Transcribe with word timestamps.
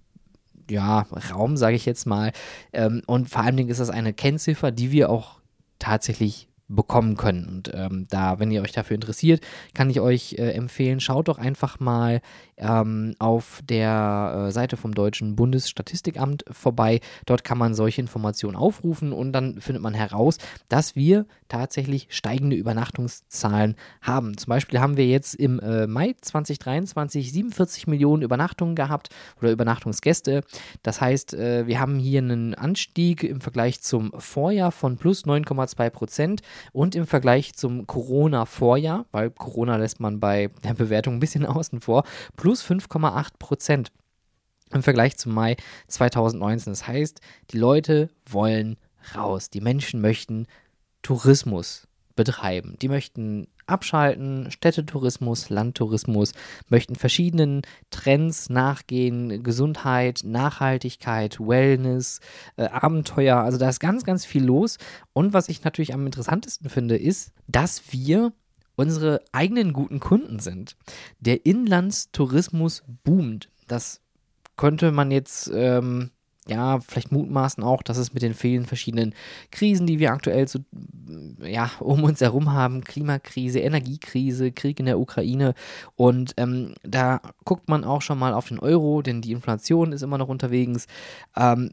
ja, 0.69 1.07
Raum, 1.31 1.57
sage 1.57 1.75
ich 1.75 1.85
jetzt 1.85 2.05
mal. 2.05 2.31
Ähm, 2.71 3.01
und 3.07 3.29
vor 3.29 3.41
allen 3.41 3.57
Dingen 3.57 3.69
ist 3.69 3.79
das 3.79 3.89
eine 3.89 4.13
Kennziffer, 4.13 4.71
die 4.71 4.91
wir 4.91 5.09
auch 5.09 5.40
tatsächlich 5.81 6.47
bekommen 6.75 7.17
können. 7.17 7.47
Und 7.47 7.71
ähm, 7.73 8.07
da, 8.09 8.39
wenn 8.39 8.51
ihr 8.51 8.61
euch 8.61 8.71
dafür 8.71 8.95
interessiert, 8.95 9.43
kann 9.73 9.89
ich 9.89 9.99
euch 9.99 10.35
äh, 10.37 10.51
empfehlen, 10.51 10.99
schaut 10.99 11.27
doch 11.27 11.37
einfach 11.37 11.79
mal 11.79 12.21
ähm, 12.61 13.15
auf 13.19 13.61
der 13.63 14.47
äh, 14.47 14.51
Seite 14.51 14.77
vom 14.77 14.93
Deutschen 14.93 15.35
Bundesstatistikamt 15.35 16.45
vorbei. 16.51 16.99
Dort 17.25 17.43
kann 17.43 17.57
man 17.57 17.73
solche 17.73 18.01
Informationen 18.01 18.55
aufrufen 18.55 19.11
und 19.11 19.33
dann 19.33 19.59
findet 19.59 19.81
man 19.81 19.93
heraus, 19.93 20.37
dass 20.69 20.95
wir 20.95 21.25
tatsächlich 21.49 22.07
steigende 22.09 22.55
Übernachtungszahlen 22.55 23.75
haben. 24.01 24.37
Zum 24.37 24.49
Beispiel 24.49 24.79
haben 24.79 24.95
wir 24.95 25.07
jetzt 25.07 25.35
im 25.35 25.59
äh, 25.59 25.87
Mai 25.87 26.15
2023 26.21 27.31
47 27.31 27.87
Millionen 27.87 28.21
Übernachtungen 28.21 28.75
gehabt 28.75 29.09
oder 29.39 29.51
Übernachtungsgäste. 29.51 30.43
Das 30.83 31.01
heißt, 31.01 31.33
äh, 31.33 31.67
wir 31.67 31.79
haben 31.79 31.99
hier 31.99 32.19
einen 32.19 32.53
Anstieg 32.53 33.23
im 33.23 33.41
Vergleich 33.41 33.81
zum 33.81 34.11
Vorjahr 34.17 34.71
von 34.71 34.97
plus 34.97 35.25
9,2 35.25 35.89
Prozent 35.89 36.41
und 36.71 36.95
im 36.95 37.07
Vergleich 37.07 37.53
zum 37.55 37.87
Corona-Vorjahr, 37.87 39.05
weil 39.11 39.31
Corona 39.31 39.77
lässt 39.77 39.99
man 39.99 40.19
bei 40.19 40.49
der 40.63 40.73
Bewertung 40.73 41.15
ein 41.15 41.19
bisschen 41.19 41.45
außen 41.51 41.81
vor, 41.81 42.03
plus 42.37 42.50
5,8 42.59 43.37
Prozent 43.39 43.91
im 44.73 44.83
Vergleich 44.83 45.17
zum 45.17 45.33
Mai 45.33 45.57
2019. 45.87 46.71
Das 46.71 46.87
heißt, 46.87 47.21
die 47.51 47.57
Leute 47.57 48.09
wollen 48.25 48.77
raus. 49.15 49.49
Die 49.49 49.61
Menschen 49.61 50.01
möchten 50.01 50.47
Tourismus 51.01 51.87
betreiben. 52.15 52.77
Die 52.81 52.87
möchten 52.87 53.47
abschalten, 53.65 54.51
Städtetourismus, 54.51 55.49
Landtourismus, 55.49 56.33
möchten 56.67 56.95
verschiedenen 56.95 57.61
Trends 57.89 58.49
nachgehen, 58.49 59.43
Gesundheit, 59.43 60.21
Nachhaltigkeit, 60.23 61.39
Wellness, 61.39 62.19
äh, 62.57 62.65
Abenteuer, 62.65 63.37
also 63.37 63.57
da 63.57 63.69
ist 63.69 63.79
ganz, 63.79 64.03
ganz 64.03 64.25
viel 64.25 64.43
los. 64.43 64.77
Und 65.13 65.33
was 65.33 65.49
ich 65.49 65.63
natürlich 65.63 65.93
am 65.93 66.05
interessantesten 66.05 66.69
finde, 66.69 66.97
ist, 66.97 67.31
dass 67.47 67.81
wir 67.91 68.33
unsere 68.81 69.21
eigenen 69.31 69.73
guten 69.73 69.99
Kunden 69.99 70.39
sind. 70.39 70.75
Der 71.19 71.45
Inlandstourismus 71.45 72.83
boomt. 73.03 73.49
Das 73.67 74.01
könnte 74.57 74.91
man 74.91 75.11
jetzt 75.11 75.49
ähm, 75.53 76.11
ja, 76.47 76.79
vielleicht 76.79 77.11
mutmaßen 77.11 77.63
auch, 77.63 77.83
dass 77.83 77.97
es 77.97 78.13
mit 78.13 78.23
den 78.23 78.33
vielen 78.33 78.65
verschiedenen 78.65 79.13
Krisen, 79.51 79.85
die 79.85 79.99
wir 79.99 80.11
aktuell 80.11 80.47
so, 80.47 80.59
ja, 81.39 81.69
um 81.79 82.03
uns 82.03 82.19
herum 82.19 82.51
haben, 82.51 82.83
Klimakrise, 82.83 83.59
Energiekrise, 83.59 84.51
Krieg 84.51 84.79
in 84.79 84.87
der 84.87 84.99
Ukraine 84.99 85.53
und 85.95 86.33
ähm, 86.37 86.73
da 86.83 87.21
guckt 87.45 87.69
man 87.69 87.83
auch 87.83 88.01
schon 88.01 88.17
mal 88.17 88.33
auf 88.33 88.47
den 88.47 88.59
Euro, 88.59 89.03
denn 89.03 89.21
die 89.21 89.33
Inflation 89.33 89.91
ist 89.91 90.01
immer 90.01 90.17
noch 90.17 90.29
unterwegs. 90.29 90.87
Ähm, 91.37 91.71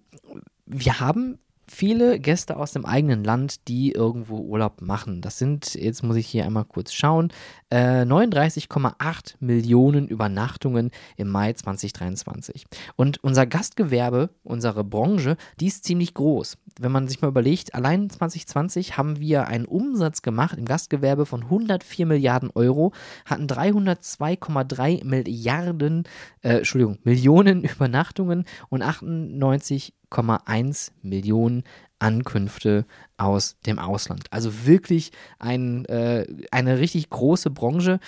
wir 0.67 1.01
haben 1.01 1.39
viele 1.69 2.19
Gäste 2.19 2.57
aus 2.57 2.73
dem 2.73 2.85
eigenen 2.85 3.25
Land, 3.25 3.69
die 3.69 3.93
irgendwo 3.93 4.39
Urlaub 4.39 4.81
machen. 4.81 5.21
Das 5.21 5.39
sind, 5.39 5.75
jetzt 5.75 6.03
muss 6.03 6.17
ich 6.17 6.27
hier 6.27 6.45
einmal 6.45 6.65
kurz 6.65 6.93
schauen, 6.93 7.33
äh, 7.71 8.05
39,8 8.05 9.37
Millionen 9.41 10.09
Übernachtungen 10.09 10.91
im 11.17 11.29
Mai 11.29 11.53
2023. 11.53 12.67
Und 12.97 13.23
unser 13.23 13.47
Gastgewerbe, 13.47 14.31
unsere 14.43 14.85
Branche, 14.85 15.37
die 15.61 15.67
ist 15.67 15.85
ziemlich 15.85 16.15
groß. 16.15 16.57
Wenn 16.81 16.93
man 16.93 17.09
sich 17.09 17.21
mal 17.21 17.29
überlegt, 17.29 17.75
allein 17.75 18.09
2020 18.09 18.97
haben 18.97 19.21
wir 19.21 19.47
einen 19.47 19.67
Umsatz 19.67 20.23
gemacht 20.23 20.57
im 20.59 20.65
Gastgewerbe 20.65 21.27
von 21.27 21.43
104 21.45 22.07
Milliarden 22.07 22.51
Euro, 22.55 22.93
hatten 23.25 23.47
302,3 23.47 25.05
Milliarden, 25.05 26.05
äh, 26.43 26.59
Entschuldigung, 26.59 26.99
Millionen 27.05 27.65
Übernachtungen 27.65 28.45
und 28.69 28.83
98 28.83 29.93
1,1 30.11 30.91
Millionen 31.03 31.65
Ankünfte 31.99 32.87
aus 33.19 33.57
dem 33.67 33.79
Ausland. 33.79 34.25
Also 34.31 34.67
wirklich 34.67 35.13
ein, 35.39 35.85
äh, 35.87 36.27
eine 36.51 36.79
richtig 36.79 37.11
große 37.11 37.51
Branche. 37.51 38.01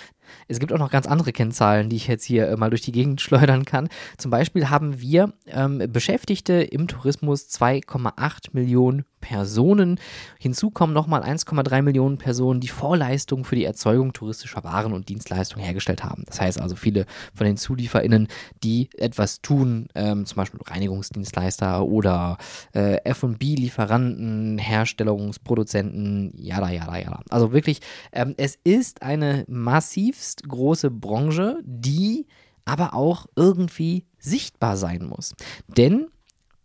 Es 0.47 0.59
gibt 0.59 0.71
auch 0.73 0.79
noch 0.79 0.91
ganz 0.91 1.07
andere 1.07 1.33
Kennzahlen, 1.33 1.89
die 1.89 1.97
ich 1.97 2.07
jetzt 2.07 2.23
hier 2.23 2.47
äh, 2.47 2.55
mal 2.55 2.69
durch 2.69 2.81
die 2.81 2.91
Gegend 2.91 3.21
schleudern 3.21 3.65
kann. 3.65 3.89
Zum 4.17 4.31
Beispiel 4.31 4.69
haben 4.69 4.99
wir 4.99 5.33
ähm, 5.47 5.83
Beschäftigte 5.91 6.53
im 6.53 6.87
Tourismus 6.87 7.47
2,8 7.49 8.49
Millionen 8.53 9.05
Personen. 9.21 9.99
Hinzu 10.39 10.71
kommen 10.71 10.93
nochmal 10.93 11.23
1,3 11.23 11.83
Millionen 11.83 12.17
Personen, 12.17 12.59
die 12.59 12.67
Vorleistungen 12.67 13.45
für 13.45 13.55
die 13.55 13.63
Erzeugung 13.63 14.11
touristischer 14.13 14.63
Waren 14.63 14.93
und 14.93 15.07
Dienstleistungen 15.07 15.63
hergestellt 15.63 16.03
haben. 16.03 16.23
Das 16.25 16.41
heißt 16.41 16.59
also 16.59 16.75
viele 16.75 17.05
von 17.33 17.45
den 17.45 17.55
ZulieferInnen, 17.55 18.27
die 18.63 18.89
etwas 18.97 19.41
tun, 19.41 19.87
ähm, 19.95 20.25
zum 20.25 20.37
Beispiel 20.37 20.59
Reinigungsdienstleister 20.65 21.85
oder 21.85 22.37
äh, 22.73 22.97
F&B-Lieferanten, 23.05 24.57
Herstellungsproduzenten, 25.01 26.33
jada, 26.35 26.69
jada, 26.69 26.97
jada. 26.97 27.21
Also 27.29 27.51
wirklich, 27.51 27.81
ähm, 28.11 28.33
es 28.37 28.57
ist 28.63 29.01
eine 29.01 29.45
massivst 29.47 30.47
große 30.47 30.91
Branche, 30.91 31.59
die 31.63 32.27
aber 32.65 32.93
auch 32.93 33.25
irgendwie 33.35 34.05
sichtbar 34.19 34.77
sein 34.77 35.05
muss. 35.05 35.33
Denn 35.67 36.07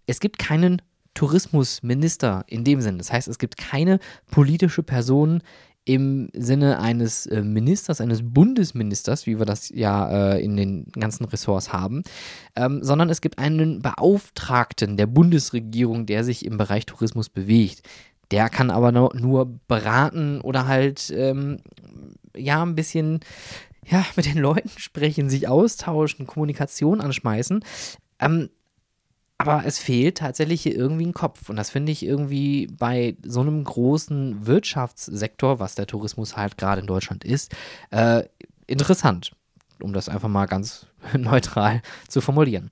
es 0.07 0.21
gibt 0.21 0.39
keinen 0.39 0.83
Tourismusminister 1.15 2.45
in 2.47 2.65
dem 2.65 2.81
Sinne. 2.81 2.99
Das 2.99 3.13
heißt, 3.13 3.29
es 3.29 3.39
gibt 3.39 3.57
keine 3.57 3.99
politische 4.31 4.83
Person 4.83 5.43
im 5.87 6.29
Sinne 6.35 6.81
eines 6.81 7.27
äh, 7.27 7.43
Ministers, 7.43 8.01
eines 8.01 8.21
Bundesministers, 8.23 9.25
wie 9.27 9.39
wir 9.39 9.47
das 9.47 9.71
ja 9.71 10.35
äh, 10.35 10.45
in 10.45 10.57
den 10.57 10.87
ganzen 10.93 11.25
Ressorts 11.25 11.73
haben, 11.73 12.03
ähm, 12.57 12.83
sondern 12.83 13.09
es 13.09 13.21
gibt 13.21 13.39
einen 13.39 13.81
Beauftragten 13.83 14.97
der 14.97 15.07
Bundesregierung, 15.07 16.05
der 16.05 16.25
sich 16.25 16.45
im 16.45 16.59
Bereich 16.59 16.87
Tourismus 16.87 17.29
bewegt. 17.29 17.83
Der 18.31 18.49
kann 18.49 18.71
aber 18.71 18.93
nur, 18.93 19.59
beraten 19.69 20.41
oder 20.41 20.67
halt 20.67 21.11
ähm, 21.11 21.59
ja 22.37 22.63
ein 22.63 22.75
bisschen 22.75 23.21
ja, 23.85 24.05
mit 24.17 24.27
den 24.27 24.39
Leuten 24.39 24.71
sprechen, 24.77 25.31
sich 25.31 25.49
austauschen, 25.49 26.27
Kommunikation 26.27 27.01
anschmeißen. 27.01 27.65
Ähm, 28.19 28.51
aber 29.39 29.65
es 29.67 29.79
fehlt 29.79 30.19
tatsächlich 30.19 30.63
hier 30.63 30.75
irgendwie 30.75 31.07
ein 31.07 31.13
Kopf. 31.13 31.51
Und 31.51 31.57
das 31.57 31.71
finde 31.71 31.93
ich 31.93 32.05
irgendwie 32.05 32.69
bei 32.69 33.17
so 33.25 33.41
einem 33.41 33.63
großen 33.63 34.47
Wirtschaftssektor, 34.47 35.59
was 35.59 35.75
der 35.75 35.87
Tourismus 35.87 36.37
halt 36.37 36.57
gerade 36.57 36.81
in 36.81 36.87
Deutschland 36.87 37.25
ist, 37.25 37.55
äh, 37.91 38.25
interessant, 38.67 39.33
um 39.83 39.93
das 39.93 40.09
einfach 40.09 40.29
mal 40.29 40.47
ganz 40.47 40.87
neutral 41.17 41.83
zu 42.09 42.21
formulieren. 42.21 42.71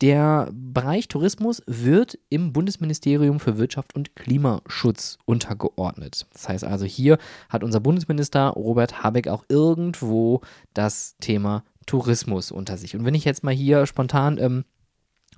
Der 0.00 0.48
Bereich 0.52 1.08
Tourismus 1.08 1.62
wird 1.66 2.18
im 2.30 2.54
Bundesministerium 2.54 3.38
für 3.38 3.58
Wirtschaft 3.58 3.94
und 3.94 4.16
Klimaschutz 4.16 5.18
untergeordnet. 5.26 6.26
Das 6.32 6.48
heißt 6.48 6.64
also, 6.64 6.86
hier 6.86 7.18
hat 7.50 7.62
unser 7.62 7.80
Bundesminister 7.80 8.48
Robert 8.48 9.02
Habeck 9.02 9.28
auch 9.28 9.44
irgendwo 9.50 10.40
das 10.72 11.16
Thema 11.20 11.64
Tourismus 11.84 12.50
unter 12.50 12.78
sich. 12.78 12.96
Und 12.96 13.04
wenn 13.04 13.14
ich 13.14 13.26
jetzt 13.26 13.44
mal 13.44 13.52
hier 13.52 13.84
spontan 13.84 14.38
ähm, 14.38 14.64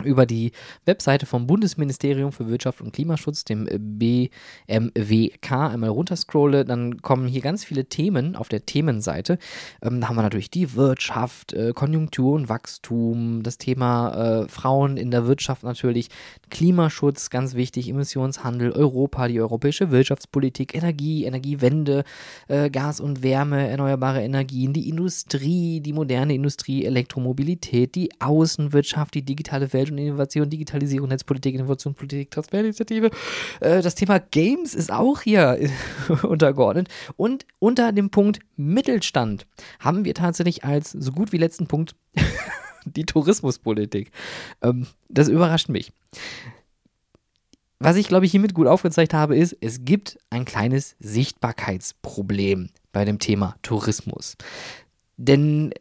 über 0.04 0.26
die 0.26 0.52
Webseite 0.84 1.26
vom 1.26 1.46
Bundesministerium 1.46 2.32
für 2.32 2.48
Wirtschaft 2.48 2.80
und 2.80 2.92
Klimaschutz, 2.92 3.44
dem 3.44 3.68
BMWK, 3.78 5.52
einmal 5.52 5.90
runterscrolle, 5.90 6.64
dann 6.64 7.02
kommen 7.02 7.28
hier 7.28 7.42
ganz 7.42 7.64
viele 7.64 7.84
Themen 7.84 8.34
auf 8.34 8.48
der 8.48 8.64
Themenseite. 8.64 9.38
Ähm, 9.82 10.00
da 10.00 10.08
haben 10.08 10.16
wir 10.16 10.22
natürlich 10.22 10.50
die 10.50 10.74
Wirtschaft, 10.74 11.52
äh, 11.52 11.72
Konjunktur 11.74 12.34
und 12.34 12.48
Wachstum, 12.48 13.42
das 13.42 13.58
Thema 13.58 14.44
äh, 14.44 14.48
Frauen 14.48 14.96
in 14.96 15.10
der 15.10 15.26
Wirtschaft 15.26 15.62
natürlich, 15.62 16.08
Klimaschutz, 16.50 17.30
ganz 17.30 17.54
wichtig, 17.54 17.88
Emissionshandel, 17.88 18.72
Europa, 18.72 19.28
die 19.28 19.40
europäische 19.40 19.90
Wirtschaftspolitik, 19.90 20.74
Energie, 20.74 21.24
Energiewende, 21.24 22.04
äh, 22.48 22.70
Gas 22.70 22.98
und 22.98 23.22
Wärme, 23.22 23.68
erneuerbare 23.68 24.22
Energien, 24.22 24.72
die 24.72 24.88
Industrie, 24.88 25.80
die 25.80 25.92
moderne 25.92 26.34
Industrie, 26.34 26.84
Elektromobilität, 26.84 27.94
die 27.94 28.10
Außenwirtschaft, 28.20 29.14
die 29.14 29.22
digitale 29.22 29.72
Welt, 29.72 29.81
Und 29.90 29.98
Innovation, 29.98 30.48
Digitalisierung, 30.48 31.08
Netzpolitik, 31.08 31.54
Innovation, 31.54 31.94
Politik, 31.94 32.30
Transferinitiative. 32.30 33.10
Äh, 33.60 33.82
das 33.82 33.94
Thema 33.94 34.18
Games 34.18 34.74
ist 34.74 34.92
auch 34.92 35.20
hier 35.20 35.58
untergeordnet. 36.22 36.88
Und 37.16 37.46
unter 37.58 37.92
dem 37.92 38.10
Punkt 38.10 38.40
Mittelstand 38.56 39.46
haben 39.80 40.04
wir 40.04 40.14
tatsächlich 40.14 40.64
als 40.64 40.92
so 40.92 41.12
gut 41.12 41.32
wie 41.32 41.38
letzten 41.38 41.66
Punkt 41.66 41.94
die 42.84 43.06
Tourismuspolitik. 43.06 44.10
Ähm, 44.62 44.86
das 45.08 45.28
überrascht 45.28 45.68
mich. 45.68 45.92
Was 47.78 47.96
ich, 47.96 48.06
glaube 48.06 48.26
ich, 48.26 48.30
hiermit 48.30 48.54
gut 48.54 48.68
aufgezeigt 48.68 49.12
habe, 49.12 49.36
ist, 49.36 49.56
es 49.60 49.84
gibt 49.84 50.16
ein 50.30 50.44
kleines 50.44 50.94
Sichtbarkeitsproblem 51.00 52.68
bei 52.92 53.04
dem 53.04 53.18
Thema 53.18 53.56
Tourismus. 53.62 54.36
Denn 55.16 55.72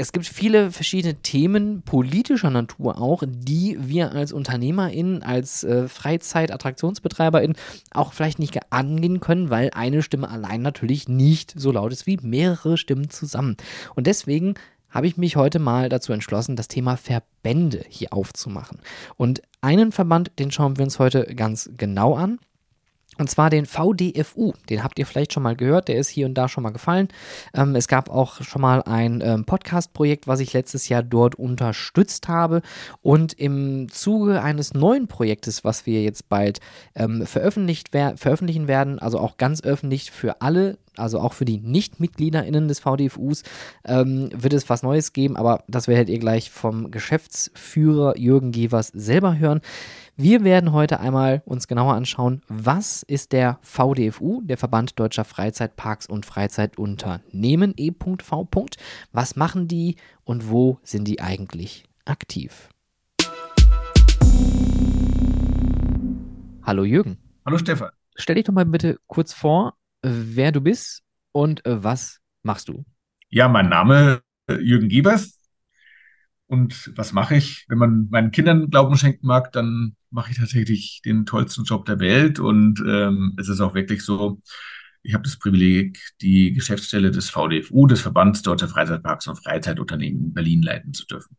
es 0.00 0.12
gibt 0.12 0.26
viele 0.26 0.70
verschiedene 0.70 1.16
Themen 1.16 1.82
politischer 1.82 2.50
Natur 2.50 3.00
auch, 3.00 3.24
die 3.26 3.76
wir 3.80 4.12
als 4.12 4.32
UnternehmerInnen, 4.32 5.24
als 5.24 5.64
äh, 5.64 5.88
Freizeit-AttraktionsbetreiberInnen 5.88 7.56
auch 7.90 8.12
vielleicht 8.12 8.38
nicht 8.38 8.56
angehen 8.72 9.18
können, 9.18 9.50
weil 9.50 9.70
eine 9.74 10.02
Stimme 10.02 10.30
allein 10.30 10.62
natürlich 10.62 11.08
nicht 11.08 11.52
so 11.56 11.72
laut 11.72 11.92
ist 11.92 12.06
wie 12.06 12.16
mehrere 12.22 12.78
Stimmen 12.78 13.10
zusammen. 13.10 13.56
Und 13.96 14.06
deswegen 14.06 14.54
habe 14.88 15.08
ich 15.08 15.16
mich 15.16 15.34
heute 15.34 15.58
mal 15.58 15.88
dazu 15.88 16.12
entschlossen, 16.12 16.54
das 16.54 16.68
Thema 16.68 16.96
Verbände 16.96 17.84
hier 17.88 18.12
aufzumachen. 18.12 18.78
Und 19.16 19.42
einen 19.60 19.90
Verband, 19.90 20.30
den 20.38 20.52
schauen 20.52 20.78
wir 20.78 20.84
uns 20.84 21.00
heute 21.00 21.34
ganz 21.34 21.70
genau 21.76 22.14
an. 22.14 22.38
Und 23.18 23.28
zwar 23.28 23.50
den 23.50 23.66
VDFU, 23.66 24.52
den 24.70 24.82
habt 24.82 24.98
ihr 24.98 25.06
vielleicht 25.06 25.32
schon 25.32 25.42
mal 25.42 25.56
gehört, 25.56 25.88
der 25.88 25.96
ist 25.96 26.08
hier 26.08 26.26
und 26.26 26.34
da 26.34 26.48
schon 26.48 26.62
mal 26.62 26.70
gefallen. 26.70 27.08
Ähm, 27.54 27.74
es 27.74 27.88
gab 27.88 28.10
auch 28.10 28.42
schon 28.42 28.62
mal 28.62 28.82
ein 28.82 29.20
ähm, 29.24 29.44
Podcast-Projekt, 29.44 30.26
was 30.26 30.40
ich 30.40 30.52
letztes 30.52 30.88
Jahr 30.88 31.02
dort 31.02 31.34
unterstützt 31.34 32.28
habe. 32.28 32.62
Und 33.02 33.32
im 33.32 33.88
Zuge 33.90 34.42
eines 34.42 34.72
neuen 34.72 35.08
Projektes, 35.08 35.64
was 35.64 35.84
wir 35.84 36.02
jetzt 36.02 36.28
bald 36.28 36.60
ähm, 36.94 37.26
veröffentlicht 37.26 37.88
wer 37.92 38.16
veröffentlichen 38.16 38.68
werden, 38.68 38.98
also 38.98 39.18
auch 39.18 39.36
ganz 39.36 39.62
öffentlich 39.62 40.10
für 40.10 40.40
alle 40.40 40.78
also 40.98 41.20
auch 41.20 41.32
für 41.32 41.44
die 41.44 41.58
Nicht-MitgliederInnen 41.58 42.68
des 42.68 42.80
VDFUs, 42.80 43.42
ähm, 43.84 44.30
wird 44.34 44.52
es 44.52 44.68
was 44.68 44.82
Neues 44.82 45.12
geben, 45.12 45.36
aber 45.36 45.64
das 45.68 45.88
werdet 45.88 46.08
ihr 46.08 46.18
gleich 46.18 46.50
vom 46.50 46.90
Geschäftsführer 46.90 48.16
Jürgen 48.16 48.52
Gevers 48.52 48.88
selber 48.88 49.38
hören. 49.38 49.60
Wir 50.16 50.42
werden 50.42 50.72
heute 50.72 50.98
einmal 50.98 51.42
uns 51.44 51.68
genauer 51.68 51.94
anschauen, 51.94 52.42
was 52.48 53.04
ist 53.04 53.32
der 53.32 53.58
VDFU, 53.62 54.42
der 54.42 54.58
Verband 54.58 54.98
Deutscher 54.98 55.24
Freizeitparks 55.24 56.06
und 56.06 56.26
Freizeitunternehmen 56.26 57.72
e.v. 57.76 58.48
Was 59.12 59.36
machen 59.36 59.68
die 59.68 59.96
und 60.24 60.50
wo 60.50 60.78
sind 60.82 61.06
die 61.06 61.20
eigentlich 61.20 61.84
aktiv? 62.04 62.68
Hallo 66.64 66.84
Jürgen. 66.84 67.16
Hallo 67.46 67.56
Stefan. 67.56 67.90
Stell 68.16 68.34
dich 68.34 68.44
doch 68.44 68.52
mal 68.52 68.66
bitte 68.66 68.98
kurz 69.06 69.32
vor, 69.32 69.74
wer 70.12 70.52
du 70.52 70.60
bist 70.60 71.02
und 71.32 71.64
äh, 71.66 71.82
was 71.82 72.20
machst 72.42 72.68
du? 72.68 72.84
Ja, 73.28 73.48
mein 73.48 73.68
Name 73.68 74.22
ist 74.46 74.58
äh, 74.58 74.60
Jürgen 74.60 74.88
Giebers. 74.88 75.38
Und 76.46 76.92
was 76.96 77.12
mache 77.12 77.36
ich? 77.36 77.66
Wenn 77.68 77.76
man 77.76 78.08
meinen 78.10 78.30
Kindern 78.30 78.70
Glauben 78.70 78.96
schenken 78.96 79.26
mag, 79.26 79.52
dann 79.52 79.96
mache 80.10 80.30
ich 80.30 80.38
tatsächlich 80.38 81.02
den 81.04 81.26
tollsten 81.26 81.64
Job 81.64 81.84
der 81.84 82.00
Welt. 82.00 82.40
Und 82.40 82.80
ähm, 82.80 83.34
es 83.38 83.50
ist 83.50 83.60
auch 83.60 83.74
wirklich 83.74 84.02
so, 84.02 84.40
ich 85.02 85.12
habe 85.12 85.24
das 85.24 85.38
Privileg, 85.38 86.00
die 86.22 86.52
Geschäftsstelle 86.54 87.10
des 87.10 87.28
VDFU, 87.28 87.86
des 87.86 88.00
Verbands 88.00 88.42
Deutscher 88.42 88.68
Freizeitparks 88.68 89.26
und 89.28 89.36
Freizeitunternehmen 89.36 90.24
in 90.26 90.34
Berlin 90.34 90.62
leiten 90.62 90.94
zu 90.94 91.06
dürfen. 91.06 91.36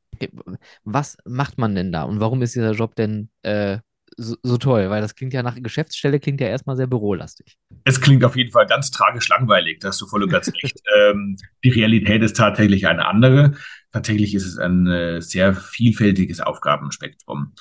Was 0.84 1.18
macht 1.26 1.58
man 1.58 1.76
denn 1.76 1.92
da 1.92 2.04
und 2.04 2.20
warum 2.20 2.42
ist 2.42 2.56
dieser 2.56 2.74
Job 2.74 2.96
denn 2.96 3.30
äh, 3.42 3.80
so, 4.20 4.36
so, 4.44 4.58
toll, 4.58 4.90
weil 4.90 5.02
das 5.02 5.16
klingt 5.16 5.34
ja 5.34 5.42
nach 5.44 5.56
Geschäftsstelle, 5.56 6.20
klingt 6.20 6.42
ja 6.42 6.48
erstmal 6.48 6.76
sehr 6.76 6.88
bürolastig. 6.88 7.58
Es 7.86 8.02
klingt 8.02 8.24
auf 8.24 8.36
jeden 8.36 8.52
Fall 8.52 8.66
ganz 8.66 8.92
tragisch 8.92 9.30
langweilig, 9.30 9.80
da 9.80 9.90
hast 9.90 10.02
du 10.02 10.08
voll 10.08 10.24
und 10.24 10.30
ganz 10.30 10.48
recht. 10.48 10.80
ähm, 10.98 11.38
die 11.64 11.70
Realität 11.70 12.22
ist 12.22 12.36
tatsächlich 12.36 12.88
eine 12.88 13.08
andere. 13.08 13.54
Tatsächlich 13.92 14.36
ist 14.36 14.46
es 14.46 14.58
ein 14.58 14.88
äh, 14.88 15.22
sehr 15.22 15.54
vielfältiges 15.54 16.42
Aufgabenspektrum. 16.42 17.54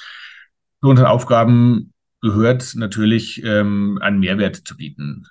Zu 0.81 0.89
unseren 0.89 1.07
Aufgaben 1.07 1.93
gehört 2.21 2.75
natürlich, 2.75 3.43
ähm, 3.45 3.99
einen 4.03 4.19
Mehrwert 4.19 4.57
zu 4.57 4.77
bieten 4.77 5.27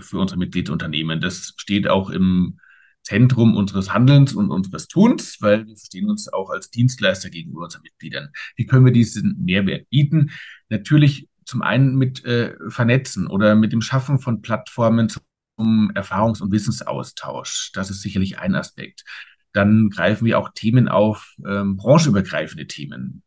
für 0.00 0.18
unsere 0.18 0.38
Mitgliedsunternehmen. 0.38 1.20
Das 1.20 1.54
steht 1.56 1.88
auch 1.88 2.10
im 2.10 2.58
Zentrum 3.02 3.56
unseres 3.56 3.92
Handelns 3.92 4.34
und 4.34 4.50
unseres 4.50 4.86
Tuns, 4.86 5.38
weil 5.40 5.66
wir 5.66 5.76
verstehen 5.76 6.10
uns 6.10 6.30
auch 6.32 6.50
als 6.50 6.70
Dienstleister 6.70 7.30
gegenüber 7.30 7.64
unseren 7.64 7.82
Mitgliedern. 7.82 8.28
Wie 8.56 8.66
können 8.66 8.84
wir 8.84 8.92
diesen 8.92 9.42
Mehrwert 9.44 9.88
bieten? 9.88 10.30
Natürlich 10.68 11.28
zum 11.44 11.62
einen 11.62 11.96
mit 11.96 12.24
äh, 12.24 12.54
Vernetzen 12.68 13.26
oder 13.26 13.54
mit 13.54 13.72
dem 13.72 13.80
Schaffen 13.80 14.18
von 14.18 14.42
Plattformen 14.42 15.08
zum 15.08 15.90
Erfahrungs- 15.94 16.42
und 16.42 16.52
Wissensaustausch. 16.52 17.72
Das 17.72 17.90
ist 17.90 18.02
sicherlich 18.02 18.38
ein 18.38 18.54
Aspekt. 18.54 19.04
Dann 19.52 19.88
greifen 19.88 20.26
wir 20.26 20.38
auch 20.38 20.50
Themen 20.54 20.88
auf, 20.88 21.34
ähm, 21.46 21.76
branchenübergreifende 21.76 22.66
Themen. 22.66 23.22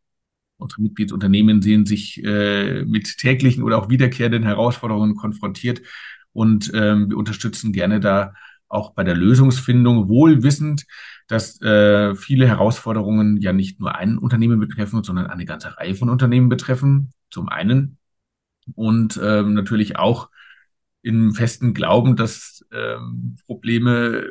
Unsere 0.56 0.82
Mitgliedsunternehmen 0.82 1.60
sehen 1.60 1.84
sich 1.84 2.22
äh, 2.22 2.84
mit 2.84 3.18
täglichen 3.18 3.64
oder 3.64 3.78
auch 3.78 3.90
wiederkehrenden 3.90 4.44
Herausforderungen 4.44 5.16
konfrontiert 5.16 5.82
und 6.32 6.70
ähm, 6.74 7.10
wir 7.10 7.16
unterstützen 7.16 7.72
gerne 7.72 7.98
da 7.98 8.34
auch 8.72 8.94
bei 8.94 9.04
der 9.04 9.14
Lösungsfindung, 9.14 10.08
wohl 10.08 10.42
wissend, 10.42 10.86
dass 11.28 11.60
äh, 11.62 12.14
viele 12.14 12.46
Herausforderungen 12.46 13.36
ja 13.38 13.52
nicht 13.52 13.80
nur 13.80 13.94
ein 13.94 14.18
Unternehmen 14.18 14.58
betreffen, 14.58 15.02
sondern 15.02 15.26
eine 15.26 15.44
ganze 15.44 15.76
Reihe 15.76 15.94
von 15.94 16.08
Unternehmen 16.08 16.48
betreffen, 16.48 17.12
zum 17.30 17.48
einen. 17.48 17.98
Und 18.74 19.20
ähm, 19.22 19.54
natürlich 19.54 19.96
auch 19.96 20.30
im 21.02 21.34
festen 21.34 21.74
Glauben, 21.74 22.16
dass 22.16 22.64
ähm, 22.72 23.36
Probleme 23.46 24.24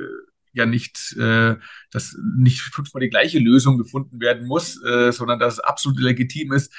ja 0.53 0.65
nicht, 0.65 1.15
äh, 1.17 1.55
dass 1.91 2.17
nicht 2.35 2.61
fünfmal 2.73 3.01
die 3.01 3.09
gleiche 3.09 3.39
Lösung 3.39 3.77
gefunden 3.77 4.19
werden 4.19 4.47
muss, 4.47 4.81
äh, 4.83 5.11
sondern 5.11 5.39
dass 5.39 5.55
es 5.55 5.59
absolut 5.59 5.99
legitim 5.99 6.53
ist, 6.53 6.73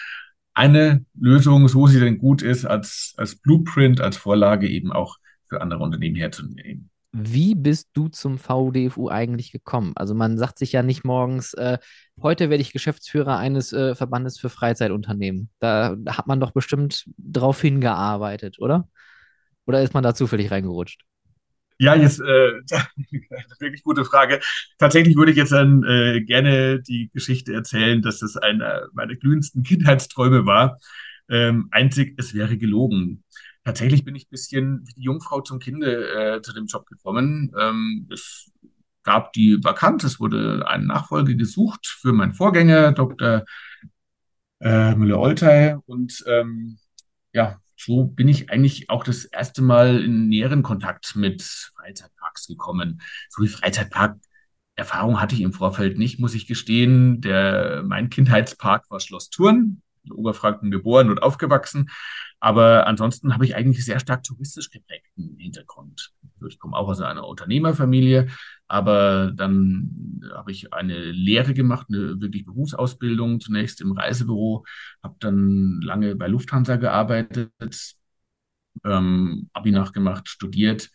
eine 0.55 1.05
Lösung, 1.15 1.67
so 1.69 1.87
sie 1.87 2.01
denn 2.01 2.19
gut 2.19 2.43
ist, 2.43 2.65
als, 2.67 3.15
als 3.17 3.37
Blueprint, 3.37 4.01
als 4.01 4.17
Vorlage 4.17 4.69
eben 4.69 4.93
auch 4.93 5.19
für 5.45 5.61
andere 5.63 5.83
Unternehmen 5.83 6.17
herzunehmen. 6.17 6.92
Wie 7.13 7.55
bist 7.55 7.91
du 7.93 8.09
zum 8.09 8.39
VDFU 8.39 9.09
eigentlich 9.09 9.53
gekommen? 9.53 9.93
Also 9.97 10.15
man 10.15 10.39
sagt 10.39 10.59
sich 10.59 10.73
ja 10.73 10.83
nicht 10.83 11.05
morgens, 11.05 11.53
äh, 11.55 11.79
heute 12.23 12.49
werde 12.49 12.63
ich 12.63 12.73
Geschäftsführer 12.73 13.37
eines 13.37 13.75
äh, 13.75 13.95
Verbandes 13.95 14.39
für 14.39 14.49
Freizeitunternehmen. 14.49 15.51
Da 15.59 15.97
hat 16.09 16.27
man 16.27 16.41
doch 16.41 16.53
bestimmt 16.53 17.05
drauf 17.19 17.61
hingearbeitet, 17.61 18.59
oder? 18.59 18.89
Oder 19.67 19.83
ist 19.83 19.93
man 19.93 20.03
da 20.03 20.15
zufällig 20.15 20.51
reingerutscht? 20.51 21.03
Ja, 21.79 21.95
jetzt 21.95 22.21
äh, 22.21 22.25
wirklich 23.61 23.83
gute 23.83 24.05
Frage. 24.05 24.41
Tatsächlich 24.79 25.17
würde 25.17 25.33
ich 25.33 25.37
jetzt 25.37 25.53
dann 25.53 25.85
äh, 25.85 26.21
gerne 26.23 26.81
die 26.81 27.11
Geschichte 27.13 27.53
erzählen, 27.53 28.01
dass 28.01 28.23
es 28.23 28.37
einer 28.37 28.89
meiner 28.93 29.17
glühendsten 29.17 29.63
Kindheitsträume 29.65 30.47
war. 30.47 30.79
Ähm, 31.29 31.69
einzig, 31.73 32.15
es 32.19 32.35
wäre 32.35 32.57
gelogen. 32.57 33.25
Tatsächlich 33.65 34.05
bin 34.05 34.17
ich 34.17 34.27
ein 34.27 34.31
bisschen 34.31 34.87
wie 34.87 34.95
die 34.95 35.03
Jungfrau 35.03 35.41
zum 35.41 35.59
Kinde 35.59 36.37
äh, 36.37 36.43
zu 36.43 36.53
dem 36.53 36.67
Job 36.67 36.87
gekommen. 36.87 37.53
Ähm, 37.59 38.09
es 38.13 38.51
gab 39.03 39.33
die 39.33 39.59
Vakanz, 39.63 40.05
es 40.05 40.21
wurde 40.21 40.67
eine 40.67 40.87
Nachfolge 40.87 41.37
gesucht 41.37 41.87
für 41.87 42.13
meinen 42.13 42.33
Vorgänger, 42.33 42.93
Dr. 42.93 43.45
Äh, 44.61 44.95
Müller-Oltei. 44.95 45.77
Und 45.87 46.25
ähm, 46.27 46.79
ja, 47.33 47.61
so 47.77 48.05
bin 48.05 48.29
ich 48.29 48.51
eigentlich 48.51 48.91
auch 48.91 49.05
das 49.05 49.25
erste 49.25 49.63
Mal 49.63 50.03
in 50.03 50.29
näheren 50.29 50.63
Kontakt 50.63 51.17
mit 51.17 51.43
Freizeitparks 51.43 52.47
gekommen. 52.47 53.01
So 53.29 53.43
wie 53.43 53.49
Freizeitpark 53.49 54.17
Erfahrung 54.75 55.21
hatte 55.21 55.35
ich 55.35 55.43
im 55.43 55.53
Vorfeld 55.53 55.99
nicht, 55.99 56.19
muss 56.19 56.35
ich 56.35 56.47
gestehen. 56.47 57.21
Der, 57.21 57.83
mein 57.85 58.09
Kindheitspark 58.09 58.91
war 58.91 59.01
Schloss 59.01 59.31
Thurn, 59.31 59.83
in 60.05 60.13
Oberfranken 60.13 60.71
geboren 60.71 61.11
und 61.11 61.23
aufgewachsen. 61.23 61.91
Aber 62.43 62.89
ansonsten 62.89 63.33
habe 63.33 63.45
ich 63.45 63.55
eigentlich 63.55 63.85
sehr 63.85 64.01
stark 64.01 64.25
touristisch 64.25 64.69
geprägten 64.69 65.37
Hintergrund. 65.39 66.13
Ich 66.49 66.59
komme 66.59 66.77
auch 66.77 66.89
aus 66.89 67.01
einer 67.01 67.25
Unternehmerfamilie, 67.25 68.31
aber 68.67 69.31
dann 69.33 70.21
habe 70.35 70.51
ich 70.51 70.73
eine 70.73 71.13
Lehre 71.13 71.55
gemacht, 71.55 71.87
eine 71.89 72.21
wirklich 72.21 72.45
Berufsausbildung, 72.45 73.39
zunächst 73.39 73.81
im 73.81 73.93
Reisebüro, 73.93 74.65
habe 75.05 75.15
dann 75.21 75.81
lange 75.83 76.17
bei 76.17 76.27
Lufthansa 76.27 76.75
gearbeitet, 76.75 77.95
ähm, 78.83 79.49
Abi 79.53 79.71
nachgemacht, 79.71 80.29
studiert. 80.29 80.91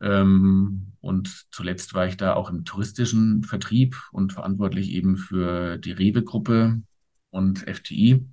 Ähm, 0.00 0.94
und 1.00 1.46
zuletzt 1.52 1.94
war 1.94 2.08
ich 2.08 2.16
da 2.16 2.34
auch 2.34 2.50
im 2.50 2.64
touristischen 2.64 3.44
Vertrieb 3.44 3.96
und 4.10 4.32
verantwortlich 4.32 4.90
eben 4.90 5.16
für 5.16 5.78
die 5.78 5.92
Rewe-Gruppe 5.92 6.82
und 7.30 7.68
FTI 7.68 8.26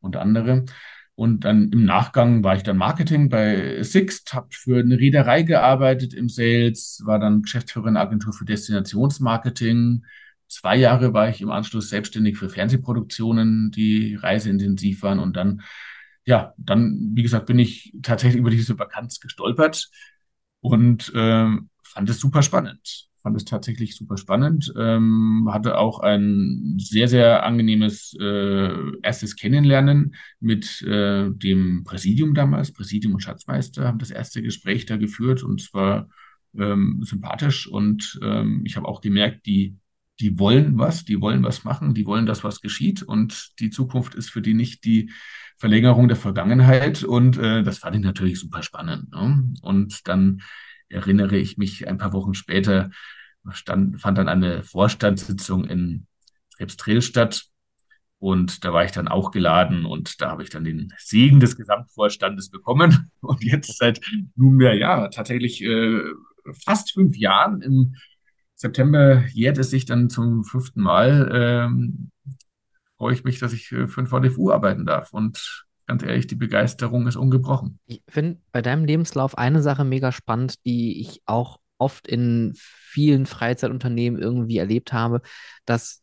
und 0.00 0.16
andere. 0.16 0.64
Und 1.16 1.44
dann 1.44 1.70
im 1.70 1.84
Nachgang 1.84 2.42
war 2.42 2.56
ich 2.56 2.64
dann 2.64 2.76
Marketing 2.76 3.28
bei 3.28 3.82
Sixt, 3.82 4.34
habe 4.34 4.48
für 4.50 4.80
eine 4.80 4.98
Reederei 4.98 5.42
gearbeitet 5.42 6.12
im 6.12 6.28
Sales, 6.28 7.02
war 7.04 7.20
dann 7.20 7.42
Geschäftsführer 7.42 7.88
in 7.88 7.94
der 7.94 8.02
Agentur 8.02 8.32
für 8.32 8.44
Destinationsmarketing. 8.44 10.04
Zwei 10.48 10.76
Jahre 10.76 11.12
war 11.12 11.28
ich 11.28 11.40
im 11.40 11.50
Anschluss 11.50 11.88
selbstständig 11.88 12.36
für 12.36 12.48
Fernsehproduktionen, 12.48 13.70
die 13.70 14.16
reiseintensiv 14.16 15.02
waren. 15.02 15.20
Und 15.20 15.36
dann, 15.36 15.62
ja, 16.24 16.52
dann, 16.56 17.12
wie 17.14 17.22
gesagt, 17.22 17.46
bin 17.46 17.60
ich 17.60 17.92
tatsächlich 18.02 18.40
über 18.40 18.50
diese 18.50 18.78
Vakanz 18.78 19.20
gestolpert 19.20 19.90
und 20.60 21.12
äh, 21.14 21.48
fand 21.82 22.10
es 22.10 22.18
super 22.18 22.42
spannend 22.42 23.08
fand 23.24 23.36
es 23.38 23.46
tatsächlich 23.46 23.96
super 23.96 24.18
spannend. 24.18 24.72
Ähm, 24.78 25.48
hatte 25.50 25.78
auch 25.78 25.98
ein 26.00 26.76
sehr, 26.78 27.08
sehr 27.08 27.44
angenehmes 27.44 28.14
äh, 28.20 28.98
erstes 29.02 29.34
Kennenlernen 29.34 30.14
mit 30.40 30.82
äh, 30.82 31.30
dem 31.30 31.84
Präsidium 31.84 32.34
damals. 32.34 32.72
Präsidium 32.72 33.14
und 33.14 33.20
Schatzmeister 33.20 33.86
haben 33.88 33.98
das 33.98 34.10
erste 34.10 34.42
Gespräch 34.42 34.84
da 34.84 34.98
geführt 34.98 35.42
und 35.42 35.62
es 35.62 35.72
war 35.72 36.10
ähm, 36.56 37.00
sympathisch. 37.02 37.66
Und 37.66 38.20
ähm, 38.22 38.62
ich 38.66 38.76
habe 38.76 38.86
auch 38.86 39.00
gemerkt, 39.00 39.46
die, 39.46 39.78
die 40.20 40.38
wollen 40.38 40.76
was, 40.76 41.06
die 41.06 41.18
wollen 41.18 41.42
was 41.42 41.64
machen, 41.64 41.94
die 41.94 42.04
wollen, 42.04 42.26
dass 42.26 42.44
was 42.44 42.60
geschieht. 42.60 43.02
Und 43.02 43.58
die 43.58 43.70
Zukunft 43.70 44.14
ist 44.14 44.28
für 44.28 44.42
die 44.42 44.54
nicht 44.54 44.84
die 44.84 45.10
Verlängerung 45.56 46.08
der 46.08 46.18
Vergangenheit. 46.18 47.02
Und 47.02 47.38
äh, 47.38 47.62
das 47.62 47.78
fand 47.78 47.96
ich 47.96 48.02
natürlich 48.02 48.38
super 48.38 48.62
spannend. 48.62 49.10
Ne? 49.12 49.54
Und 49.62 50.06
dann 50.06 50.42
erinnere 50.94 51.36
ich 51.36 51.58
mich 51.58 51.86
ein 51.88 51.98
paar 51.98 52.12
Wochen 52.12 52.34
später, 52.34 52.90
stand, 53.50 54.00
fand 54.00 54.18
dann 54.18 54.28
eine 54.28 54.62
Vorstandssitzung 54.62 55.64
in 55.64 56.06
Krebsdrill 56.56 57.02
statt. 57.02 57.46
Und 58.18 58.64
da 58.64 58.72
war 58.72 58.84
ich 58.84 58.92
dann 58.92 59.08
auch 59.08 59.32
geladen 59.32 59.84
und 59.84 60.22
da 60.22 60.30
habe 60.30 60.42
ich 60.42 60.48
dann 60.48 60.64
den 60.64 60.94
Segen 60.98 61.40
des 61.40 61.56
Gesamtvorstandes 61.56 62.48
bekommen. 62.48 63.10
Und 63.20 63.44
jetzt 63.44 63.76
seit 63.76 64.00
nunmehr, 64.34 64.74
ja, 64.74 65.08
tatsächlich 65.08 65.62
äh, 65.62 66.00
fast 66.64 66.92
fünf 66.92 67.18
Jahren, 67.18 67.60
im 67.60 67.96
September 68.54 69.26
jährt 69.26 69.58
es 69.58 69.68
sich 69.68 69.84
dann 69.84 70.08
zum 70.08 70.42
fünften 70.44 70.80
Mal, 70.80 71.28
ähm, 71.34 72.12
freue 72.96 73.12
ich 73.12 73.24
mich, 73.24 73.40
dass 73.40 73.52
ich 73.52 73.68
für 73.68 73.86
den 73.86 74.06
VDFU 74.06 74.50
arbeiten 74.50 74.86
darf. 74.86 75.12
Und 75.12 75.63
ganz 75.86 76.02
ehrlich, 76.02 76.26
die 76.26 76.34
Begeisterung 76.34 77.06
ist 77.06 77.16
ungebrochen. 77.16 77.78
Ich 77.86 78.02
finde 78.08 78.40
bei 78.52 78.62
deinem 78.62 78.84
Lebenslauf 78.84 79.36
eine 79.36 79.62
Sache 79.62 79.84
mega 79.84 80.12
spannend, 80.12 80.64
die 80.64 81.00
ich 81.00 81.22
auch 81.26 81.58
oft 81.78 82.06
in 82.06 82.52
vielen 82.56 83.26
Freizeitunternehmen 83.26 84.20
irgendwie 84.20 84.58
erlebt 84.58 84.92
habe, 84.92 85.20
dass 85.66 86.02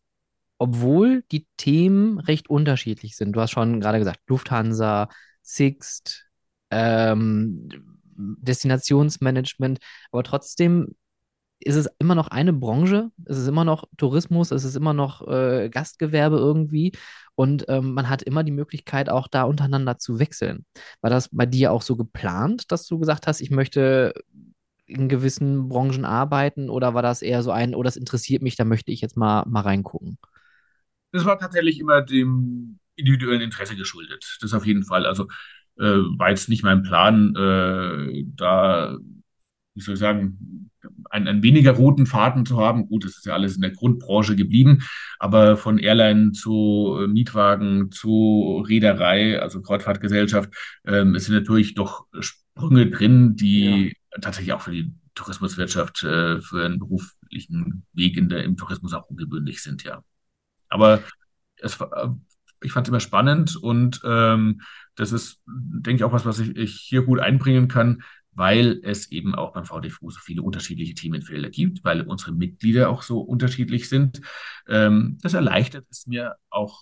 obwohl 0.57 1.23
die 1.31 1.47
Themen 1.57 2.19
recht 2.19 2.49
unterschiedlich 2.49 3.15
sind, 3.15 3.33
du 3.33 3.41
hast 3.41 3.51
schon 3.51 3.79
gerade 3.79 3.97
gesagt, 3.97 4.19
Lufthansa, 4.27 5.09
Sixt, 5.41 6.27
ähm, 6.69 7.67
Destinationsmanagement, 8.15 9.79
aber 10.11 10.23
trotzdem 10.23 10.95
ist 11.63 11.75
es 11.75 11.87
immer 11.99 12.15
noch 12.15 12.27
eine 12.27 12.53
Branche, 12.53 13.11
es 13.25 13.37
ist 13.37 13.47
immer 13.47 13.63
noch 13.63 13.85
Tourismus, 13.97 14.51
es 14.51 14.63
ist 14.63 14.75
immer 14.75 14.93
noch 14.93 15.27
äh, 15.27 15.69
Gastgewerbe 15.69 16.37
irgendwie 16.37 16.93
und 17.35 17.65
ähm, 17.69 17.93
man 17.93 18.09
hat 18.09 18.23
immer 18.23 18.43
die 18.43 18.51
Möglichkeit, 18.51 19.09
auch 19.09 19.27
da 19.27 19.43
untereinander 19.43 19.97
zu 19.97 20.19
wechseln. 20.19 20.65
War 21.01 21.09
das 21.09 21.29
bei 21.31 21.45
dir 21.45 21.71
auch 21.71 21.81
so 21.81 21.95
geplant, 21.95 22.71
dass 22.71 22.87
du 22.87 22.99
gesagt 22.99 23.27
hast, 23.27 23.41
ich 23.41 23.51
möchte 23.51 24.13
in 24.85 25.07
gewissen 25.07 25.69
Branchen 25.69 26.05
arbeiten 26.05 26.69
oder 26.69 26.93
war 26.93 27.01
das 27.01 27.21
eher 27.21 27.43
so 27.43 27.51
ein, 27.51 27.75
oh, 27.75 27.83
das 27.83 27.95
interessiert 27.95 28.41
mich, 28.41 28.55
da 28.55 28.65
möchte 28.65 28.91
ich 28.91 29.01
jetzt 29.01 29.15
mal, 29.15 29.45
mal 29.47 29.61
reingucken? 29.61 30.17
Das 31.11 31.25
war 31.25 31.39
tatsächlich 31.39 31.79
immer 31.79 32.01
dem 32.01 32.79
individuellen 32.95 33.41
Interesse 33.41 33.75
geschuldet. 33.75 34.37
Das 34.41 34.53
auf 34.53 34.65
jeden 34.65 34.83
Fall. 34.83 35.05
Also 35.05 35.27
äh, 35.77 35.83
war 35.83 36.29
jetzt 36.29 36.49
nicht 36.49 36.63
mein 36.63 36.83
Plan, 36.83 37.35
äh, 37.35 38.23
da, 38.35 38.97
wie 39.73 39.81
soll 39.81 39.93
ich 39.93 39.99
sagen, 39.99 40.70
einen, 41.09 41.27
einen 41.27 41.43
weniger 41.43 41.71
roten 41.71 42.05
Faden 42.05 42.45
zu 42.45 42.59
haben. 42.59 42.87
Gut, 42.87 43.05
das 43.05 43.17
ist 43.17 43.25
ja 43.25 43.33
alles 43.33 43.55
in 43.55 43.61
der 43.61 43.71
Grundbranche 43.71 44.35
geblieben, 44.35 44.83
aber 45.19 45.57
von 45.57 45.77
Airline 45.77 46.31
zu 46.31 46.97
äh, 47.01 47.07
Mietwagen 47.07 47.91
zu 47.91 48.63
Reederei, 48.67 49.39
also 49.39 49.61
Kreuzfahrtgesellschaft, 49.61 50.53
ähm, 50.85 51.15
es 51.15 51.25
sind 51.25 51.35
natürlich 51.35 51.73
doch 51.73 52.05
Sprünge 52.19 52.89
drin, 52.89 53.35
die 53.35 53.93
ja. 54.13 54.21
tatsächlich 54.21 54.53
auch 54.53 54.61
für 54.61 54.71
die 54.71 54.93
Tourismuswirtschaft, 55.15 56.03
äh, 56.03 56.41
für 56.41 56.65
einen 56.65 56.79
beruflichen 56.79 57.85
Weg 57.93 58.17
in 58.17 58.29
der, 58.29 58.43
im 58.43 58.57
Tourismus 58.57 58.93
auch 58.93 59.09
ungewöhnlich 59.09 59.61
sind, 59.61 59.83
ja. 59.83 60.03
Aber 60.69 61.01
es, 61.57 61.79
äh, 61.79 62.07
ich 62.63 62.71
fand 62.71 62.87
es 62.87 62.89
immer 62.89 62.99
spannend 62.99 63.55
und 63.55 64.01
ähm, 64.05 64.61
das 64.95 65.11
ist, 65.11 65.41
denke 65.47 65.95
ich, 65.97 66.03
auch 66.03 66.13
was, 66.13 66.25
was 66.25 66.39
ich, 66.39 66.55
ich 66.55 66.75
hier 66.75 67.03
gut 67.03 67.19
einbringen 67.19 67.67
kann, 67.67 68.03
weil 68.33 68.79
es 68.83 69.11
eben 69.11 69.35
auch 69.35 69.53
beim 69.53 69.65
VDFU 69.65 70.09
so 70.09 70.19
viele 70.19 70.41
unterschiedliche 70.41 70.93
Themenfelder 70.93 71.49
gibt, 71.49 71.83
weil 71.83 72.01
unsere 72.01 72.31
Mitglieder 72.31 72.89
auch 72.89 73.01
so 73.01 73.19
unterschiedlich 73.19 73.89
sind. 73.89 74.21
Ähm, 74.67 75.17
das 75.21 75.33
erleichtert 75.33 75.85
es 75.89 76.07
mir 76.07 76.35
auch 76.49 76.81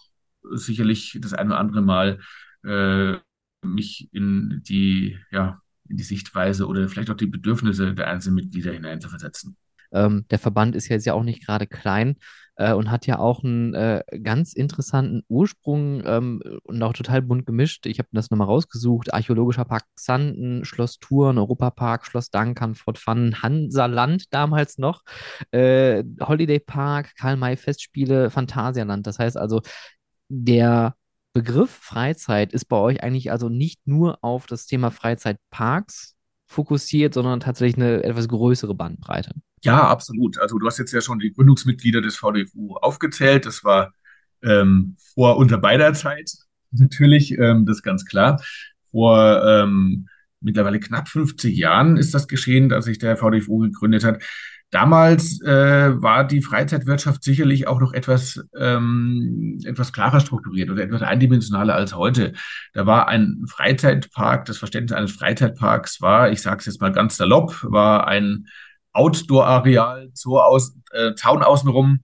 sicherlich 0.52 1.18
das 1.22 1.34
ein 1.34 1.48
oder 1.48 1.60
andere 1.60 1.82
Mal, 1.82 2.20
äh, 2.66 3.18
mich 3.62 4.10
in 4.14 4.62
die, 4.64 5.18
ja, 5.32 5.62
in 5.90 5.98
die 5.98 6.04
Sichtweise 6.04 6.68
oder 6.68 6.88
vielleicht 6.88 7.10
auch 7.10 7.18
die 7.18 7.28
Bedürfnisse 7.28 7.94
der 7.94 8.08
einzelnen 8.08 8.36
Mitglieder 8.36 8.72
hineinzuversetzen. 8.72 9.58
Ähm, 9.92 10.26
der 10.30 10.40
Verband 10.40 10.76
ist 10.76 10.88
jetzt 10.88 11.06
ja 11.06 11.14
auch 11.14 11.24
nicht 11.24 11.46
gerade 11.46 11.66
klein 11.66 12.18
äh, 12.60 12.74
und 12.74 12.92
hat 12.92 13.08
ja 13.08 13.20
auch 13.20 13.44
einen 13.44 13.74
äh, 13.74 14.04
ganz 14.22 14.54
interessanten 14.54 15.24
Ursprung 15.30 16.04
ähm, 16.06 16.42
und 16.64 16.84
auch 16.84 16.94
total 16.94 17.22
bunt 17.22 17.46
gemischt. 17.46 17.86
Ich 17.86 18.00
habe 18.00 18.10
das 18.12 18.30
nochmal 18.30 18.48
rausgesucht. 18.48 19.14
Archäologischer 19.14 19.66
Park 19.66 19.86
Xanten, 19.96 20.66
Schloss 20.66 21.00
Thurn, 21.00 21.38
Europapark, 21.38 22.06
Schloss 22.06 22.30
Dankern, 22.30 22.76
Fort 22.76 22.98
Fun, 22.98 23.42
Hansaland 23.42 24.26
damals 24.34 24.78
noch, 24.78 25.04
äh, 25.52 26.04
Holiday 26.22 26.60
Park, 26.60 27.16
Karl-May 27.16 27.56
Festspiele, 27.56 28.30
Phantasialand. 28.30 29.08
Das 29.08 29.20
heißt 29.20 29.38
also, 29.38 29.62
der 30.28 30.96
Begriff 31.34 31.72
Freizeit 31.72 32.52
ist 32.52 32.66
bei 32.66 32.78
euch 32.78 33.02
eigentlich 33.04 33.32
also 33.32 33.48
nicht 33.48 33.80
nur 33.86 34.18
auf 34.22 34.48
das 34.48 34.66
Thema 34.66 34.92
Freizeitparks 34.92 36.16
fokussiert, 36.50 37.14
sondern 37.14 37.40
tatsächlich 37.40 37.78
eine 37.78 38.04
etwas 38.04 38.28
größere 38.28 38.74
Bandbreite. 38.74 39.32
Ja, 39.62 39.88
absolut. 39.88 40.40
Also 40.40 40.58
du 40.58 40.66
hast 40.66 40.80
jetzt 40.80 40.92
ja 40.92 41.00
schon 41.00 41.20
die 41.20 41.32
Gründungsmitglieder 41.32 42.02
des 42.02 42.18
VDFU 42.18 42.76
aufgezählt. 42.76 43.46
Das 43.46 43.64
war 43.64 43.94
ähm, 44.42 44.96
vor 45.14 45.38
unter 45.38 45.60
beider 45.60 45.94
Zeit 45.94 46.32
natürlich, 46.72 47.38
ähm, 47.38 47.66
das 47.66 47.78
ist 47.78 47.84
ganz 47.84 48.04
klar. 48.04 48.42
Vor 48.90 49.44
ähm, 49.46 50.08
mittlerweile 50.42 50.80
knapp 50.80 51.08
50 51.08 51.56
Jahren 51.56 51.98
ist 51.98 52.16
das 52.16 52.28
geschehen, 52.28 52.68
dass 52.68 52.86
sich 52.86 52.98
der 52.98 53.16
VDFU 53.16 53.60
gegründet 53.60 54.04
hat. 54.04 54.24
Damals 54.72 55.42
äh, 55.42 56.02
war 56.02 56.28
die 56.28 56.44
Freizeitwirtschaft 56.44 57.24
sicherlich 57.24 57.68
auch 57.68 57.80
noch 57.80 57.92
etwas, 57.92 58.40
ähm, 58.56 59.60
etwas 59.66 59.92
klarer 59.92 60.20
strukturiert 60.20 60.70
oder 60.70 60.84
etwas 60.84 61.02
eindimensionaler 61.02 61.74
als 61.74 61.96
heute. 61.96 62.34
Da 62.74 62.86
war 62.86 63.08
ein 63.08 63.46
Freizeitpark, 63.48 64.46
das 64.46 64.60
Verständnis 64.60 64.96
eines 64.96 65.12
Freizeitparks 65.14 66.02
war, 66.02 66.32
ich 66.32 66.42
sage 66.44 66.60
es 66.60 66.68
jetzt 66.68 66.82
mal 66.82 66.92
ganz 66.92 67.18
salopp, 67.18 67.64
war 67.64 68.08
ein 68.08 68.48
Outdoor-Areal, 68.94 70.12
äh, 70.92 71.14
Zaun 71.16 71.44
außenrum, 71.44 72.00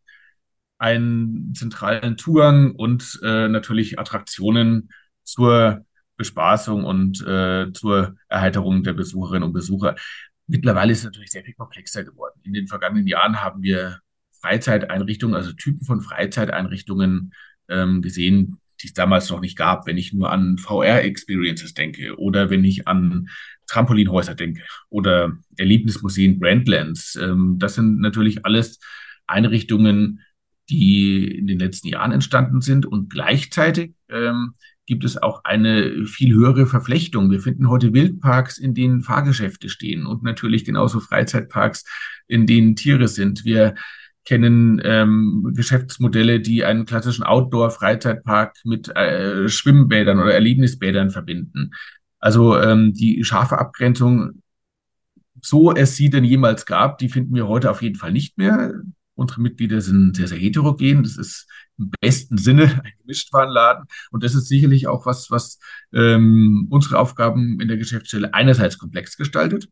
einen 0.80 1.54
zentralen 1.54 2.18
Zugang 2.18 2.72
und 2.72 3.20
äh, 3.24 3.48
natürlich 3.48 4.00
Attraktionen 4.00 4.90
zur 5.24 5.86
Bespaßung 6.18 6.84
und 6.84 7.22
äh, 7.28 7.72
zur 7.74 8.16
Erheiterung 8.28 8.84
der 8.84 8.94
Besucherinnen 8.94 9.44
und 9.44 9.54
Besucher. 9.54 9.96
Mittlerweile 10.48 10.92
ist 10.92 11.00
es 11.00 11.06
natürlich 11.06 11.32
sehr 11.32 11.44
viel 11.44 11.56
komplexer 11.56 12.04
geworden. 12.04 12.40
In 12.44 12.54
den 12.54 12.68
vergangenen 12.68 13.08
Jahren 13.08 13.42
haben 13.42 13.64
wir 13.64 14.00
Freizeiteinrichtungen, 14.42 15.36
also 15.36 15.54
Typen 15.54 15.86
von 15.86 16.02
Freizeiteinrichtungen 16.02 17.34
ähm, 17.68 18.02
gesehen, 18.02 18.60
die 18.82 18.88
es 18.88 18.94
damals 18.94 19.30
noch 19.30 19.42
nicht 19.42 19.58
gab, 19.58 19.88
wenn 19.88 19.98
ich 19.98 20.14
nur 20.14 20.32
an 20.32 20.58
VR-Experiences 20.58 21.74
denke 21.74 22.18
oder 22.20 22.50
wenn 22.50 22.64
ich 22.64 22.88
an 22.88 23.30
Trampolinhäuser 23.68 24.36
denke 24.36 24.62
oder 24.90 25.38
Erlebnismuseen, 25.58 26.40
Brandlands. 26.40 27.16
Ähm, 27.16 27.56
das 27.58 27.76
sind 27.76 28.00
natürlich 28.00 28.46
alles 28.46 28.80
Einrichtungen, 29.28 30.22
die 30.70 31.28
in 31.38 31.48
den 31.48 31.60
letzten 31.60 31.88
Jahren 31.88 32.12
entstanden 32.12 32.62
sind 32.62 32.86
und 32.86 33.10
gleichzeitig 33.10 33.94
ähm, 34.10 34.54
gibt 34.86 35.04
es 35.04 35.18
auch 35.22 35.44
eine 35.44 36.06
viel 36.06 36.34
höhere 36.34 36.68
Verflechtung. 36.68 37.32
Wir 37.32 37.40
finden 37.40 37.70
heute 37.70 37.94
Wildparks, 37.94 38.58
in 38.58 38.74
denen 38.74 39.02
Fahrgeschäfte 39.02 39.70
stehen 39.70 40.06
und 40.06 40.24
natürlich 40.24 40.64
genauso 40.64 41.00
Freizeitparks, 41.00 41.86
in 42.28 42.46
denen 42.46 42.76
Tiere 42.76 43.08
sind. 43.08 43.46
Wir 43.46 43.76
kennen 44.26 44.82
ähm, 44.84 45.52
Geschäftsmodelle, 45.56 46.40
die 46.40 46.66
einen 46.66 46.86
klassischen 46.86 47.24
Outdoor-Freizeitpark 47.24 48.56
mit 48.64 48.90
äh, 48.96 49.48
Schwimmbädern 49.48 50.20
oder 50.20 50.34
Erlebnisbädern 50.34 51.12
verbinden. 51.12 51.72
Also 52.20 52.60
ähm, 52.60 52.94
die 52.94 53.24
scharfe 53.24 53.60
Abgrenzung, 53.60 54.42
so 55.42 55.74
es 55.74 55.96
sie 55.96 56.10
denn 56.10 56.24
jemals 56.24 56.66
gab, 56.66 56.98
die 56.98 57.10
finden 57.10 57.36
wir 57.36 57.48
heute 57.48 57.70
auf 57.70 57.84
jeden 57.84 57.98
Fall 57.98 58.12
nicht 58.12 58.38
mehr. 58.38 58.74
Unsere 59.16 59.42
Mitglieder 59.42 59.82
sind 59.82 60.16
sehr, 60.16 60.28
sehr 60.28 60.38
heterogen. 60.38 61.04
Das 61.04 61.18
ist 61.18 61.48
im 61.78 61.92
besten 62.02 62.38
Sinne 62.38 62.64
ein 62.84 62.94
Gemischtwarenladen. 63.02 63.86
Und 64.12 64.24
das 64.24 64.36
ist 64.36 64.48
sicherlich 64.48 64.88
auch 64.88 65.06
was, 65.06 65.32
was 65.32 65.60
ähm, 65.94 66.68
unsere 66.70 67.00
Aufgaben 67.00 67.60
in 67.60 67.68
der 67.68 67.78
Geschäftsstelle 67.78 68.34
einerseits 68.34 68.78
komplex 68.78 69.18
gestaltet, 69.18 69.70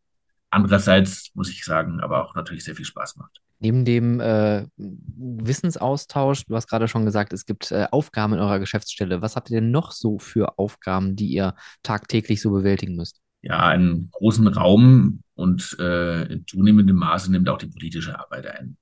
andererseits, 0.49 1.31
muss 1.33 1.49
ich 1.49 1.65
sagen, 1.65 1.99
aber 1.99 2.25
auch 2.25 2.35
natürlich 2.35 2.63
sehr 2.63 2.75
viel 2.75 2.85
Spaß 2.85 3.17
macht. 3.17 3.41
Neben 3.59 3.85
dem 3.85 4.19
äh, 4.19 4.65
Wissensaustausch, 4.77 6.45
du 6.45 6.55
hast 6.55 6.67
gerade 6.67 6.87
schon 6.87 7.05
gesagt, 7.05 7.31
es 7.31 7.45
gibt 7.45 7.71
äh, 7.71 7.87
Aufgaben 7.91 8.33
in 8.33 8.39
eurer 8.39 8.59
Geschäftsstelle. 8.59 9.21
Was 9.21 9.35
habt 9.35 9.49
ihr 9.49 9.61
denn 9.61 9.71
noch 9.71 9.91
so 9.91 10.19
für 10.19 10.59
Aufgaben, 10.59 11.15
die 11.15 11.27
ihr 11.27 11.55
tagtäglich 11.81 12.41
so 12.41 12.51
bewältigen 12.51 12.95
müsst? 12.95 13.21
Ja, 13.41 13.67
einen 13.67 14.09
großen 14.11 14.47
Raum 14.47 15.21
und 15.35 15.77
äh, 15.79 16.23
in 16.31 16.45
zunehmendem 16.45 16.95
Maße 16.97 17.31
nimmt 17.31 17.49
auch 17.49 17.57
die 17.57 17.67
politische 17.67 18.17
Arbeit 18.19 18.47
ein. 18.47 18.77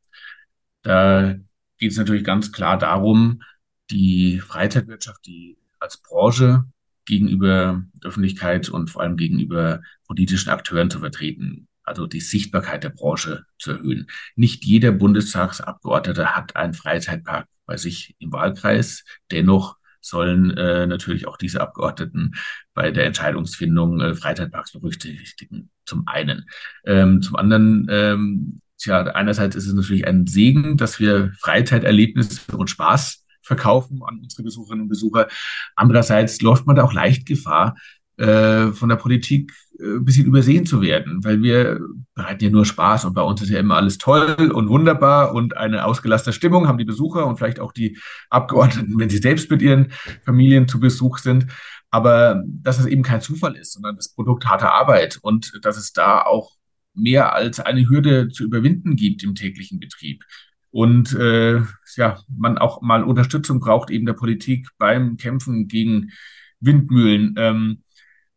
Da 0.83 1.35
geht 1.77 1.91
es 1.91 1.97
natürlich 1.97 2.23
ganz 2.23 2.51
klar 2.51 2.77
darum, 2.77 3.41
die 3.89 4.39
Freizeitwirtschaft, 4.39 5.25
die 5.25 5.57
als 5.79 5.97
Branche 5.97 6.65
gegenüber 7.05 7.83
Öffentlichkeit 8.03 8.69
und 8.69 8.89
vor 8.89 9.01
allem 9.01 9.17
gegenüber 9.17 9.81
politischen 10.07 10.49
Akteuren 10.49 10.89
zu 10.89 10.99
vertreten, 10.99 11.67
also 11.83 12.07
die 12.07 12.21
Sichtbarkeit 12.21 12.83
der 12.83 12.89
Branche 12.89 13.45
zu 13.57 13.71
erhöhen. 13.71 14.07
Nicht 14.35 14.63
jeder 14.65 14.91
Bundestagsabgeordnete 14.91 16.35
hat 16.35 16.55
einen 16.55 16.73
Freizeitpark 16.73 17.47
bei 17.65 17.77
sich 17.77 18.15
im 18.19 18.31
Wahlkreis. 18.31 19.03
Dennoch 19.31 19.77
sollen 19.99 20.51
äh, 20.51 20.87
natürlich 20.87 21.27
auch 21.27 21.37
diese 21.37 21.61
Abgeordneten 21.61 22.33
bei 22.73 22.91
der 22.91 23.05
Entscheidungsfindung 23.05 24.01
äh, 24.01 24.15
Freizeitparks 24.15 24.71
berücksichtigen. 24.71 25.69
Zum 25.85 26.07
einen. 26.07 26.45
Ähm, 26.85 27.21
zum 27.21 27.35
anderen 27.35 27.87
ähm, 27.89 28.61
Tja, 28.81 29.01
einerseits 29.03 29.55
ist 29.55 29.67
es 29.67 29.73
natürlich 29.73 30.07
ein 30.07 30.25
Segen, 30.25 30.75
dass 30.75 30.99
wir 30.99 31.31
Freizeiterlebnisse 31.39 32.57
und 32.57 32.69
Spaß 32.69 33.23
verkaufen 33.43 34.01
an 34.03 34.19
unsere 34.21 34.43
Besucherinnen 34.43 34.83
und 34.83 34.89
Besucher. 34.89 35.27
Andererseits 35.75 36.41
läuft 36.41 36.65
man 36.65 36.75
da 36.75 36.83
auch 36.83 36.93
leicht 36.93 37.27
Gefahr, 37.27 37.75
äh, 38.17 38.71
von 38.73 38.89
der 38.89 38.97
Politik 38.97 39.51
äh, 39.79 39.95
ein 39.95 40.05
bisschen 40.05 40.25
übersehen 40.25 40.65
zu 40.65 40.81
werden, 40.81 41.23
weil 41.23 41.41
wir 41.41 41.79
bereiten 42.13 42.43
ja 42.43 42.49
nur 42.49 42.65
Spaß 42.65 43.05
und 43.05 43.13
bei 43.13 43.21
uns 43.21 43.41
ist 43.41 43.49
ja 43.49 43.59
immer 43.59 43.77
alles 43.77 43.97
toll 43.97 44.51
und 44.53 44.69
wunderbar 44.69 45.33
und 45.33 45.57
eine 45.57 45.85
ausgelassene 45.85 46.33
Stimmung 46.33 46.67
haben 46.67 46.77
die 46.77 46.85
Besucher 46.85 47.25
und 47.25 47.37
vielleicht 47.37 47.59
auch 47.59 47.71
die 47.71 47.97
Abgeordneten, 48.29 48.99
wenn 48.99 49.09
sie 49.09 49.17
selbst 49.17 49.49
mit 49.49 49.61
ihren 49.61 49.91
Familien 50.23 50.67
zu 50.67 50.79
Besuch 50.79 51.17
sind. 51.17 51.47
Aber 51.89 52.43
dass 52.45 52.79
es 52.79 52.85
eben 52.85 53.01
kein 53.01 53.21
Zufall 53.21 53.55
ist, 53.55 53.73
sondern 53.73 53.95
das 53.95 54.13
Produkt 54.13 54.45
harter 54.45 54.71
Arbeit 54.71 55.17
und 55.21 55.59
dass 55.63 55.77
es 55.77 55.91
da 55.91 56.21
auch 56.21 56.51
mehr 56.93 57.33
als 57.33 57.59
eine 57.59 57.87
Hürde 57.89 58.29
zu 58.29 58.43
überwinden 58.43 58.95
gibt 58.95 59.23
im 59.23 59.35
täglichen 59.35 59.79
Betrieb. 59.79 60.23
Und 60.71 61.13
äh, 61.13 61.61
ja, 61.95 62.19
man 62.29 62.57
auch 62.57 62.81
mal 62.81 63.03
Unterstützung 63.03 63.59
braucht 63.59 63.89
eben 63.89 64.05
der 64.05 64.13
Politik 64.13 64.69
beim 64.77 65.17
Kämpfen 65.17 65.67
gegen 65.67 66.11
Windmühlen. 66.59 67.35
Ähm, 67.37 67.83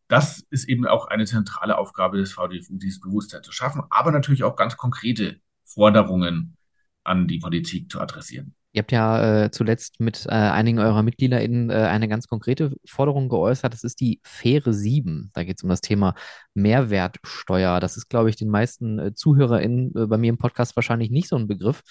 das 0.09 0.45
ist 0.51 0.69
eben 0.69 0.87
auch 0.87 1.07
eine 1.07 1.27
zentrale 1.27 1.79
Aufgabe 1.79 2.19
des 2.19 2.33
VDFU, 2.33 2.79
dieses 2.79 3.01
Bewusstsein 3.01 3.43
zu 3.43 3.53
schaffen, 3.53 3.83
aber 3.91 4.11
natürlich 4.11 4.45
auch 4.45 4.57
ganz 4.57 4.77
konkrete 4.77 5.41
Forderungen 5.65 6.57
an 7.05 7.29
die 7.29 7.39
Politik 7.39 7.91
zu 7.91 8.01
adressieren. 8.01 8.55
Ihr 8.75 8.81
habt 8.81 8.91
ja 8.91 9.45
äh, 9.45 9.51
zuletzt 9.53 10.01
mit 10.01 10.27
äh, 10.27 10.31
einigen 10.31 10.81
eurer 10.81 11.05
MitgliederInnen 11.05 11.71
äh, 11.71 11.75
eine 11.75 12.09
ganz 12.09 12.27
konkrete 12.27 12.73
Forderung 12.85 13.29
geäußert. 13.29 13.73
Das 13.73 13.85
ist 13.85 14.01
die 14.01 14.21
Fähre 14.25 14.75
7. 14.75 15.31
Da 15.33 15.45
geht 15.45 15.59
es 15.59 15.63
um 15.63 15.69
das 15.69 15.81
Thema 15.81 16.17
Mehrwertsteuer. 16.55 17.79
Das 17.79 17.97
ist, 17.97 18.09
glaube 18.09 18.31
ich, 18.31 18.37
den 18.37 18.49
meisten 18.49 18.99
äh, 18.99 19.15
ZuhörerInnen 19.15 19.95
äh, 19.95 20.07
bei 20.09 20.19
mir 20.19 20.31
im 20.31 20.39
Podcast 20.39 20.75
wahrscheinlich 20.75 21.11
nicht 21.11 21.29
so 21.29 21.37
ein 21.37 21.47
Begriff. 21.47 21.83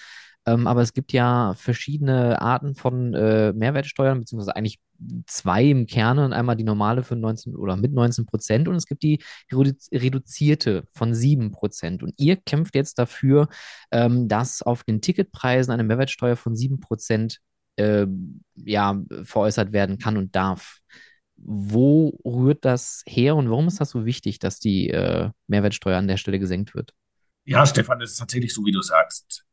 Ähm, 0.46 0.66
aber 0.66 0.82
es 0.82 0.92
gibt 0.92 1.12
ja 1.12 1.54
verschiedene 1.56 2.40
Arten 2.40 2.74
von 2.74 3.14
äh, 3.14 3.52
Mehrwertsteuern, 3.52 4.20
beziehungsweise 4.20 4.54
eigentlich 4.56 4.78
zwei 5.26 5.64
im 5.64 5.86
Kerne 5.86 6.24
und 6.24 6.32
einmal 6.32 6.56
die 6.56 6.64
normale 6.64 7.02
für 7.02 7.16
19 7.16 7.56
oder 7.56 7.76
mit 7.76 7.92
19 7.92 8.26
Prozent 8.26 8.68
und 8.68 8.76
es 8.76 8.86
gibt 8.86 9.02
die 9.02 9.22
reduzierte 9.52 10.84
von 10.92 11.14
7 11.14 11.50
Prozent. 11.50 12.02
Und 12.02 12.14
ihr 12.18 12.36
kämpft 12.36 12.74
jetzt 12.74 12.98
dafür, 12.98 13.48
ähm, 13.90 14.28
dass 14.28 14.62
auf 14.62 14.84
den 14.84 15.00
Ticketpreisen 15.00 15.72
eine 15.72 15.84
Mehrwertsteuer 15.84 16.36
von 16.36 16.54
7 16.56 16.80
Prozent 16.80 17.40
äh, 17.76 18.06
ja, 18.54 19.02
veräußert 19.22 19.72
werden 19.72 19.98
kann 19.98 20.16
und 20.16 20.34
darf. 20.34 20.78
Wo 21.36 22.18
rührt 22.24 22.64
das 22.64 23.02
her 23.06 23.34
und 23.36 23.50
warum 23.50 23.66
ist 23.66 23.80
das 23.80 23.90
so 23.90 24.04
wichtig, 24.04 24.38
dass 24.38 24.60
die 24.60 24.90
äh, 24.90 25.30
Mehrwertsteuer 25.48 25.98
an 25.98 26.08
der 26.08 26.16
Stelle 26.16 26.38
gesenkt 26.38 26.74
wird? 26.74 26.94
Ja, 27.44 27.66
Stefan, 27.66 27.98
das 27.98 28.12
ist 28.12 28.18
tatsächlich 28.18 28.54
so, 28.54 28.64
wie 28.64 28.72
du 28.72 28.80
sagst. 28.80 29.44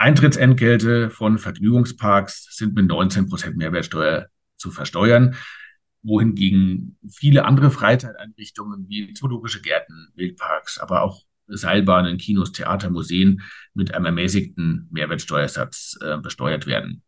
Eintrittsentgelte 0.00 1.10
von 1.10 1.38
Vergnügungsparks 1.38 2.56
sind 2.56 2.74
mit 2.74 2.86
19 2.86 3.28
Prozent 3.28 3.58
Mehrwertsteuer 3.58 4.28
zu 4.56 4.70
versteuern, 4.70 5.36
wohingegen 6.02 6.96
viele 7.10 7.44
andere 7.44 7.70
Freizeiteinrichtungen 7.70 8.88
wie 8.88 9.12
zoologische 9.12 9.60
Gärten, 9.60 10.08
Wildparks, 10.14 10.78
aber 10.78 11.02
auch 11.02 11.24
Seilbahnen, 11.48 12.16
Kinos, 12.16 12.52
Theater, 12.52 12.88
Museen 12.88 13.42
mit 13.74 13.92
einem 13.92 14.06
ermäßigten 14.06 14.88
Mehrwertsteuersatz 14.90 15.98
äh, 16.00 16.16
besteuert 16.16 16.66
werden. 16.66 17.02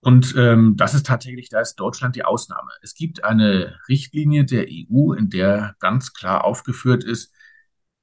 Und 0.00 0.34
ähm, 0.36 0.76
das 0.76 0.92
ist 0.92 1.06
tatsächlich, 1.06 1.48
da 1.48 1.60
ist 1.60 1.76
Deutschland 1.76 2.14
die 2.14 2.24
Ausnahme. 2.24 2.72
Es 2.82 2.94
gibt 2.94 3.24
eine 3.24 3.78
Richtlinie 3.88 4.44
der 4.44 4.66
EU, 4.68 5.14
in 5.14 5.30
der 5.30 5.76
ganz 5.78 6.12
klar 6.12 6.44
aufgeführt 6.44 7.04
ist, 7.04 7.32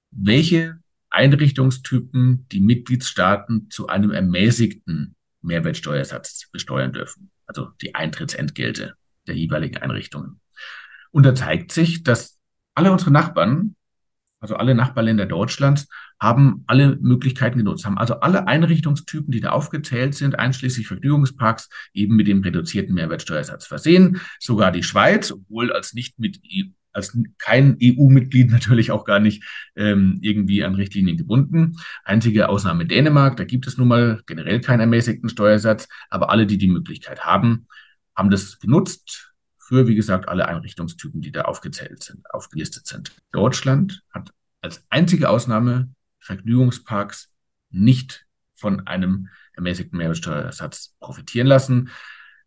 welche 0.10 0.80
Einrichtungstypen 1.10 2.48
die 2.50 2.62
Mitgliedstaaten 2.62 3.70
zu 3.70 3.88
einem 3.88 4.12
ermäßigten 4.12 5.16
Mehrwertsteuersatz 5.42 6.50
besteuern 6.52 6.94
dürfen, 6.94 7.32
also 7.46 7.70
die 7.82 7.96
Eintrittsentgelte 7.96 8.94
der 9.28 9.36
jeweiligen 9.36 9.78
Einrichtungen. 9.78 10.40
Und 11.12 11.26
da 11.26 11.34
zeigt 11.34 11.72
sich, 11.72 12.04
dass 12.04 12.38
alle 12.76 12.92
unsere 12.92 13.12
Nachbarn, 13.12 13.76
also 14.40 14.56
alle 14.56 14.76
Nachbarländer 14.76 15.26
Deutschlands, 15.26 15.88
haben 16.20 16.64
alle 16.68 16.98
Möglichkeiten 17.02 17.58
genutzt, 17.58 17.86
haben 17.86 17.98
also 17.98 18.20
alle 18.20 18.48
Einrichtungstypen, 18.48 19.32
die 19.32 19.42
da 19.42 19.52
aufgezählt 19.52 20.16
sind, 20.16 20.38
einschließlich 20.38 20.88
Vergnügungsparks, 20.88 21.70
eben 21.94 22.16
mit 22.16 22.28
dem 22.28 22.42
reduzierten 22.42 22.94
Mehrwertsteuersatz 22.94 23.66
versehen. 23.66 24.22
Sogar 24.40 24.72
die 24.72 24.84
Schweiz, 24.84 25.32
obwohl 25.32 25.72
als 25.72 25.94
nicht 25.94 26.20
mit 26.20 26.40
als 27.00 27.18
kein 27.38 27.78
EU-Mitglied 27.82 28.52
natürlich 28.52 28.92
auch 28.92 29.06
gar 29.06 29.20
nicht 29.20 29.44
ähm, 29.76 30.20
irgendwie 30.22 30.64
an 30.64 30.76
Richtlinien 30.76 31.18
gebunden. 31.18 31.78
Einzige 32.04 32.50
Ausnahme 32.50 32.86
Dänemark, 32.86 33.38
da 33.38 33.46
gibt 33.46 33.66
es 33.68 33.78
nun 33.78 33.88
mal 33.88 34.22
generell 34.28 34.62
keinen 34.62 34.82
ermäßigten 34.82 35.30
Steuersatz, 35.30 35.88
aber 36.10 36.30
alle, 36.30 36.46
die 36.46 36.58
die 36.58 36.68
Möglichkeit 36.68 37.22
haben, 37.22 37.68
haben 38.16 38.30
das 38.30 38.60
genutzt 38.60 39.34
für, 39.58 39.88
wie 39.88 39.96
gesagt, 39.96 40.28
alle 40.28 40.48
Einrichtungstypen, 40.48 41.22
die 41.22 41.32
da 41.32 41.44
aufgezählt 41.44 42.04
sind, 42.04 42.26
aufgelistet 42.32 42.88
sind. 42.88 43.12
Deutschland 43.32 44.04
hat 44.12 44.32
als 44.62 44.84
einzige 44.90 45.30
Ausnahme 45.30 45.90
Vergnügungsparks 46.20 47.32
nicht 47.70 48.26
von 48.56 48.88
einem 48.88 49.30
ermäßigten 49.54 49.98
Mehrwertsteuersatz 49.98 50.96
profitieren 51.00 51.48
lassen. 51.48 51.90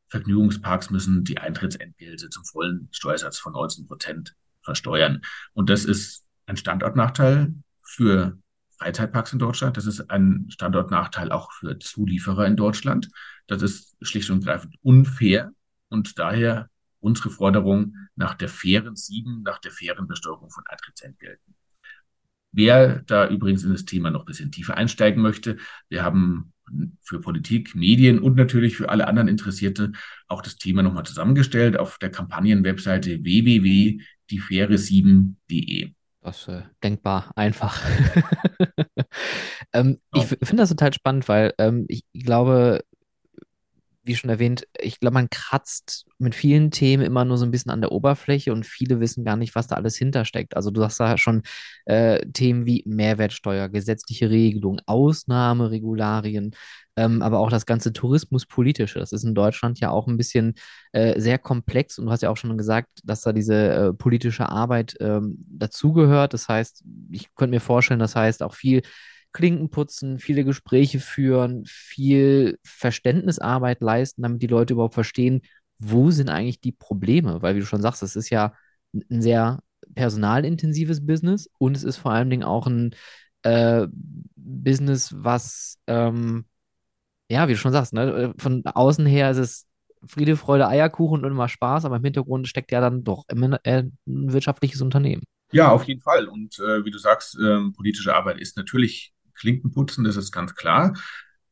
Vergnügungsparks 0.08 0.90
müssen 0.90 1.24
die 1.24 1.38
Eintrittsentgelte 1.38 2.28
zum 2.28 2.44
vollen 2.44 2.88
Steuersatz 2.92 3.38
von 3.38 3.54
19 3.54 3.86
Prozent 3.86 4.34
versteuern. 4.62 5.22
Und 5.52 5.70
das 5.70 5.84
ist 5.84 6.24
ein 6.46 6.56
Standortnachteil 6.56 7.54
für 7.82 8.38
Freizeitparks 8.78 9.32
in 9.32 9.38
Deutschland. 9.38 9.76
Das 9.76 9.86
ist 9.86 10.10
ein 10.10 10.46
Standortnachteil 10.48 11.30
auch 11.30 11.52
für 11.52 11.78
Zulieferer 11.78 12.46
in 12.46 12.56
Deutschland. 12.56 13.08
Das 13.46 13.62
ist 13.62 13.96
schlicht 14.02 14.30
und 14.30 14.44
greifend 14.44 14.76
unfair 14.82 15.52
und 15.88 16.18
daher 16.18 16.68
unsere 17.00 17.30
Forderung 17.30 17.96
nach 18.16 18.34
der 18.34 18.48
fairen 18.48 18.96
Sieben, 18.96 19.42
nach 19.42 19.58
der 19.58 19.72
fairen 19.72 20.06
Besteuerung 20.06 20.50
von 20.50 20.64
Eintrittsentgelten. 20.66 21.54
Wer 22.52 23.02
da 23.06 23.28
übrigens 23.28 23.64
in 23.64 23.72
das 23.72 23.84
Thema 23.84 24.10
noch 24.10 24.20
ein 24.20 24.26
bisschen 24.26 24.52
tiefer 24.52 24.76
einsteigen 24.76 25.22
möchte, 25.22 25.56
wir 25.88 26.04
haben 26.04 26.52
für 27.00 27.20
Politik, 27.20 27.74
Medien 27.74 28.18
und 28.18 28.36
natürlich 28.36 28.76
für 28.76 28.88
alle 28.88 29.08
anderen 29.08 29.28
Interessierte 29.28 29.92
auch 30.28 30.42
das 30.42 30.56
Thema 30.56 30.82
nochmal 30.82 31.04
zusammengestellt 31.04 31.76
auf 31.76 31.98
der 31.98 32.10
Kampagnenwebseite 32.10 33.24
www.diefaire7.de. 34.32 35.92
Das 36.22 36.42
ist 36.42 36.48
äh, 36.48 36.62
denkbar 36.82 37.32
einfach. 37.34 37.82
ähm, 39.72 39.98
oh. 40.12 40.20
Ich 40.20 40.26
finde 40.26 40.62
das 40.62 40.68
total 40.70 40.92
spannend, 40.92 41.28
weil 41.28 41.52
ähm, 41.58 41.84
ich 41.88 42.04
glaube, 42.12 42.84
wie 44.04 44.16
schon 44.16 44.30
erwähnt, 44.30 44.66
ich 44.80 44.98
glaube, 45.00 45.14
man 45.14 45.30
kratzt 45.30 46.06
mit 46.18 46.34
vielen 46.34 46.70
Themen 46.70 47.04
immer 47.04 47.24
nur 47.24 47.38
so 47.38 47.44
ein 47.44 47.50
bisschen 47.50 47.70
an 47.70 47.80
der 47.80 47.92
Oberfläche 47.92 48.52
und 48.52 48.66
viele 48.66 49.00
wissen 49.00 49.24
gar 49.24 49.36
nicht, 49.36 49.54
was 49.54 49.68
da 49.68 49.76
alles 49.76 49.96
hintersteckt. 49.96 50.56
Also 50.56 50.70
du 50.70 50.80
sagst 50.80 51.00
da 51.00 51.16
schon 51.18 51.42
äh, 51.84 52.24
Themen 52.32 52.66
wie 52.66 52.82
Mehrwertsteuer, 52.86 53.68
gesetzliche 53.68 54.30
Regelung, 54.30 54.80
Ausnahmeregularien, 54.86 56.54
ähm, 56.96 57.22
aber 57.22 57.38
auch 57.38 57.50
das 57.50 57.64
ganze 57.64 57.92
Tourismuspolitische. 57.92 58.98
Das 58.98 59.12
ist 59.12 59.24
in 59.24 59.34
Deutschland 59.34 59.80
ja 59.80 59.90
auch 59.90 60.08
ein 60.08 60.16
bisschen 60.16 60.54
äh, 60.92 61.18
sehr 61.20 61.38
komplex 61.38 61.98
und 61.98 62.06
du 62.06 62.12
hast 62.12 62.22
ja 62.22 62.30
auch 62.30 62.36
schon 62.36 62.58
gesagt, 62.58 62.88
dass 63.04 63.22
da 63.22 63.32
diese 63.32 63.54
äh, 63.54 63.92
politische 63.92 64.48
Arbeit 64.48 64.96
ähm, 65.00 65.38
dazugehört. 65.48 66.34
Das 66.34 66.48
heißt, 66.48 66.84
ich 67.10 67.34
könnte 67.34 67.54
mir 67.54 67.60
vorstellen, 67.60 68.00
das 68.00 68.16
heißt 68.16 68.42
auch 68.42 68.54
viel 68.54 68.82
Klinken 69.32 69.70
putzen, 69.70 70.18
viele 70.18 70.44
Gespräche 70.44 71.00
führen, 71.00 71.64
viel 71.66 72.58
Verständnisarbeit 72.64 73.80
leisten, 73.80 74.22
damit 74.22 74.42
die 74.42 74.46
Leute 74.46 74.74
überhaupt 74.74 74.94
verstehen, 74.94 75.42
wo 75.78 76.10
sind 76.10 76.28
eigentlich 76.28 76.60
die 76.60 76.72
Probleme? 76.72 77.42
Weil, 77.42 77.56
wie 77.56 77.60
du 77.60 77.66
schon 77.66 77.82
sagst, 77.82 78.02
es 78.02 78.16
ist 78.16 78.30
ja 78.30 78.52
ein 79.10 79.22
sehr 79.22 79.60
personalintensives 79.94 81.04
Business 81.04 81.50
und 81.58 81.76
es 81.76 81.84
ist 81.84 81.96
vor 81.96 82.12
allen 82.12 82.30
Dingen 82.30 82.44
auch 82.44 82.66
ein 82.66 82.94
äh, 83.42 83.88
Business, 84.36 85.14
was, 85.16 85.78
ähm, 85.86 86.44
ja, 87.28 87.48
wie 87.48 87.52
du 87.52 87.58
schon 87.58 87.72
sagst, 87.72 87.92
ne, 87.92 88.34
von 88.38 88.62
außen 88.64 89.06
her 89.06 89.30
ist 89.30 89.38
es 89.38 89.66
Friede, 90.06 90.36
Freude, 90.36 90.68
Eierkuchen 90.68 91.24
und 91.24 91.30
immer 91.30 91.48
Spaß, 91.48 91.84
aber 91.84 91.96
im 91.96 92.04
Hintergrund 92.04 92.48
steckt 92.48 92.72
ja 92.72 92.80
dann 92.80 93.04
doch 93.04 93.24
immer 93.28 93.58
ein 93.64 93.96
wirtschaftliches 94.04 94.82
Unternehmen. 94.82 95.22
Ja, 95.52 95.70
auf 95.70 95.84
jeden 95.84 96.00
Fall. 96.00 96.26
Und 96.26 96.58
äh, 96.58 96.84
wie 96.84 96.90
du 96.90 96.98
sagst, 96.98 97.38
ähm, 97.38 97.72
politische 97.72 98.14
Arbeit 98.14 98.40
ist 98.40 98.56
natürlich 98.56 99.12
Klinken 99.34 99.72
putzen, 99.72 100.04
das 100.04 100.16
ist 100.16 100.32
ganz 100.32 100.54
klar. 100.54 100.94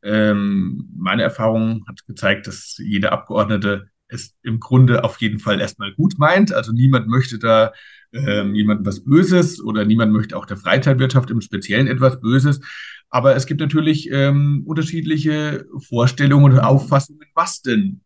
Ähm, 0.02 0.88
meine 0.96 1.22
Erfahrung 1.22 1.84
hat 1.88 2.06
gezeigt, 2.06 2.46
dass 2.46 2.76
jeder 2.78 3.12
Abgeordnete 3.12 3.90
es 4.08 4.34
im 4.42 4.60
Grunde 4.60 5.04
auf 5.04 5.20
jeden 5.20 5.38
Fall 5.38 5.60
erstmal 5.60 5.92
gut 5.94 6.18
meint. 6.18 6.52
Also 6.52 6.72
niemand 6.72 7.06
möchte 7.06 7.38
da 7.38 7.72
ähm, 8.12 8.54
jemandem 8.54 8.86
was 8.86 9.04
Böses 9.04 9.62
oder 9.62 9.84
niemand 9.84 10.12
möchte 10.12 10.36
auch 10.36 10.46
der 10.46 10.56
Freizeitwirtschaft 10.56 11.30
im 11.30 11.40
Speziellen 11.40 11.86
etwas 11.86 12.20
Böses. 12.20 12.60
Aber 13.08 13.36
es 13.36 13.46
gibt 13.46 13.60
natürlich 13.60 14.10
ähm, 14.10 14.62
unterschiedliche 14.66 15.66
Vorstellungen 15.88 16.52
und 16.52 16.60
Auffassungen, 16.60 17.26
was 17.34 17.62
denn 17.62 18.00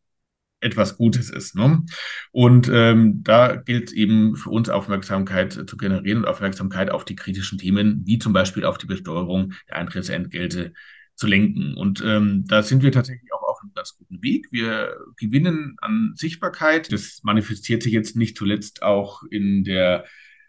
etwas 0.64 0.96
Gutes 0.96 1.30
ist. 1.30 1.54
Ne? 1.54 1.84
Und 2.32 2.70
ähm, 2.72 3.22
da 3.22 3.56
gilt 3.56 3.92
eben 3.92 4.34
für 4.36 4.50
uns 4.50 4.68
Aufmerksamkeit 4.68 5.52
zu 5.52 5.76
generieren 5.76 6.18
und 6.18 6.28
Aufmerksamkeit 6.28 6.90
auf 6.90 7.04
die 7.04 7.16
kritischen 7.16 7.58
Themen, 7.58 8.02
wie 8.06 8.18
zum 8.18 8.32
Beispiel 8.32 8.64
auf 8.64 8.78
die 8.78 8.86
Besteuerung 8.86 9.52
der 9.68 9.76
Eintrittsentgelte 9.76 10.72
zu 11.14 11.26
lenken. 11.26 11.74
Und 11.74 12.02
ähm, 12.04 12.44
da 12.46 12.62
sind 12.62 12.82
wir 12.82 12.90
tatsächlich 12.90 13.32
auch 13.32 13.42
auf 13.42 13.58
einem 13.62 13.72
ganz 13.74 13.96
guten 13.96 14.22
Weg. 14.22 14.48
Wir 14.50 14.96
gewinnen 15.16 15.76
an 15.78 16.14
Sichtbarkeit. 16.16 16.92
Das 16.92 17.20
manifestiert 17.22 17.82
sich 17.82 17.92
jetzt 17.92 18.16
nicht 18.16 18.36
zuletzt 18.36 18.82
auch 18.82 19.22
in 19.30 19.64
der 19.64 20.04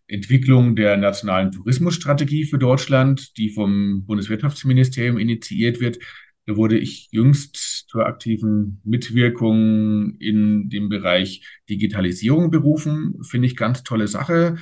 Entwicklung 0.07 0.75
der 0.75 0.97
nationalen 0.97 1.51
Tourismusstrategie 1.51 2.45
für 2.45 2.59
Deutschland, 2.59 3.37
die 3.37 3.49
vom 3.49 4.05
Bundeswirtschaftsministerium 4.05 5.17
initiiert 5.17 5.79
wird. 5.79 5.99
Da 6.47 6.55
wurde 6.55 6.77
ich 6.77 7.09
jüngst 7.11 7.85
zur 7.89 8.05
aktiven 8.05 8.79
Mitwirkung 8.83 10.15
in 10.19 10.69
dem 10.69 10.89
Bereich 10.89 11.45
Digitalisierung 11.69 12.51
berufen. 12.51 13.23
Finde 13.23 13.47
ich 13.47 13.55
ganz 13.55 13.83
tolle 13.83 14.07
Sache. 14.07 14.57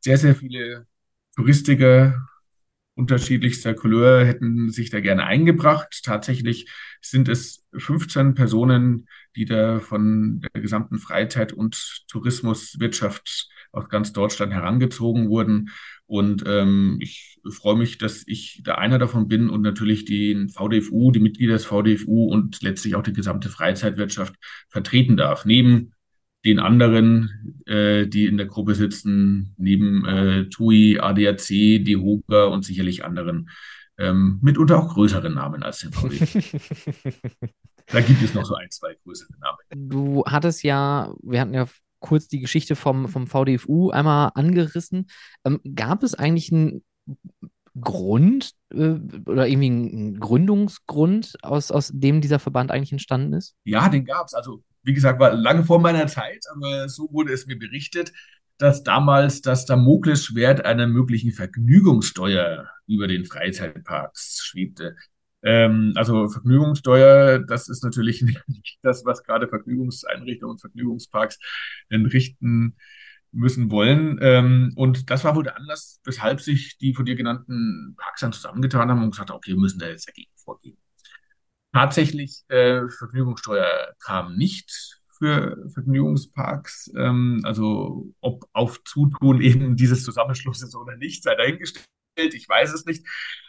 Sehr, 0.00 0.18
sehr 0.18 0.34
viele 0.34 0.86
Touristiker 1.34 2.26
unterschiedlichster 2.96 3.74
Couleur 3.74 4.24
hätten 4.24 4.70
sich 4.70 4.90
da 4.90 5.00
gerne 5.00 5.24
eingebracht. 5.24 6.00
Tatsächlich 6.02 6.70
sind 7.00 7.28
es 7.28 7.64
15 7.76 8.34
Personen, 8.34 9.06
die 9.36 9.44
da 9.44 9.80
von 9.80 10.40
der 10.40 10.62
gesamten 10.62 10.98
Freizeit- 10.98 11.52
und 11.52 12.04
Tourismuswirtschaft 12.08 13.50
aus 13.76 13.88
ganz 13.88 14.12
Deutschland 14.12 14.52
herangezogen 14.52 15.28
wurden. 15.28 15.70
Und 16.06 16.44
ähm, 16.46 16.98
ich 17.00 17.40
freue 17.50 17.76
mich, 17.76 17.98
dass 17.98 18.24
ich 18.26 18.60
da 18.64 18.76
einer 18.76 18.98
davon 18.98 19.28
bin 19.28 19.50
und 19.50 19.62
natürlich 19.62 20.04
den 20.04 20.48
VDFU, 20.48 21.10
die 21.10 21.20
Mitglieder 21.20 21.54
des 21.54 21.66
VDFU 21.66 22.26
und 22.26 22.62
letztlich 22.62 22.94
auch 22.94 23.02
die 23.02 23.12
gesamte 23.12 23.48
Freizeitwirtschaft 23.48 24.34
vertreten 24.68 25.16
darf. 25.16 25.44
Neben 25.44 25.92
den 26.44 26.60
anderen, 26.60 27.62
äh, 27.66 28.06
die 28.06 28.26
in 28.26 28.36
der 28.36 28.46
Gruppe 28.46 28.76
sitzen, 28.76 29.54
neben 29.58 30.04
äh, 30.04 30.48
TUI, 30.48 31.00
ADAC, 31.00 31.48
DEHOGA 31.84 32.44
und 32.44 32.64
sicherlich 32.64 33.04
anderen, 33.04 33.50
ähm, 33.98 34.38
mitunter 34.42 34.78
auch 34.78 34.94
größeren 34.94 35.34
Namen 35.34 35.62
als 35.62 35.80
den 35.80 35.92
VDFU. 35.92 36.38
da 37.86 38.00
gibt 38.00 38.22
es 38.22 38.34
noch 38.34 38.44
so 38.44 38.54
ein, 38.54 38.70
zwei 38.70 38.94
größere 39.02 39.32
Namen. 39.40 39.88
Du 39.88 40.24
hattest 40.24 40.62
ja, 40.62 41.12
wir 41.22 41.40
hatten 41.40 41.54
ja 41.54 41.66
kurz 42.06 42.28
die 42.28 42.40
Geschichte 42.40 42.76
vom, 42.76 43.08
vom 43.08 43.26
VDFU 43.26 43.90
einmal 43.90 44.30
angerissen. 44.34 45.08
Ähm, 45.44 45.60
gab 45.74 46.02
es 46.02 46.14
eigentlich 46.14 46.52
einen 46.52 46.84
Grund 47.80 48.52
äh, 48.72 48.94
oder 49.26 49.46
irgendwie 49.46 49.66
einen 49.66 50.20
Gründungsgrund, 50.20 51.36
aus, 51.42 51.70
aus 51.70 51.90
dem 51.92 52.20
dieser 52.20 52.38
Verband 52.38 52.70
eigentlich 52.70 52.92
entstanden 52.92 53.34
ist? 53.34 53.54
Ja, 53.64 53.88
den 53.88 54.04
gab 54.04 54.26
es. 54.26 54.34
Also, 54.34 54.62
wie 54.82 54.94
gesagt, 54.94 55.20
war 55.20 55.32
lange 55.32 55.64
vor 55.64 55.80
meiner 55.80 56.06
Zeit, 56.06 56.44
aber 56.54 56.88
so 56.88 57.08
wurde 57.12 57.32
es 57.32 57.46
mir 57.46 57.58
berichtet, 57.58 58.12
dass 58.58 58.82
damals 58.82 59.42
das 59.42 59.66
Damoklesschwert 59.66 60.64
einer 60.64 60.86
möglichen 60.86 61.32
Vergnügungssteuer 61.32 62.70
über 62.86 63.06
den 63.06 63.26
Freizeitparks 63.26 64.40
schwebte. 64.42 64.96
Ähm, 65.46 65.92
also 65.94 66.28
Vergnügungssteuer, 66.28 67.38
das 67.38 67.68
ist 67.68 67.84
natürlich 67.84 68.22
nicht 68.46 68.78
das, 68.82 69.04
was 69.04 69.22
gerade 69.22 69.48
Vergnügungseinrichtungen 69.48 70.54
und 70.54 70.60
Vergnügungsparks 70.60 71.38
entrichten 71.88 72.76
müssen 73.32 73.70
wollen. 73.70 74.18
Ähm, 74.20 74.72
und 74.76 75.10
das 75.10 75.24
war 75.24 75.36
wohl 75.36 75.44
der 75.44 75.56
Anlass, 75.56 76.00
weshalb 76.04 76.40
sich 76.40 76.78
die 76.78 76.94
von 76.94 77.04
dir 77.04 77.14
genannten 77.14 77.94
Parks 77.96 78.20
dann 78.20 78.32
zusammengetan 78.32 78.90
haben 78.90 79.02
und 79.04 79.12
gesagt 79.12 79.30
haben, 79.30 79.36
okay, 79.36 79.52
wir 79.52 79.60
müssen 79.60 79.78
da 79.78 79.88
jetzt 79.88 80.08
dagegen 80.08 80.32
vorgehen. 80.36 80.78
Tatsächlich, 81.72 82.42
äh, 82.48 82.88
Vergnügungssteuer 82.88 83.94
kam 84.02 84.36
nicht 84.36 85.00
für 85.18 85.68
Vergnügungsparks. 85.72 86.90
Ähm, 86.96 87.40
also 87.44 88.12
ob 88.20 88.48
auf 88.52 88.82
Zutun 88.84 89.40
eben 89.42 89.76
dieses 89.76 90.02
Zusammenschlusses 90.02 90.74
oder 90.74 90.96
nicht, 90.96 91.22
sei 91.22 91.36
dahingestellt. 91.36 91.86
Ich 92.16 92.48
weiß 92.48 92.72
es 92.72 92.84
nicht. 92.86 93.06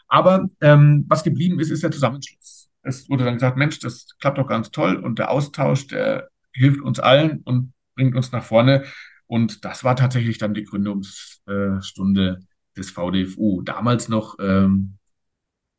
Aber 0.07 0.49
ähm, 0.61 1.05
was 1.07 1.23
geblieben 1.23 1.59
ist, 1.59 1.69
ist 1.69 1.83
der 1.83 1.91
Zusammenschluss. 1.91 2.69
Es 2.81 3.09
wurde 3.09 3.25
dann 3.25 3.33
gesagt, 3.35 3.57
Mensch, 3.57 3.79
das 3.79 4.07
klappt 4.19 4.37
doch 4.37 4.47
ganz 4.47 4.71
toll 4.71 4.95
und 4.95 5.19
der 5.19 5.31
Austausch, 5.31 5.87
der 5.87 6.29
hilft 6.53 6.81
uns 6.81 6.99
allen 6.99 7.41
und 7.43 7.73
bringt 7.95 8.15
uns 8.15 8.31
nach 8.31 8.43
vorne. 8.43 8.85
Und 9.25 9.65
das 9.65 9.83
war 9.83 9.95
tatsächlich 9.95 10.37
dann 10.37 10.53
die 10.53 10.63
Gründungsstunde 10.63 12.39
des 12.77 12.91
VDFU. 12.91 13.61
Damals 13.61 14.07
noch 14.07 14.37
ähm, 14.39 14.97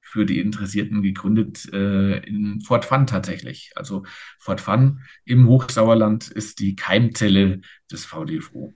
für 0.03 0.27
die 0.27 0.41
Interessierten 0.41 1.03
gegründet 1.03 1.71
äh, 1.73 2.19
in 2.27 2.61
Fort 2.61 2.85
Fun 2.85 3.07
tatsächlich. 3.07 3.73
Also 3.75 4.05
Fort 4.38 4.61
Fun 4.61 5.01
im 5.25 5.47
Hochsauerland 5.47 6.29
ist 6.29 6.61
die 6.61 6.77
Keimzelle 6.77 7.61
des 7.91 8.05
VDFU. 8.05 8.75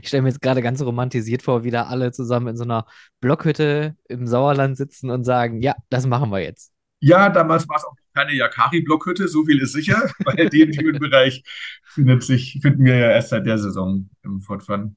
Ich 0.00 0.08
stelle 0.08 0.22
mir 0.22 0.28
jetzt 0.28 0.40
gerade 0.40 0.62
ganz 0.62 0.82
romantisiert 0.82 1.42
vor, 1.42 1.64
wie 1.64 1.70
da 1.70 1.84
alle 1.84 2.12
zusammen 2.12 2.48
in 2.48 2.56
so 2.56 2.64
einer 2.64 2.86
Blockhütte 3.20 3.96
im 4.08 4.26
Sauerland 4.26 4.76
sitzen 4.76 5.10
und 5.10 5.24
sagen, 5.24 5.60
ja, 5.62 5.74
das 5.88 6.06
machen 6.06 6.30
wir 6.30 6.40
jetzt. 6.40 6.72
Ja, 7.00 7.28
damals 7.28 7.68
war 7.68 7.76
es 7.76 7.84
auch 7.84 7.94
keine 8.14 8.32
Yakari-Blockhütte, 8.32 9.28
so 9.28 9.44
viel 9.44 9.60
ist 9.60 9.72
sicher, 9.72 10.10
weil 10.24 10.48
den 10.48 10.72
Themenbereich 10.72 11.42
findet 11.84 12.22
sich, 12.22 12.58
finden 12.62 12.84
wir 12.84 12.96
ja 12.96 13.10
erst 13.10 13.28
seit 13.30 13.46
der 13.46 13.58
Saison 13.58 14.08
im 14.22 14.40
Fortfahren. 14.40 14.96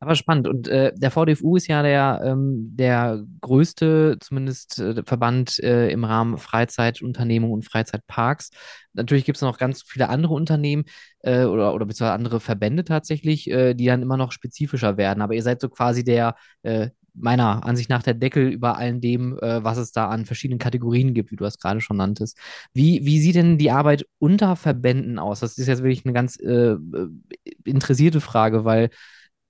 Aber 0.00 0.14
spannend. 0.14 0.46
Und 0.46 0.68
äh, 0.68 0.92
der 0.94 1.10
VDFU 1.10 1.56
ist 1.56 1.66
ja 1.66 1.82
der, 1.82 2.20
ähm, 2.24 2.76
der 2.76 3.24
größte, 3.40 4.16
zumindest 4.20 4.78
äh, 4.78 5.02
Verband 5.04 5.58
äh, 5.58 5.90
im 5.90 6.04
Rahmen 6.04 6.38
Freizeitunternehmung 6.38 7.50
und 7.50 7.64
Freizeitparks. 7.64 8.50
Natürlich 8.92 9.24
gibt 9.24 9.36
es 9.36 9.42
noch 9.42 9.58
ganz 9.58 9.82
viele 9.82 10.08
andere 10.08 10.34
Unternehmen 10.34 10.84
äh, 11.22 11.44
oder, 11.44 11.74
oder 11.74 11.84
beziehungsweise 11.84 12.12
andere 12.14 12.38
Verbände 12.38 12.84
tatsächlich, 12.84 13.50
äh, 13.50 13.74
die 13.74 13.86
dann 13.86 14.02
immer 14.02 14.16
noch 14.16 14.30
spezifischer 14.30 14.96
werden. 14.96 15.20
Aber 15.20 15.34
ihr 15.34 15.42
seid 15.42 15.60
so 15.60 15.68
quasi 15.68 16.04
der, 16.04 16.36
äh, 16.62 16.90
meiner 17.14 17.66
Ansicht 17.66 17.90
nach, 17.90 18.04
der 18.04 18.14
Deckel 18.14 18.46
über 18.48 18.78
allem 18.78 19.00
dem, 19.00 19.36
was 19.40 19.76
es 19.76 19.90
da 19.90 20.08
an 20.08 20.24
verschiedenen 20.24 20.60
Kategorien 20.60 21.14
gibt, 21.14 21.32
wie 21.32 21.36
du 21.36 21.42
das 21.42 21.58
gerade 21.58 21.80
schon 21.80 21.96
nanntest. 21.96 22.38
Wie, 22.72 23.04
wie 23.04 23.20
sieht 23.20 23.34
denn 23.34 23.58
die 23.58 23.72
Arbeit 23.72 24.06
unter 24.20 24.54
Verbänden 24.54 25.18
aus? 25.18 25.40
Das 25.40 25.58
ist 25.58 25.66
jetzt 25.66 25.82
wirklich 25.82 26.04
eine 26.04 26.14
ganz 26.14 26.38
interessierte 27.64 28.20
Frage, 28.20 28.64
weil 28.64 28.90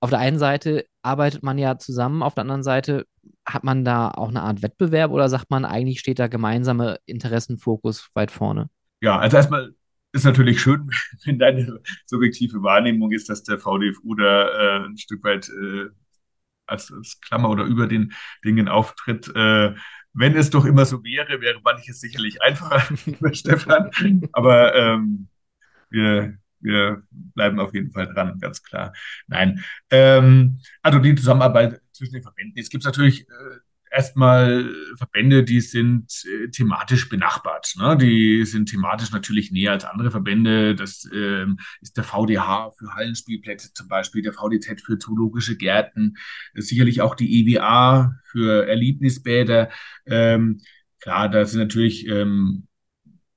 auf 0.00 0.10
der 0.10 0.18
einen 0.18 0.38
Seite 0.38 0.86
arbeitet 1.02 1.42
man 1.42 1.58
ja 1.58 1.78
zusammen, 1.78 2.22
auf 2.22 2.34
der 2.34 2.42
anderen 2.42 2.62
Seite 2.62 3.06
hat 3.46 3.64
man 3.64 3.84
da 3.84 4.10
auch 4.10 4.28
eine 4.28 4.42
Art 4.42 4.62
Wettbewerb 4.62 5.10
oder 5.10 5.28
sagt 5.28 5.50
man, 5.50 5.64
eigentlich 5.64 6.00
steht 6.00 6.18
da 6.18 6.28
gemeinsame 6.28 6.98
Interessenfokus 7.06 8.10
weit 8.14 8.30
vorne? 8.30 8.68
Ja, 9.00 9.18
also 9.18 9.36
erstmal 9.36 9.74
ist 10.12 10.24
natürlich 10.24 10.60
schön, 10.60 10.90
wenn 11.24 11.38
deine 11.38 11.80
subjektive 12.06 12.62
Wahrnehmung 12.62 13.12
ist, 13.12 13.28
dass 13.28 13.42
der 13.42 13.58
VDFU 13.58 14.14
da 14.14 14.48
äh, 14.48 14.86
ein 14.86 14.98
Stück 14.98 15.24
weit 15.24 15.48
äh, 15.48 15.88
als, 16.66 16.92
als, 16.92 17.20
Klammer 17.20 17.48
oder 17.48 17.64
über 17.64 17.86
den 17.86 18.12
Dingen 18.44 18.68
auftritt. 18.68 19.28
Äh, 19.34 19.74
wenn 20.12 20.36
es 20.36 20.50
doch 20.50 20.64
immer 20.64 20.84
so 20.84 21.02
wäre, 21.04 21.40
wäre 21.40 21.60
manches 21.62 22.00
sicherlich 22.00 22.42
einfacher, 22.42 22.82
Stefan. 23.32 23.90
Aber 24.32 24.74
ähm, 24.74 25.28
wir 25.90 26.38
wir 26.60 27.02
bleiben 27.10 27.60
auf 27.60 27.74
jeden 27.74 27.92
Fall 27.92 28.12
dran, 28.12 28.38
ganz 28.40 28.62
klar. 28.62 28.92
Nein. 29.26 29.64
Ähm, 29.90 30.58
also 30.82 30.98
die 30.98 31.14
Zusammenarbeit 31.14 31.80
zwischen 31.92 32.14
den 32.14 32.22
Verbänden. 32.22 32.58
Es 32.58 32.70
gibt 32.70 32.84
natürlich 32.84 33.28
äh, 33.28 33.58
erstmal 33.90 34.72
Verbände, 34.96 35.44
die 35.44 35.60
sind 35.60 36.24
äh, 36.24 36.48
thematisch 36.48 37.08
benachbart. 37.08 37.74
Ne? 37.78 37.96
Die 37.96 38.44
sind 38.44 38.68
thematisch 38.68 39.10
natürlich 39.10 39.50
näher 39.50 39.72
als 39.72 39.84
andere 39.84 40.10
Verbände. 40.10 40.74
Das 40.74 41.08
ähm, 41.12 41.58
ist 41.80 41.96
der 41.96 42.04
VDH 42.04 42.72
für 42.78 42.94
Hallenspielplätze 42.94 43.72
zum 43.72 43.88
Beispiel, 43.88 44.22
der 44.22 44.32
VDZ 44.32 44.80
für 44.80 44.98
zoologische 44.98 45.56
Gärten, 45.56 46.16
sicherlich 46.54 47.00
auch 47.00 47.14
die 47.14 47.40
EWA 47.40 48.14
für 48.24 48.66
Erlebnisbäder. 48.66 49.70
Ähm, 50.06 50.60
klar, 51.00 51.28
da 51.28 51.44
sind 51.44 51.60
natürlich 51.60 52.06
ähm, 52.06 52.66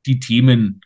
die 0.05 0.19
Themen 0.19 0.81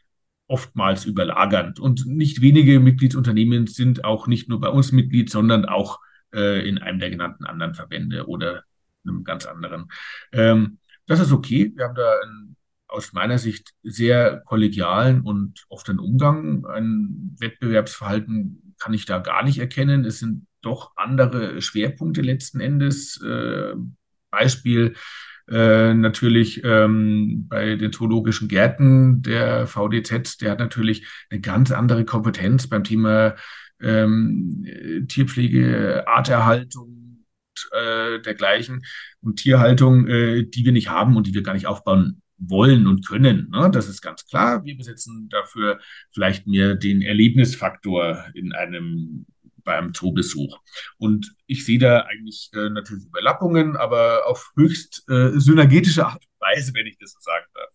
oftmals 0.48 1.06
überlagernd. 1.06 1.80
Und 1.80 2.06
nicht 2.06 2.42
wenige 2.42 2.80
Mitgliedsunternehmen 2.80 3.68
sind 3.68 4.04
auch 4.04 4.28
nicht 4.28 4.50
nur 4.50 4.60
bei 4.60 4.70
uns 4.70 4.92
Mitglied, 4.92 5.30
sondern 5.30 5.66
auch 5.66 6.00
äh, 6.34 6.68
in 6.68 6.78
einem 6.78 7.00
der 7.00 7.10
genannten 7.10 7.46
anderen 7.46 7.74
Verbände 7.74 8.28
oder 8.28 8.64
einem 9.06 9.24
ganz 9.24 9.46
anderen. 9.46 9.88
Ähm, 10.32 10.80
das 11.08 11.20
ist 11.20 11.32
okay. 11.32 11.72
Wir 11.76 11.86
haben 11.86 11.96
da 11.96 12.14
einen, 12.24 12.56
aus 12.88 13.14
meiner 13.14 13.38
Sicht 13.38 13.74
sehr 13.84 14.42
kollegialen 14.46 15.22
und 15.22 15.66
offenen 15.70 16.00
Umgang. 16.00 16.66
Ein 16.66 17.36
Wettbewerbsverhalten 17.40 18.76
kann 18.80 18.94
ich 18.94 19.06
da 19.06 19.20
gar 19.20 19.44
nicht 19.44 19.60
erkennen. 19.60 20.06
Es 20.06 20.20
sind 20.20 20.48
doch 20.62 20.96
andere 20.96 21.62
Schwerpunkte 21.62 22.22
letzten 22.22 22.60
Endes. 22.60 23.22
Äh, 23.22 23.74
Beispiel 24.32 24.96
äh, 25.50 25.94
natürlich 25.94 26.64
ähm, 26.64 27.48
bei 27.48 27.76
den 27.76 27.92
zoologischen 27.92 28.48
Gärten 28.48 29.22
der 29.22 29.68
VDZ, 29.68 30.42
der 30.42 30.52
hat 30.52 30.60
natürlich 30.60 31.06
eine 31.30 31.42
ganz 31.42 31.72
andere 31.72 32.06
Kompetenz 32.06 32.68
beim 32.68 32.84
Thema 32.84 33.36
ähm, 33.82 34.66
Tierpflege, 35.08 36.08
Arterhaltung 36.08 37.26
äh, 37.72 38.20
dergleichen 38.22 38.84
und 39.22 39.38
Tierhaltung, 39.38 40.08
äh, 40.08 40.44
die 40.44 40.66
wir 40.66 40.72
nicht 40.72 40.90
haben 40.90 41.16
und 41.16 41.28
die 41.28 41.34
wir 41.34 41.44
gar 41.44 41.54
nicht 41.54 41.68
aufbauen 41.68 42.22
wollen 42.38 42.88
und 42.88 43.08
können. 43.08 43.50
Ne? 43.52 43.70
Das 43.72 43.88
ist 43.88 44.02
ganz 44.02 44.26
klar. 44.26 44.66
Wir 44.66 44.76
besetzen 44.76 45.30
dafür 45.30 45.80
vielleicht 46.12 46.48
mehr 46.48 46.76
den 46.76 47.02
Erlebnisfaktor 47.02 48.26
in 48.34 48.54
einem 48.54 49.26
beim 49.66 49.94
Zoobesuch. 49.94 50.58
Und 50.98 51.36
ich 51.48 51.66
sehe 51.66 51.80
da 51.80 52.02
eigentlich 52.02 52.50
äh, 52.54 52.70
natürlich 52.70 53.06
Überlappungen, 53.08 53.76
aber 53.76 54.28
auf 54.28 54.52
höchst 54.56 55.04
äh, 55.10 55.32
synergetische 55.38 56.06
Art 56.06 56.24
und 56.24 56.42
Weise, 56.42 56.74
wenn 56.74 56.88
ich 56.88 56.98
das 56.98 57.12
so 57.12 57.20
sagen 57.20 57.46
darf. 57.54 57.70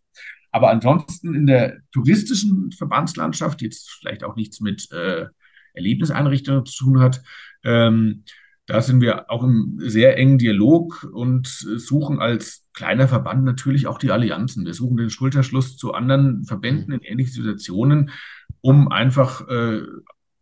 Aber 0.53 0.71
ansonsten 0.71 1.35
in 1.35 1.47
der 1.47 1.79
touristischen 1.93 2.73
Verbandslandschaft, 2.73 3.61
die 3.61 3.67
jetzt 3.67 3.91
vielleicht 4.01 4.25
auch 4.25 4.37
nichts 4.37 4.61
mit 4.61 4.91
äh, 4.93 5.27
Erlebniseinrichtungen 5.75 6.65
zu 6.65 6.85
tun 6.85 7.01
hat, 7.01 7.23
ähm, 7.63 8.25
da 8.67 8.83
sind 8.83 9.01
wir 9.01 9.31
auch 9.31 9.43
im 9.43 9.79
sehr 9.79 10.17
engen 10.17 10.39
Dialog 10.39 11.09
und 11.13 11.49
suchen 11.49 12.21
als 12.21 12.69
kleiner 12.73 13.09
Verband 13.09 13.43
natürlich 13.43 13.89
auch 13.89 13.99
die 13.99 14.13
Allianzen. 14.13 14.65
Wir 14.65 14.75
suchen 14.75 14.97
den 14.97 15.11
Schulterschluss 15.11 15.77
zu 15.77 15.93
anderen 15.93 16.45
Verbänden 16.45 16.93
in 16.93 17.01
ähnlichen 17.01 17.33
Situationen, 17.33 18.11
um 18.61 18.87
einfach 18.87 19.49
äh, 19.49 19.83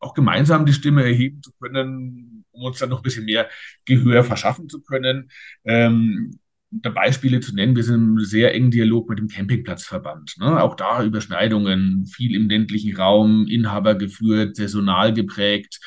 auch 0.00 0.14
gemeinsam 0.14 0.66
die 0.66 0.72
Stimme 0.72 1.02
erheben 1.04 1.42
zu 1.42 1.52
können, 1.60 2.44
um 2.52 2.62
uns 2.64 2.78
dann 2.78 2.90
noch 2.90 3.00
ein 3.00 3.02
bisschen 3.02 3.24
mehr 3.24 3.48
Gehör 3.84 4.24
verschaffen 4.24 4.68
zu 4.68 4.82
können. 4.82 5.30
Ähm, 5.64 6.38
da 6.70 6.90
Beispiele 6.90 7.40
zu 7.40 7.54
nennen, 7.54 7.76
wir 7.76 7.82
sind 7.82 7.94
im 7.94 8.20
sehr 8.20 8.54
engen 8.54 8.70
Dialog 8.70 9.08
mit 9.08 9.18
dem 9.18 9.28
Campingplatzverband. 9.28 10.36
Ne? 10.38 10.62
Auch 10.62 10.74
da 10.74 11.02
Überschneidungen, 11.02 12.06
viel 12.06 12.34
im 12.34 12.48
ländlichen 12.48 12.94
Raum, 12.94 13.46
Inhaber 13.46 13.94
geführt, 13.94 14.56
saisonal 14.56 15.14
geprägt. 15.14 15.80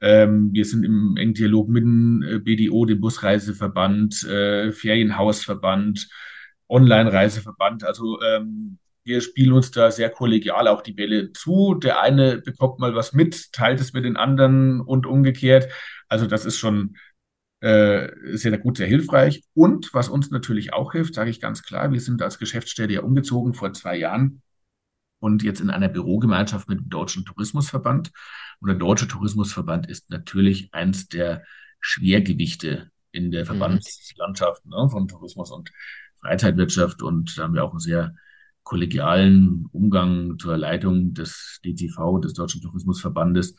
Ähm, 0.00 0.52
wir 0.52 0.66
sind 0.66 0.84
im 0.84 1.16
engen 1.16 1.34
Dialog 1.34 1.68
mit 1.68 1.82
dem 1.82 2.22
äh, 2.22 2.38
BDO, 2.38 2.84
dem 2.84 3.00
Busreiseverband, 3.00 4.24
äh, 4.24 4.72
Ferienhausverband, 4.72 6.08
Online-Reiseverband. 6.68 7.84
Also 7.84 8.20
ähm, 8.20 8.78
wir 9.06 9.20
spielen 9.20 9.52
uns 9.52 9.70
da 9.70 9.92
sehr 9.92 10.10
kollegial 10.10 10.66
auch 10.66 10.82
die 10.82 10.92
Bälle 10.92 11.32
zu. 11.32 11.74
Der 11.74 12.00
eine 12.00 12.38
bekommt 12.38 12.80
mal 12.80 12.96
was 12.96 13.12
mit, 13.12 13.52
teilt 13.52 13.80
es 13.80 13.92
mit 13.92 14.04
den 14.04 14.16
anderen 14.16 14.80
und 14.80 15.06
umgekehrt. 15.06 15.68
Also 16.08 16.26
das 16.26 16.44
ist 16.44 16.58
schon 16.58 16.96
äh, 17.60 18.08
sehr 18.36 18.58
gut, 18.58 18.78
sehr 18.78 18.88
hilfreich. 18.88 19.44
Und 19.54 19.94
was 19.94 20.08
uns 20.08 20.32
natürlich 20.32 20.72
auch 20.72 20.90
hilft, 20.90 21.14
sage 21.14 21.30
ich 21.30 21.40
ganz 21.40 21.62
klar, 21.62 21.92
wir 21.92 22.00
sind 22.00 22.20
als 22.20 22.40
Geschäftsstelle 22.40 22.94
ja 22.94 23.02
umgezogen 23.02 23.54
vor 23.54 23.72
zwei 23.72 23.96
Jahren 23.96 24.42
und 25.20 25.44
jetzt 25.44 25.60
in 25.60 25.70
einer 25.70 25.88
Bürogemeinschaft 25.88 26.68
mit 26.68 26.80
dem 26.80 26.88
Deutschen 26.88 27.24
Tourismusverband. 27.24 28.10
Und 28.58 28.68
der 28.68 28.76
Deutsche 28.76 29.06
Tourismusverband 29.06 29.88
ist 29.88 30.10
natürlich 30.10 30.68
eins 30.72 31.06
der 31.06 31.44
Schwergewichte 31.78 32.90
in 33.12 33.30
der 33.30 33.42
mhm. 33.42 33.46
Verbandslandschaft 33.46 34.66
ne, 34.66 34.88
von 34.90 35.06
Tourismus 35.06 35.52
und 35.52 35.70
Freizeitwirtschaft. 36.20 37.02
Und 37.02 37.38
da 37.38 37.44
haben 37.44 37.54
wir 37.54 37.62
auch 37.62 37.72
ein 37.72 37.78
sehr 37.78 38.16
kollegialen 38.66 39.66
Umgang 39.72 40.38
zur 40.38 40.56
Leitung 40.58 41.14
des 41.14 41.60
DTV, 41.64 42.18
des 42.18 42.34
Deutschen 42.34 42.60
Tourismusverbandes, 42.60 43.54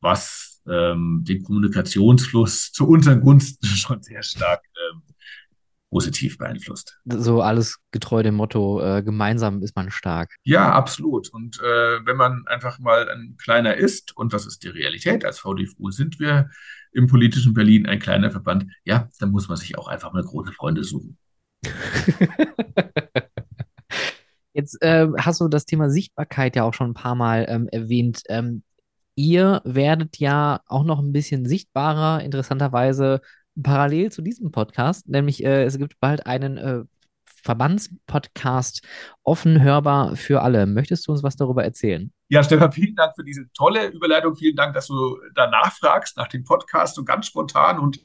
was 0.00 0.62
ähm, 0.66 1.24
den 1.26 1.42
Kommunikationsfluss 1.42 2.70
zu 2.72 2.88
unseren 2.88 3.20
Gunsten 3.20 3.66
schon 3.66 4.00
sehr 4.00 4.22
stark 4.22 4.62
ähm, 4.90 5.02
positiv 5.90 6.38
beeinflusst. 6.38 7.00
So 7.04 7.42
alles 7.42 7.78
getreu 7.90 8.22
dem 8.22 8.36
Motto, 8.36 8.80
äh, 8.80 9.02
gemeinsam 9.02 9.60
ist 9.60 9.74
man 9.74 9.90
stark. 9.90 10.36
Ja, 10.44 10.72
absolut. 10.72 11.28
Und 11.30 11.60
äh, 11.60 12.06
wenn 12.06 12.16
man 12.16 12.44
einfach 12.46 12.78
mal 12.78 13.08
ein 13.10 13.36
kleiner 13.42 13.76
ist, 13.76 14.16
und 14.16 14.32
das 14.32 14.46
ist 14.46 14.62
die 14.62 14.68
Realität, 14.68 15.24
als 15.24 15.40
VDFU 15.40 15.90
sind 15.90 16.20
wir 16.20 16.48
im 16.92 17.08
politischen 17.08 17.54
Berlin 17.54 17.86
ein 17.86 17.98
kleiner 17.98 18.30
Verband, 18.30 18.66
ja, 18.84 19.08
dann 19.18 19.32
muss 19.32 19.48
man 19.48 19.56
sich 19.56 19.76
auch 19.76 19.88
einfach 19.88 20.12
mal 20.12 20.22
große 20.22 20.52
Freunde 20.52 20.84
suchen. 20.84 21.18
Jetzt 24.54 24.82
äh, 24.82 25.08
hast 25.18 25.40
du 25.40 25.48
das 25.48 25.66
Thema 25.66 25.90
Sichtbarkeit 25.90 26.56
ja 26.56 26.64
auch 26.64 26.74
schon 26.74 26.90
ein 26.90 26.94
paar 26.94 27.14
Mal 27.14 27.46
ähm, 27.48 27.68
erwähnt. 27.68 28.22
Ähm, 28.28 28.62
ihr 29.14 29.60
werdet 29.64 30.18
ja 30.18 30.60
auch 30.66 30.84
noch 30.84 30.98
ein 30.98 31.12
bisschen 31.12 31.46
sichtbarer, 31.46 32.22
interessanterweise 32.22 33.20
parallel 33.60 34.10
zu 34.10 34.22
diesem 34.22 34.50
Podcast, 34.50 35.08
nämlich 35.08 35.44
äh, 35.44 35.64
es 35.64 35.78
gibt 35.78 36.00
bald 36.00 36.26
einen 36.26 36.56
äh, 36.58 36.82
Verbandspodcast 37.24 38.82
offen 39.24 39.62
hörbar 39.62 40.16
für 40.16 40.42
alle. 40.42 40.66
Möchtest 40.66 41.06
du 41.06 41.12
uns 41.12 41.22
was 41.22 41.36
darüber 41.36 41.64
erzählen? 41.64 42.12
Ja, 42.32 42.42
Stefan, 42.42 42.72
vielen 42.72 42.94
Dank 42.94 43.14
für 43.14 43.24
diese 43.24 43.52
tolle 43.52 43.88
Überleitung. 43.88 44.34
Vielen 44.34 44.56
Dank, 44.56 44.72
dass 44.72 44.86
du 44.86 45.18
danach 45.34 45.70
fragst, 45.70 46.16
nach 46.16 46.28
dem 46.28 46.44
Podcast, 46.44 46.94
so 46.94 47.04
ganz 47.04 47.26
spontan 47.26 47.78
und 47.78 48.00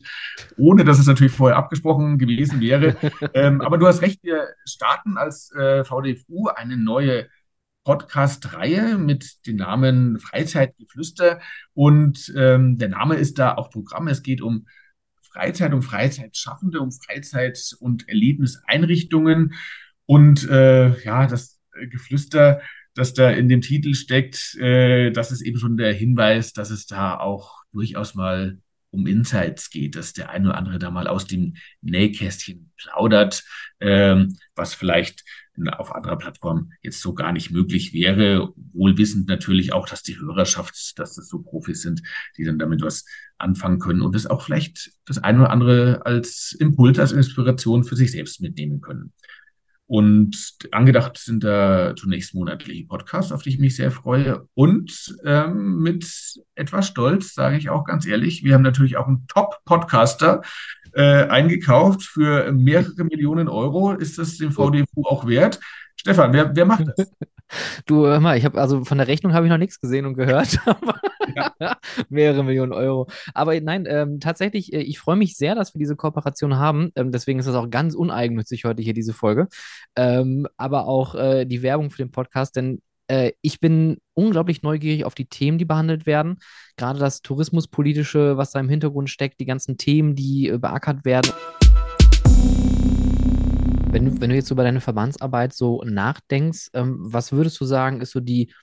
ohne, 0.58 0.84
dass 0.84 1.00
es 1.00 1.08
natürlich 1.08 1.32
vorher 1.32 1.56
abgesprochen 1.56 2.18
gewesen 2.18 2.60
wäre. 2.60 2.98
ähm, 3.34 3.62
aber 3.62 3.78
du 3.78 3.88
hast 3.88 4.02
recht, 4.02 4.22
wir 4.24 4.50
starten 4.66 5.18
als 5.18 5.50
äh, 5.54 5.86
VDFU 5.86 6.50
eine 6.50 6.76
neue 6.76 7.30
Podcast-Reihe 7.86 8.98
mit 8.98 9.48
dem 9.48 9.56
Namen 9.56 10.20
Freizeitgeflüster. 10.20 11.40
Und 11.74 12.34
ähm, 12.36 12.78
der 12.78 12.90
Name 12.90 13.16
ist 13.16 13.40
da 13.40 13.56
auch 13.56 13.70
Programm. 13.70 14.10
Es 14.10 14.24
geht 14.24 14.42
um 14.42 14.68
Freizeit, 15.22 15.72
um 15.72 15.82
Freizeitschaffende, 15.82 16.82
um 16.82 16.92
Freizeit- 16.92 17.78
und 17.80 18.10
Erlebniseinrichtungen. 18.10 19.54
Und 20.06 20.50
äh, 20.50 21.02
ja, 21.06 21.28
das 21.28 21.62
Geflüster, 21.72 22.60
das 22.98 23.14
da 23.14 23.30
in 23.30 23.48
dem 23.48 23.62
Titel 23.62 23.94
steckt, 23.94 24.56
äh, 24.56 25.12
das 25.12 25.32
ist 25.32 25.42
eben 25.42 25.60
schon 25.60 25.78
der 25.78 25.94
Hinweis, 25.94 26.52
dass 26.54 26.72
es 26.72 26.88
da 26.88 27.20
auch 27.20 27.64
durchaus 27.72 28.16
mal 28.16 28.60
um 28.90 29.06
Insights 29.06 29.70
geht, 29.70 29.96
dass 29.96 30.14
der 30.14 30.30
eine 30.32 30.50
oder 30.50 30.58
andere 30.58 30.80
da 30.80 30.90
mal 30.90 31.08
aus 31.08 31.28
dem 31.28 31.56
Nähkästchen 31.82 32.72
plaudert, 32.78 33.44
ähm, 33.80 34.38
was 34.56 34.74
vielleicht 34.74 35.24
auf 35.72 35.94
anderer 35.94 36.18
Plattform 36.18 36.72
jetzt 36.82 37.02
so 37.02 37.14
gar 37.14 37.32
nicht 37.32 37.52
möglich 37.52 37.94
wäre. 37.94 38.54
Wohl 38.74 38.98
wissend 38.98 39.28
natürlich 39.28 39.74
auch, 39.74 39.88
dass 39.88 40.04
die 40.04 40.18
Hörerschaft, 40.18 40.98
dass 40.98 41.16
das 41.16 41.28
so 41.28 41.40
Profis 41.40 41.82
sind, 41.82 42.02
die 42.38 42.44
dann 42.44 42.60
damit 42.60 42.82
was 42.82 43.06
anfangen 43.38 43.80
können 43.80 44.02
und 44.02 44.16
das 44.16 44.28
auch 44.28 44.42
vielleicht 44.42 44.92
das 45.06 45.18
eine 45.18 45.42
oder 45.42 45.50
andere 45.52 46.06
als 46.06 46.56
Impuls, 46.60 46.98
als 47.00 47.12
Inspiration 47.12 47.84
für 47.84 47.96
sich 47.96 48.12
selbst 48.12 48.42
mitnehmen 48.42 48.82
können. 48.82 49.14
Und 49.88 50.58
angedacht 50.72 51.18
sind 51.18 51.46
da 51.46 51.96
zunächst 51.96 52.36
monatliche 52.36 52.86
Podcasts, 52.86 53.32
auf 53.32 53.42
die 53.42 53.50
ich 53.50 53.60
mich 53.60 53.78
sehr 53.78 53.90
freue. 53.90 54.48
Und 54.54 55.16
ähm, 55.24 55.80
mit 55.80 56.06
etwas 56.56 56.88
Stolz 56.88 57.34
sage 57.34 57.58
ich 57.58 57.70
auch 57.70 57.86
ganz 57.86 58.06
ehrlich, 58.06 58.44
wir 58.44 58.54
haben 58.54 58.64
natürlich 58.64 58.98
auch 58.98 59.08
einen 59.08 59.26
Top-Podcaster 59.28 60.42
äh, 60.94 61.28
eingekauft 61.28 62.04
für 62.04 62.52
mehrere 62.52 63.06
Millionen 63.06 63.48
Euro. 63.48 63.94
Ist 63.94 64.18
das 64.18 64.38
dem 64.38 64.52
VDFU 64.52 65.06
auch 65.06 65.26
wert? 65.26 65.60
Stefan, 65.98 66.32
wer, 66.34 66.56
wer 66.56 66.66
macht 66.66 66.86
das? 66.96 67.12
Du, 67.86 68.06
hör 68.06 68.20
mal, 68.20 68.38
ich 68.38 68.44
habe 68.44 68.60
also 68.60 68.84
von 68.84 68.98
der 68.98 69.08
Rechnung 69.08 69.34
habe 69.34 69.46
ich 69.46 69.50
noch 69.50 69.58
nichts 69.58 69.80
gesehen 69.80 70.06
und 70.06 70.16
gehört. 70.16 70.60
Ja. 71.36 71.52
Mehrere 72.10 72.44
Millionen 72.44 72.72
Euro. 72.72 73.08
Aber 73.34 73.60
nein, 73.60 73.86
ähm, 73.88 74.20
tatsächlich, 74.20 74.74
äh, 74.74 74.80
ich 74.80 74.98
freue 75.00 75.18
mich 75.18 75.36
sehr, 75.36 75.56
dass 75.56 75.74
wir 75.74 75.80
diese 75.80 75.96
Kooperation 75.96 76.58
haben. 76.58 76.92
Ähm, 76.96 77.12
deswegen 77.12 77.40
ist 77.40 77.48
das 77.48 77.56
auch 77.56 77.70
ganz 77.70 77.96
uneigennützig 77.96 78.66
heute 78.66 78.82
hier, 78.82 78.94
diese 78.94 79.14
Folge. 79.14 79.48
Ähm, 79.96 80.48
aber 80.58 80.88
auch 80.88 81.16
äh, 81.16 81.46
die 81.46 81.62
Werbung 81.62 81.90
für 81.90 81.98
den 81.98 82.12
Podcast, 82.12 82.56
denn 82.56 82.82
äh, 83.08 83.32
ich 83.42 83.60
bin 83.60 83.98
unglaublich 84.14 84.64
neugierig 84.64 85.06
auf 85.06 85.16
die 85.16 85.28
Themen, 85.28 85.58
die 85.58 85.66
behandelt 85.66 86.06
werden. 86.06 86.38
Gerade 86.76 87.00
das 87.00 87.22
Tourismuspolitische, 87.22 88.38
was 88.38 88.52
da 88.52 88.60
im 88.60 88.70
Hintergrund 88.70 89.10
steckt, 89.10 89.40
die 89.40 89.46
ganzen 89.46 89.78
Themen, 89.78 90.16
die 90.16 90.50
äh, 90.50 90.58
beackert 90.58 91.06
werden. 91.06 91.32
Wenn 93.98 94.06
du, 94.06 94.22
wenn 94.22 94.30
du 94.30 94.36
jetzt 94.36 94.52
über 94.52 94.62
deine 94.62 94.80
Verbandsarbeit 94.80 95.54
so 95.54 95.82
nachdenkst, 95.84 96.70
ähm, 96.74 96.98
was 97.00 97.32
würdest 97.32 97.60
du 97.60 97.66
sagen, 97.66 98.00
ist 98.00 98.12
so 98.12 98.20
die 98.20 98.54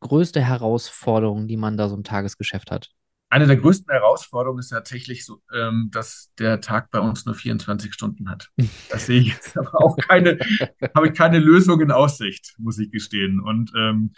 größte 0.00 0.42
Herausforderung, 0.42 1.48
die 1.48 1.56
man 1.56 1.78
da 1.78 1.88
so 1.88 1.96
im 1.96 2.04
Tagesgeschäft 2.04 2.70
hat? 2.70 2.90
Eine 3.30 3.46
der 3.46 3.56
größten 3.56 3.90
Herausforderungen 3.90 4.58
ist 4.58 4.68
tatsächlich 4.68 5.24
so, 5.24 5.40
ähm, 5.54 5.88
dass 5.90 6.32
der 6.38 6.60
Tag 6.60 6.90
bei 6.90 7.00
uns 7.00 7.24
nur 7.24 7.34
24 7.34 7.94
Stunden 7.94 8.28
hat. 8.28 8.50
Das 8.90 9.06
sehe 9.06 9.22
ich 9.22 9.28
jetzt 9.28 9.56
aber 9.56 9.82
auch 9.82 9.96
keine, 9.96 10.38
habe 10.94 11.08
ich 11.08 11.14
keine 11.14 11.38
Lösung 11.38 11.80
in 11.80 11.90
Aussicht, 11.90 12.54
muss 12.58 12.78
ich 12.78 12.90
gestehen. 12.90 13.40
Und 13.40 13.72
ähm, 13.74 14.12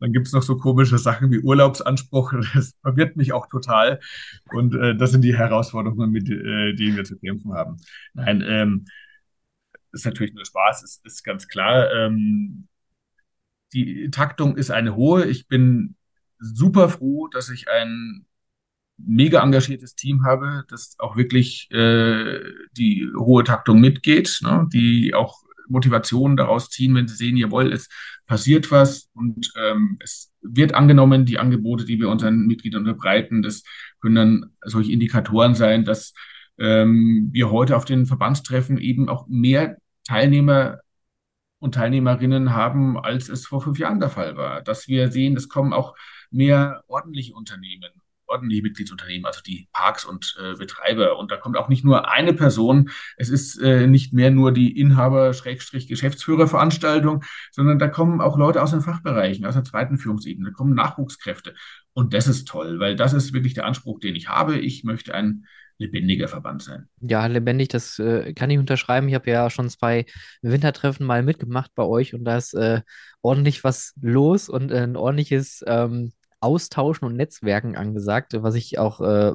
dann 0.00 0.12
gibt 0.12 0.26
es 0.26 0.32
noch 0.32 0.42
so 0.42 0.56
komische 0.56 0.98
Sachen 0.98 1.30
wie 1.30 1.38
Urlaubsanspruch. 1.38 2.32
Das 2.54 2.76
verwirrt 2.82 3.14
mich 3.14 3.32
auch 3.32 3.46
total. 3.46 4.00
Und 4.52 4.74
äh, 4.74 4.96
das 4.96 5.12
sind 5.12 5.22
die 5.22 5.38
Herausforderungen, 5.38 6.10
mit 6.10 6.28
äh, 6.28 6.74
denen 6.74 6.96
wir 6.96 7.04
zu 7.04 7.16
kämpfen 7.20 7.54
haben. 7.54 7.76
Nein, 8.14 8.42
ähm, 8.44 8.84
ist 9.92 10.04
natürlich 10.04 10.34
nur 10.34 10.44
Spaß, 10.44 10.82
ist, 10.82 11.04
ist 11.04 11.24
ganz 11.24 11.48
klar. 11.48 11.90
Ähm, 11.92 12.68
die 13.72 14.10
Taktung 14.10 14.56
ist 14.56 14.70
eine 14.70 14.96
hohe. 14.96 15.26
Ich 15.26 15.48
bin 15.48 15.96
super 16.38 16.88
froh, 16.88 17.28
dass 17.28 17.50
ich 17.50 17.68
ein 17.68 18.26
mega 18.96 19.42
engagiertes 19.42 19.94
Team 19.94 20.24
habe, 20.24 20.64
das 20.68 20.96
auch 20.98 21.16
wirklich 21.16 21.70
äh, 21.70 22.40
die 22.72 23.08
hohe 23.16 23.44
Taktung 23.44 23.80
mitgeht, 23.80 24.40
ne? 24.42 24.68
die 24.72 25.14
auch 25.14 25.42
Motivation 25.68 26.36
daraus 26.36 26.70
ziehen, 26.70 26.94
wenn 26.94 27.06
sie 27.06 27.14
sehen, 27.14 27.36
jawohl, 27.36 27.72
es 27.72 27.88
passiert 28.26 28.70
was 28.70 29.08
und 29.14 29.52
ähm, 29.56 29.98
es 30.02 30.32
wird 30.40 30.74
angenommen, 30.74 31.26
die 31.26 31.38
Angebote, 31.38 31.84
die 31.84 32.00
wir 32.00 32.08
unseren 32.08 32.46
Mitgliedern 32.46 32.82
unterbreiten, 32.82 33.42
das 33.42 33.62
können 34.00 34.14
dann 34.14 34.46
solche 34.64 34.92
Indikatoren 34.92 35.54
sein, 35.54 35.84
dass 35.84 36.14
ähm, 36.58 37.28
wir 37.32 37.50
heute 37.50 37.76
auf 37.76 37.84
den 37.84 38.06
Verbandstreffen 38.06 38.78
eben 38.78 39.08
auch 39.08 39.26
mehr 39.28 39.76
Teilnehmer 40.04 40.80
und 41.60 41.74
Teilnehmerinnen 41.74 42.54
haben, 42.54 42.98
als 42.98 43.28
es 43.28 43.46
vor 43.46 43.60
fünf 43.60 43.78
Jahren 43.78 44.00
der 44.00 44.10
Fall 44.10 44.36
war. 44.36 44.62
Dass 44.62 44.88
wir 44.88 45.10
sehen, 45.10 45.36
es 45.36 45.48
kommen 45.48 45.72
auch 45.72 45.96
mehr 46.30 46.82
ordentliche 46.86 47.34
Unternehmen, 47.34 47.90
ordentliche 48.26 48.62
Mitgliedsunternehmen, 48.62 49.26
also 49.26 49.40
die 49.44 49.68
Parks 49.72 50.04
und 50.04 50.36
äh, 50.40 50.54
Betreiber. 50.54 51.18
Und 51.18 51.30
da 51.30 51.36
kommt 51.36 51.56
auch 51.56 51.68
nicht 51.68 51.84
nur 51.84 52.12
eine 52.12 52.34
Person. 52.34 52.90
Es 53.16 53.28
ist 53.28 53.60
äh, 53.60 53.86
nicht 53.86 54.12
mehr 54.12 54.30
nur 54.30 54.52
die 54.52 54.78
Inhaber-Geschäftsführerveranstaltung, 54.78 57.24
sondern 57.50 57.78
da 57.78 57.88
kommen 57.88 58.20
auch 58.20 58.38
Leute 58.38 58.62
aus 58.62 58.70
den 58.70 58.82
Fachbereichen, 58.82 59.46
aus 59.46 59.54
der 59.54 59.64
zweiten 59.64 59.98
Führungsebene, 59.98 60.50
da 60.50 60.54
kommen 60.54 60.74
Nachwuchskräfte. 60.74 61.54
Und 61.92 62.14
das 62.14 62.28
ist 62.28 62.46
toll, 62.46 62.78
weil 62.78 62.94
das 62.94 63.14
ist 63.14 63.32
wirklich 63.32 63.54
der 63.54 63.66
Anspruch, 63.66 63.98
den 63.98 64.14
ich 64.14 64.28
habe. 64.28 64.58
Ich 64.58 64.84
möchte 64.84 65.14
ein 65.14 65.46
lebendiger 65.78 66.28
Verband 66.28 66.62
sein. 66.62 66.88
Ja, 67.00 67.26
lebendig, 67.26 67.68
das 67.68 67.98
äh, 67.98 68.34
kann 68.34 68.50
ich 68.50 68.58
unterschreiben. 68.58 69.08
Ich 69.08 69.14
habe 69.14 69.30
ja 69.30 69.48
schon 69.48 69.70
zwei 69.70 70.06
Wintertreffen 70.42 71.06
mal 71.06 71.22
mitgemacht 71.22 71.72
bei 71.74 71.84
euch 71.84 72.14
und 72.14 72.24
da 72.24 72.36
ist 72.36 72.54
äh, 72.54 72.82
ordentlich 73.22 73.64
was 73.64 73.94
los 74.00 74.48
und 74.48 74.70
äh, 74.70 74.82
ein 74.82 74.96
ordentliches 74.96 75.64
ähm, 75.66 76.12
Austauschen 76.40 77.06
und 77.06 77.16
Netzwerken 77.16 77.76
angesagt, 77.76 78.32
was 78.36 78.54
ich 78.54 78.78
auch 78.78 79.00
äh, 79.00 79.32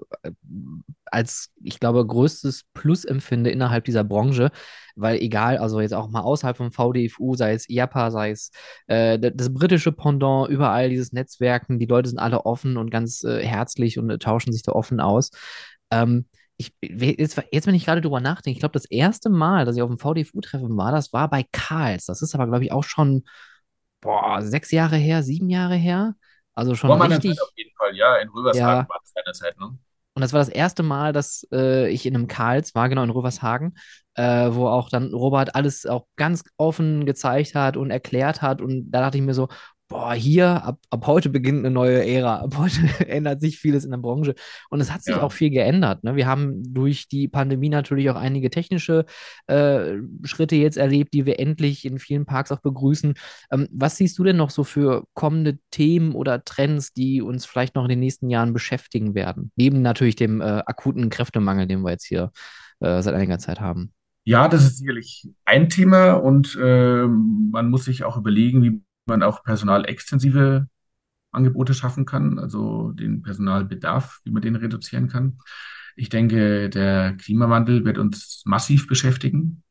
als, 1.05 1.51
ich 1.61 1.79
glaube, 1.79 2.05
größtes 2.05 2.63
Plus 2.73 3.03
empfinde 3.03 3.49
innerhalb 3.49 3.83
dieser 3.85 4.03
Branche, 4.05 4.51
weil 4.95 5.17
egal, 5.17 5.57
also 5.57 5.81
jetzt 5.81 5.93
auch 5.93 6.09
mal 6.09 6.21
außerhalb 6.21 6.55
vom 6.55 6.71
VDFU, 6.71 7.35
sei 7.35 7.53
es 7.53 7.69
IAPA, 7.69 8.11
sei 8.11 8.31
es 8.31 8.51
äh, 8.87 9.19
das 9.19 9.53
britische 9.53 9.91
Pendant, 9.91 10.49
überall 10.49 10.89
dieses 10.89 11.11
Netzwerken, 11.11 11.77
die 11.77 11.85
Leute 11.87 12.09
sind 12.09 12.19
alle 12.19 12.45
offen 12.45 12.77
und 12.77 12.89
ganz 12.89 13.23
äh, 13.23 13.45
herzlich 13.45 13.99
und 13.99 14.17
tauschen 14.21 14.53
sich 14.53 14.63
da 14.63 14.71
offen 14.71 14.99
aus. 15.01 15.31
Ähm, 16.01 16.25
ich, 16.57 16.73
jetzt, 16.81 17.41
jetzt, 17.51 17.67
wenn 17.67 17.75
ich 17.75 17.85
gerade 17.85 18.01
drüber 18.01 18.19
nachdenke, 18.19 18.55
ich 18.55 18.59
glaube, 18.59 18.73
das 18.73 18.85
erste 18.85 19.29
Mal, 19.29 19.65
dass 19.65 19.75
ich 19.75 19.81
auf 19.81 19.89
dem 19.89 19.97
VDFU-Treffen 19.97 20.77
war, 20.77 20.91
das 20.91 21.11
war 21.13 21.29
bei 21.29 21.45
Karls. 21.51 22.05
Das 22.05 22.21
ist 22.21 22.35
aber, 22.35 22.47
glaube 22.47 22.63
ich, 22.63 22.71
auch 22.71 22.83
schon 22.83 23.23
boah, 24.01 24.41
sechs 24.41 24.71
Jahre 24.71 24.97
her, 24.97 25.23
sieben 25.23 25.49
Jahre 25.49 25.75
her. 25.75 26.15
Also 26.53 26.75
schon 26.75 26.89
Vor 26.89 27.01
richtig. 27.09 27.35
Zeit 27.35 27.43
auf 27.43 27.53
jeden 27.55 27.75
Fall, 27.75 27.95
ja, 27.95 28.17
in 28.17 28.29
Rövershagen 28.29 28.83
ja. 28.83 28.89
war 28.89 28.99
es 29.03 29.11
seiner 29.11 29.33
Zeit, 29.33 29.59
ne? 29.59 29.77
Und 30.15 30.21
das 30.21 30.31
war 30.31 30.39
das 30.39 30.49
erste 30.49 30.83
Mal, 30.83 31.11
dass 31.11 31.47
äh, 31.51 31.89
ich 31.89 32.05
in 32.05 32.13
einem 32.15 32.27
Karls 32.27 32.75
war, 32.75 32.87
genau 32.87 33.03
in 33.03 33.09
Rövershagen, 33.09 33.75
äh, 34.13 34.49
wo 34.51 34.67
auch 34.67 34.89
dann 34.89 35.11
Robert 35.11 35.55
alles 35.55 35.87
auch 35.87 36.05
ganz 36.17 36.43
offen 36.55 37.07
gezeigt 37.07 37.55
hat 37.55 37.77
und 37.77 37.89
erklärt 37.89 38.43
hat. 38.43 38.61
Und 38.61 38.91
da 38.91 39.01
dachte 39.01 39.17
ich 39.17 39.23
mir 39.23 39.33
so, 39.33 39.47
boah, 39.93 40.13
hier, 40.15 40.63
ab, 40.63 40.79
ab 40.89 41.05
heute 41.05 41.29
beginnt 41.29 41.59
eine 41.59 41.69
neue 41.69 42.03
Ära. 42.03 42.37
Ab 42.43 42.57
heute 42.57 43.07
ändert 43.07 43.41
sich 43.41 43.59
vieles 43.59 43.85
in 43.85 43.91
der 43.91 43.99
Branche. 43.99 44.33
Und 44.71 44.81
es 44.81 44.91
hat 44.91 45.03
sich 45.03 45.15
ja. 45.15 45.21
auch 45.21 45.31
viel 45.31 45.51
geändert. 45.51 46.03
Ne? 46.03 46.15
Wir 46.15 46.25
haben 46.25 46.73
durch 46.73 47.07
die 47.07 47.27
Pandemie 47.27 47.69
natürlich 47.69 48.09
auch 48.09 48.15
einige 48.15 48.49
technische 48.49 49.05
äh, 49.45 49.97
Schritte 50.23 50.55
jetzt 50.55 50.77
erlebt, 50.77 51.13
die 51.13 51.27
wir 51.27 51.39
endlich 51.39 51.85
in 51.85 51.99
vielen 51.99 52.25
Parks 52.25 52.51
auch 52.51 52.61
begrüßen. 52.61 53.13
Ähm, 53.51 53.67
was 53.71 53.97
siehst 53.97 54.17
du 54.17 54.23
denn 54.23 54.35
noch 54.35 54.49
so 54.49 54.63
für 54.63 55.03
kommende 55.13 55.59
Themen 55.69 56.13
oder 56.13 56.43
Trends, 56.43 56.93
die 56.93 57.21
uns 57.21 57.45
vielleicht 57.45 57.75
noch 57.75 57.83
in 57.83 57.89
den 57.89 57.99
nächsten 57.99 58.31
Jahren 58.31 58.51
beschäftigen 58.51 59.13
werden? 59.13 59.51
Neben 59.55 59.83
natürlich 59.83 60.15
dem 60.15 60.41
äh, 60.41 60.63
akuten 60.65 61.11
Kräftemangel, 61.11 61.67
den 61.67 61.81
wir 61.81 61.91
jetzt 61.91 62.05
hier 62.05 62.31
äh, 62.79 62.99
seit 63.03 63.13
einiger 63.13 63.37
Zeit 63.37 63.61
haben. 63.61 63.93
Ja, 64.25 64.47
das 64.47 64.63
ist 64.63 64.77
sicherlich 64.79 65.27
ein 65.45 65.69
Thema 65.69 66.13
und 66.13 66.57
äh, 66.59 67.05
man 67.05 67.69
muss 67.69 67.85
sich 67.85 68.05
auch 68.05 68.17
überlegen, 68.17 68.63
wie 68.63 68.81
man 69.05 69.23
auch 69.23 69.43
personalextensive 69.43 70.67
Angebote 71.31 71.73
schaffen 71.73 72.05
kann, 72.05 72.39
also 72.39 72.91
den 72.91 73.21
Personalbedarf, 73.21 74.21
wie 74.23 74.31
man 74.31 74.41
den 74.41 74.55
reduzieren 74.55 75.07
kann. 75.07 75.39
Ich 75.95 76.09
denke, 76.09 76.69
der 76.69 77.15
Klimawandel 77.17 77.85
wird 77.85 77.97
uns 77.97 78.43
massiv 78.45 78.87
beschäftigen, 78.87 79.63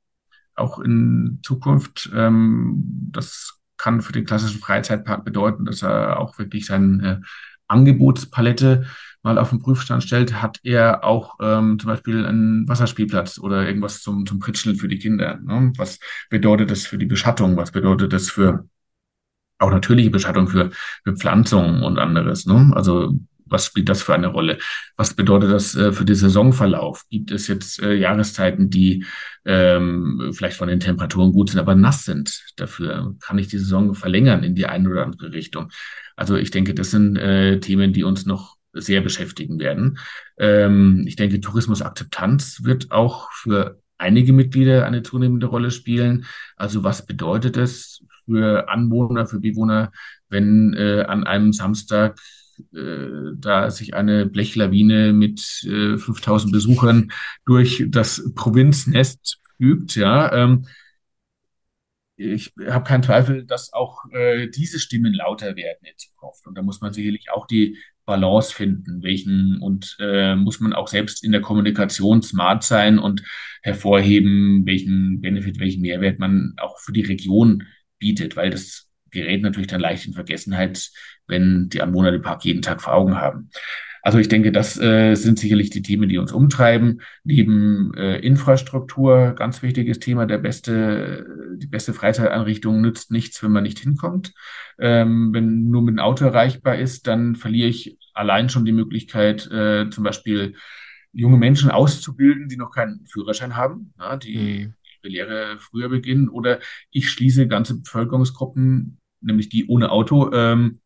auch 0.55 0.79
in 0.79 1.41
Zukunft. 1.43 2.11
Ähm, 2.15 3.09
das 3.11 3.59
kann 3.77 4.03
für 4.03 4.13
den 4.13 4.25
klassischen 4.25 4.61
Freizeitpark 4.61 5.25
bedeuten, 5.25 5.65
dass 5.65 5.83
er 5.83 6.21
auch 6.21 6.39
wirklich 6.39 6.67
seine 6.67 7.23
Angebotspalette 7.67 8.87
mal 9.23 9.39
auf 9.39 9.51
den 9.51 9.61
Prüfstand 9.61 10.03
stellt. 10.03 10.43
Hat 10.43 10.61
er 10.63 11.05
auch 11.05 11.37
ähm, 11.41 11.79
zum 11.79 11.89
Beispiel 11.89 12.27
einen 12.27 12.69
Wasserspielplatz 12.69 13.39
oder 13.39 13.67
irgendwas 13.67 14.03
zum, 14.03 14.27
zum 14.27 14.39
Pritscheln 14.39 14.77
für 14.77 14.89
die 14.89 14.99
Kinder? 14.99 15.39
Ne? 15.43 15.73
Was 15.77 15.99
bedeutet 16.29 16.71
das 16.71 16.87
für 16.87 16.99
die 16.99 17.07
Beschattung? 17.07 17.57
Was 17.57 17.73
bedeutet 17.73 18.13
das 18.13 18.31
für 18.31 18.69
auch 19.63 19.71
natürliche 19.71 20.11
Beschattung 20.11 20.49
für 20.49 20.71
Bepflanzung 21.05 21.83
und 21.83 21.99
anderes. 21.99 22.47
Ne? 22.47 22.73
Also 22.75 23.15
was 23.53 23.67
spielt 23.67 23.89
das 23.89 24.03
für 24.03 24.15
eine 24.15 24.29
Rolle? 24.29 24.59
Was 24.97 25.15
bedeutet 25.15 25.53
das 25.53 25.77
äh, 25.77 25.93
für 25.93 26.05
den 26.05 26.17
Saisonverlauf? 26.17 27.05
Gibt 27.11 27.31
es 27.31 27.47
jetzt 27.47 27.81
äh, 27.83 27.95
Jahreszeiten, 27.95 28.71
die 28.71 29.05
ähm, 29.45 30.31
vielleicht 30.33 30.57
von 30.57 30.69
den 30.69 30.81
Temperaturen 30.81 31.33
gut 31.33 31.51
sind, 31.51 31.61
aber 31.61 31.75
nass 31.75 32.05
sind? 32.05 32.43
Dafür 32.57 33.15
kann 33.21 33.39
ich 33.39 33.49
die 33.49 33.59
Saison 33.59 33.95
verlängern 33.95 34.43
in 34.43 34.55
die 34.55 34.67
eine 34.67 34.89
oder 34.89 35.05
andere 35.05 35.33
Richtung. 35.33 35.71
Also 36.17 36.37
ich 36.37 36.51
denke, 36.51 36.75
das 36.75 36.91
sind 36.91 37.17
äh, 37.17 37.61
Themen, 37.61 37.93
die 37.93 38.05
uns 38.05 38.27
noch 38.27 38.57
sehr 38.73 39.03
beschäftigen 39.03 39.59
werden. 39.59 39.99
Ähm, 40.39 41.05
ich 41.07 41.17
denke, 41.17 41.41
Tourismusakzeptanz 41.41 42.65
wird 42.65 42.91
auch 42.91 43.31
für 43.33 43.81
einige 43.99 44.33
Mitglieder 44.33 44.87
eine 44.87 45.03
zunehmende 45.03 45.47
Rolle 45.47 45.71
spielen. 45.71 46.25
Also 46.57 46.83
was 46.83 47.07
bedeutet 47.07 47.57
es 47.57 48.05
für 48.33 48.69
Anwohner, 48.69 49.27
für 49.27 49.41
Bewohner, 49.41 49.93
wenn 50.29 50.75
äh, 50.75 51.03
an 51.03 51.25
einem 51.25 51.53
Samstag 51.53 52.19
äh, 52.75 53.33
da 53.37 53.71
sich 53.71 53.95
eine 53.95 54.27
Blechlawine 54.27 55.13
mit 55.13 55.41
äh, 55.65 55.99
5000 55.99 56.53
Besuchern 56.53 57.13
durch 57.45 57.85
das 57.89 58.33
Provinznest 58.35 59.39
übt, 59.59 60.01
ja, 60.01 60.33
ähm, 60.33 60.67
ich 62.17 62.53
habe 62.69 62.85
keinen 62.85 63.03
Zweifel, 63.03 63.45
dass 63.45 63.73
auch 63.73 64.05
äh, 64.13 64.49
diese 64.49 64.79
Stimmen 64.79 65.13
lauter 65.13 65.57
werden 65.57 65.79
in 65.83 65.97
Zukunft. 65.97 66.47
Und 66.47 66.57
da 66.57 66.63
muss 66.63 66.81
man 66.81 66.93
sicherlich 66.93 67.31
auch 67.33 67.47
die 67.47 67.79
Balance 68.05 68.55
finden, 68.55 69.03
welchen 69.03 69.61
und 69.61 69.97
äh, 70.01 70.35
muss 70.37 70.61
man 70.61 70.73
auch 70.73 70.89
selbst 70.89 71.25
in 71.25 71.33
der 71.33 71.41
Kommunikation 71.41 72.23
smart 72.23 72.65
sein 72.65 72.99
und 72.99 73.23
hervorheben, 73.63 74.67
welchen 74.67 75.21
Benefit, 75.21 75.59
welchen 75.59 75.83
Mehrwert 75.83 76.19
man 76.19 76.55
auch 76.59 76.79
für 76.79 76.93
die 76.93 77.03
Region 77.03 77.65
bietet, 78.03 78.37
weil 78.37 78.51
das 78.51 78.89
gerät 79.13 79.43
natürlich 79.43 79.69
dann 79.69 79.81
leicht 79.81 80.07
in 80.07 80.13
Vergessenheit, 80.13 80.91
wenn 81.29 81.69
die 81.69 81.83
Anwohner 81.83 82.11
den 82.11 82.23
Park 82.23 82.45
jeden 82.45 82.63
Tag 82.63 82.83
vor 82.83 82.95
Augen 82.95 83.17
haben. 83.17 83.51
Also 84.05 84.19
ich 84.19 84.27
denke, 84.27 84.51
das 84.51 84.77
äh, 84.81 85.15
sind 85.15 85.39
sicherlich 85.39 85.71
die 85.71 85.83
Themen, 85.83 86.09
die 86.09 86.19
uns 86.19 86.33
umtreiben. 86.33 87.03
Neben 87.23 87.95
äh, 87.95 88.19
Infrastruktur, 88.19 89.35
ganz 89.37 89.63
wichtiges 89.63 90.01
Thema, 90.01 90.27
der 90.27 90.39
beste, 90.39 91.25
die 91.57 91.69
beste 91.69 91.95
Freizeiteinrichtung 91.95 92.81
nützt 92.81 93.13
nichts, 93.13 93.41
wenn 93.45 93.53
man 93.53 93.63
nicht 93.63 93.79
hinkommt. 93.79 94.35
Ähm, 94.81 95.33
wenn 95.33 95.69
nur 95.71 95.83
mit 95.83 95.95
dem 95.95 96.01
Auto 96.01 96.25
erreichbar 96.25 96.77
ist, 96.79 97.07
dann 97.07 97.37
verliere 97.37 97.69
ich 97.69 97.97
allein 98.13 98.49
schon 98.49 98.65
die 98.65 98.73
Möglichkeit, 98.73 99.49
äh, 99.53 99.89
zum 99.91 100.03
Beispiel 100.03 100.57
junge 101.13 101.37
Menschen 101.37 101.71
auszubilden, 101.71 102.49
die 102.49 102.57
noch 102.57 102.73
keinen 102.73 103.07
Führerschein 103.07 103.55
haben, 103.55 103.95
ja, 104.01 104.17
die 104.17 104.73
ihre 105.05 105.13
Lehre 105.13 105.59
früher 105.59 105.89
beginnen. 105.89 106.29
Oder 106.29 106.61
ich 106.91 107.11
schließe 107.11 107.49
ganze 107.49 107.81
Bevölkerungsgruppen, 107.81 108.99
nämlich 109.21 109.49
die 109.49 109.67
ohne 109.67 109.91
Auto, 109.91 110.33
ähm, 110.33 110.81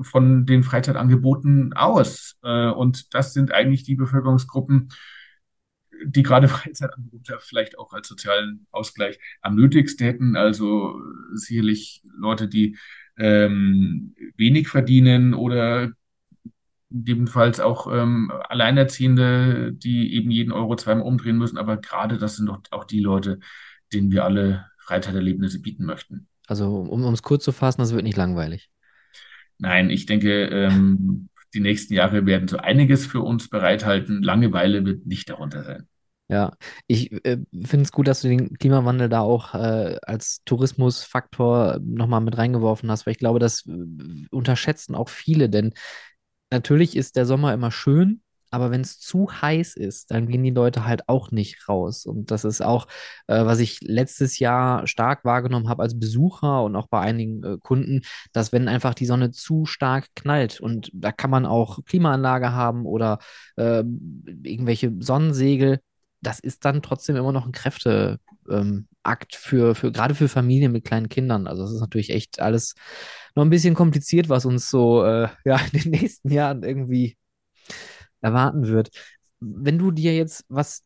von 0.00 0.46
den 0.46 0.62
Freizeitangeboten 0.62 1.72
aus. 1.72 2.36
Äh, 2.42 2.68
und 2.68 3.14
das 3.14 3.32
sind 3.32 3.52
eigentlich 3.52 3.84
die 3.84 3.96
Bevölkerungsgruppen, 3.96 4.88
die 6.04 6.22
gerade 6.22 6.48
Freizeitangebote 6.48 7.38
vielleicht 7.40 7.78
auch 7.78 7.92
als 7.92 8.08
sozialen 8.08 8.66
Ausgleich 8.70 9.18
am 9.40 9.56
nötigsten 9.56 10.06
hätten. 10.06 10.36
Also 10.36 11.00
sicherlich 11.32 12.02
Leute, 12.16 12.48
die 12.48 12.76
ähm, 13.18 14.14
wenig 14.36 14.68
verdienen 14.68 15.32
oder 15.32 15.92
gegebenenfalls 16.90 17.60
auch 17.60 17.92
ähm, 17.92 18.32
Alleinerziehende, 18.48 19.72
die 19.72 20.14
eben 20.14 20.30
jeden 20.30 20.52
Euro 20.52 20.76
zweimal 20.76 21.04
umdrehen 21.04 21.38
müssen. 21.38 21.58
Aber 21.58 21.76
gerade 21.76 22.18
das 22.18 22.36
sind 22.36 22.46
doch 22.46 22.60
auch 22.70 22.84
die 22.84 23.00
Leute, 23.00 23.40
denen 23.92 24.12
wir 24.12 24.24
alle 24.24 24.66
Freizeiterlebnisse 24.78 25.60
bieten 25.60 25.84
möchten. 25.84 26.28
Also 26.46 26.70
um 26.70 27.12
es 27.12 27.22
kurz 27.22 27.44
zu 27.44 27.52
fassen, 27.52 27.80
das 27.80 27.92
wird 27.92 28.04
nicht 28.04 28.16
langweilig. 28.16 28.70
Nein, 29.58 29.90
ich 29.90 30.06
denke, 30.06 30.44
ähm, 30.44 31.28
die 31.54 31.60
nächsten 31.60 31.94
Jahre 31.94 32.26
werden 32.26 32.48
so 32.48 32.58
einiges 32.58 33.06
für 33.06 33.20
uns 33.20 33.48
bereithalten. 33.48 34.22
Langeweile 34.22 34.84
wird 34.84 35.06
nicht 35.06 35.30
darunter 35.30 35.64
sein. 35.64 35.88
Ja, 36.28 36.52
ich 36.88 37.12
äh, 37.24 37.38
finde 37.64 37.84
es 37.84 37.92
gut, 37.92 38.08
dass 38.08 38.20
du 38.20 38.28
den 38.28 38.54
Klimawandel 38.58 39.08
da 39.08 39.20
auch 39.20 39.54
äh, 39.54 39.96
als 40.02 40.42
Tourismusfaktor 40.44 41.78
nochmal 41.84 42.20
mit 42.20 42.36
reingeworfen 42.36 42.90
hast, 42.90 43.06
weil 43.06 43.12
ich 43.12 43.18
glaube, 43.18 43.38
das 43.38 43.64
äh, 43.66 44.26
unterschätzen 44.30 44.96
auch 44.96 45.08
viele, 45.08 45.48
denn 45.48 45.72
natürlich 46.50 46.96
ist 46.96 47.16
der 47.16 47.26
Sommer 47.26 47.52
immer 47.54 47.70
schön, 47.70 48.22
aber 48.50 48.70
wenn 48.70 48.80
es 48.80 48.98
zu 49.00 49.28
heiß 49.30 49.76
ist, 49.76 50.10
dann 50.10 50.28
gehen 50.28 50.44
die 50.44 50.50
Leute 50.50 50.84
halt 50.86 51.08
auch 51.08 51.30
nicht 51.30 51.68
raus. 51.68 52.06
Und 52.06 52.30
das 52.30 52.44
ist 52.44 52.62
auch, 52.62 52.86
äh, 53.26 53.44
was 53.44 53.58
ich 53.58 53.80
letztes 53.82 54.38
Jahr 54.38 54.86
stark 54.86 55.24
wahrgenommen 55.24 55.68
habe 55.68 55.82
als 55.82 55.98
Besucher 55.98 56.62
und 56.62 56.76
auch 56.76 56.86
bei 56.86 57.00
einigen 57.00 57.42
äh, 57.42 57.58
Kunden, 57.60 58.02
dass 58.32 58.52
wenn 58.52 58.68
einfach 58.68 58.94
die 58.94 59.06
Sonne 59.06 59.30
zu 59.32 59.66
stark 59.66 60.06
knallt 60.14 60.60
und 60.60 60.90
da 60.94 61.12
kann 61.12 61.30
man 61.30 61.44
auch 61.46 61.84
Klimaanlage 61.84 62.52
haben 62.52 62.86
oder 62.86 63.18
äh, 63.56 63.82
irgendwelche 64.42 64.92
Sonnensegel, 65.00 65.80
das 66.22 66.40
ist 66.40 66.64
dann 66.64 66.82
trotzdem 66.82 67.16
immer 67.16 67.32
noch 67.32 67.46
ein 67.46 67.52
Kräfteakt 67.52 68.20
ähm, 68.50 68.88
für, 69.32 69.74
für 69.74 69.92
gerade 69.92 70.14
für 70.14 70.28
Familien 70.28 70.72
mit 70.72 70.84
kleinen 70.84 71.08
Kindern. 71.08 71.46
Also 71.46 71.62
das 71.62 71.72
ist 71.72 71.80
natürlich 71.80 72.10
echt 72.10 72.40
alles 72.40 72.74
noch 73.34 73.44
ein 73.44 73.50
bisschen 73.50 73.74
kompliziert, 73.74 74.28
was 74.28 74.44
uns 74.44 74.70
so 74.70 75.04
äh, 75.04 75.28
ja, 75.44 75.60
in 75.72 75.80
den 75.80 75.90
nächsten 75.92 76.30
Jahren 76.30 76.62
irgendwie 76.62 77.16
erwarten 78.20 78.66
wird. 78.66 78.90
Wenn 79.40 79.78
du 79.78 79.90
dir 79.90 80.14
jetzt 80.14 80.44
was 80.48 80.82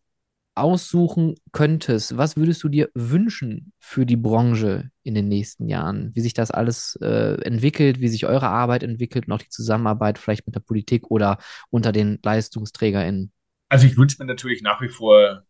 aussuchen 0.54 1.36
könntest, 1.52 2.16
was 2.16 2.36
würdest 2.36 2.62
du 2.62 2.68
dir 2.68 2.90
wünschen 2.94 3.72
für 3.78 4.04
die 4.04 4.16
Branche 4.16 4.90
in 5.02 5.14
den 5.14 5.28
nächsten 5.28 5.68
Jahren? 5.68 6.10
Wie 6.14 6.20
sich 6.20 6.34
das 6.34 6.50
alles 6.50 6.98
äh, 7.00 7.40
entwickelt, 7.42 8.00
wie 8.00 8.08
sich 8.08 8.26
eure 8.26 8.48
Arbeit 8.48 8.82
entwickelt 8.82 9.26
und 9.26 9.32
auch 9.32 9.38
die 9.38 9.48
Zusammenarbeit 9.48 10.18
vielleicht 10.18 10.46
mit 10.46 10.54
der 10.54 10.60
Politik 10.60 11.10
oder 11.10 11.38
unter 11.70 11.92
den 11.92 12.18
LeistungsträgerInnen? 12.22 13.32
Also 13.68 13.86
ich 13.86 13.96
wünsche 13.96 14.16
mir 14.18 14.26
natürlich 14.26 14.62
nach 14.62 14.82
wie 14.82 14.88
vor 14.88 15.44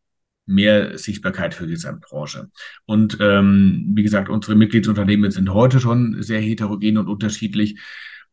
mehr 0.51 0.99
Sichtbarkeit 0.99 1.55
für 1.55 1.67
die 1.67 1.75
Gesamtbranche. 1.75 2.51
Und 2.85 3.19
ähm, 3.21 3.93
wie 3.95 4.03
gesagt, 4.03 4.29
unsere 4.29 4.57
Mitgliedsunternehmen 4.57 5.31
sind 5.31 5.55
heute 5.55 5.81
schon 5.81 6.23
sehr 6.23 6.41
heterogen 6.41 6.99
und 6.99 7.09
unterschiedlich. 7.09 7.81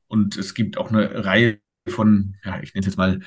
Und 0.07 0.37
es 0.37 0.53
gibt 0.53 0.77
auch 0.77 0.89
eine 0.89 1.25
Reihe 1.25 1.59
von, 1.87 2.35
ja, 2.43 2.59
ich 2.61 2.73
nenne 2.73 2.81
es 2.81 2.87
jetzt 2.87 2.97
mal 2.97 3.19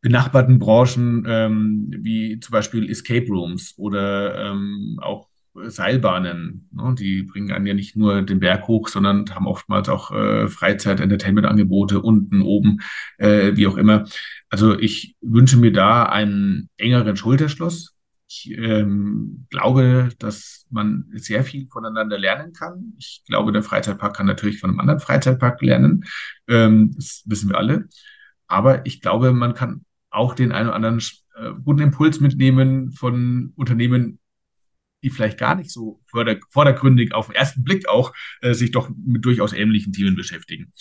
benachbarten 0.00 0.58
Branchen, 0.58 1.24
ähm, 1.26 1.90
wie 1.96 2.38
zum 2.38 2.52
Beispiel 2.52 2.90
Escape 2.90 3.26
Rooms 3.28 3.74
oder 3.78 4.50
ähm, 4.50 4.98
auch 5.00 5.28
Seilbahnen. 5.54 6.68
Ne? 6.72 6.94
Die 6.98 7.22
bringen 7.22 7.52
einen 7.52 7.66
ja 7.66 7.74
nicht 7.74 7.96
nur 7.96 8.22
den 8.22 8.40
Berg 8.40 8.66
hoch, 8.66 8.88
sondern 8.88 9.24
haben 9.34 9.46
oftmals 9.46 9.88
auch 9.88 10.10
äh, 10.10 10.48
Freizeit-Entertainment-Angebote 10.48 12.00
unten, 12.00 12.42
oben, 12.42 12.80
äh, 13.18 13.52
wie 13.54 13.66
auch 13.66 13.76
immer. 13.76 14.04
Also 14.50 14.78
ich 14.78 15.16
wünsche 15.20 15.56
mir 15.56 15.72
da 15.72 16.04
einen 16.04 16.68
engeren 16.76 17.16
Schulterschluss. 17.16 17.93
Ich 18.36 18.50
ähm, 18.56 19.46
glaube, 19.50 20.10
dass 20.18 20.66
man 20.70 21.06
sehr 21.14 21.44
viel 21.44 21.68
voneinander 21.68 22.18
lernen 22.18 22.52
kann. 22.52 22.94
Ich 22.98 23.22
glaube, 23.26 23.52
der 23.52 23.62
Freizeitpark 23.62 24.16
kann 24.16 24.26
natürlich 24.26 24.58
von 24.58 24.70
einem 24.70 24.80
anderen 24.80 25.00
Freizeitpark 25.00 25.62
lernen. 25.62 26.04
Ähm, 26.48 26.92
das 26.96 27.22
wissen 27.26 27.50
wir 27.50 27.58
alle. 27.58 27.88
Aber 28.48 28.84
ich 28.86 29.00
glaube, 29.00 29.32
man 29.32 29.54
kann 29.54 29.84
auch 30.10 30.34
den 30.34 30.52
einen 30.52 30.68
oder 30.68 30.76
anderen 30.76 30.98
äh, 31.36 31.50
guten 31.64 31.82
Impuls 31.82 32.20
mitnehmen 32.20 32.92
von 32.92 33.52
Unternehmen, 33.56 34.18
die 35.02 35.10
vielleicht 35.10 35.38
gar 35.38 35.54
nicht 35.54 35.70
so 35.70 36.00
vorder 36.06 36.36
vordergründig 36.50 37.14
auf 37.14 37.26
den 37.26 37.36
ersten 37.36 37.62
Blick 37.62 37.88
auch 37.88 38.12
äh, 38.40 38.54
sich 38.54 38.72
doch 38.72 38.90
mit 38.96 39.24
durchaus 39.24 39.52
ähnlichen 39.52 39.92
Themen 39.92 40.16
beschäftigen. 40.16 40.72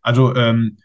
Also 0.00 0.34
ähm, 0.34 0.78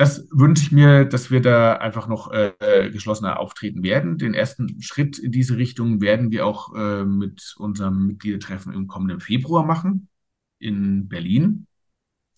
das 0.00 0.26
wünsche 0.32 0.62
ich 0.62 0.72
mir, 0.72 1.04
dass 1.04 1.30
wir 1.30 1.42
da 1.42 1.74
einfach 1.74 2.08
noch 2.08 2.32
äh, 2.32 2.90
geschlossener 2.90 3.38
auftreten 3.38 3.82
werden. 3.82 4.16
Den 4.16 4.34
ersten 4.34 4.80
Schritt 4.80 5.18
in 5.18 5.30
diese 5.30 5.56
Richtung 5.56 6.00
werden 6.00 6.30
wir 6.30 6.46
auch 6.46 6.74
äh, 6.74 7.04
mit 7.04 7.54
unserem 7.58 8.06
Mitgliedertreffen 8.06 8.72
im 8.72 8.86
kommenden 8.86 9.20
Februar 9.20 9.66
machen 9.66 10.08
in 10.58 11.08
Berlin. 11.08 11.66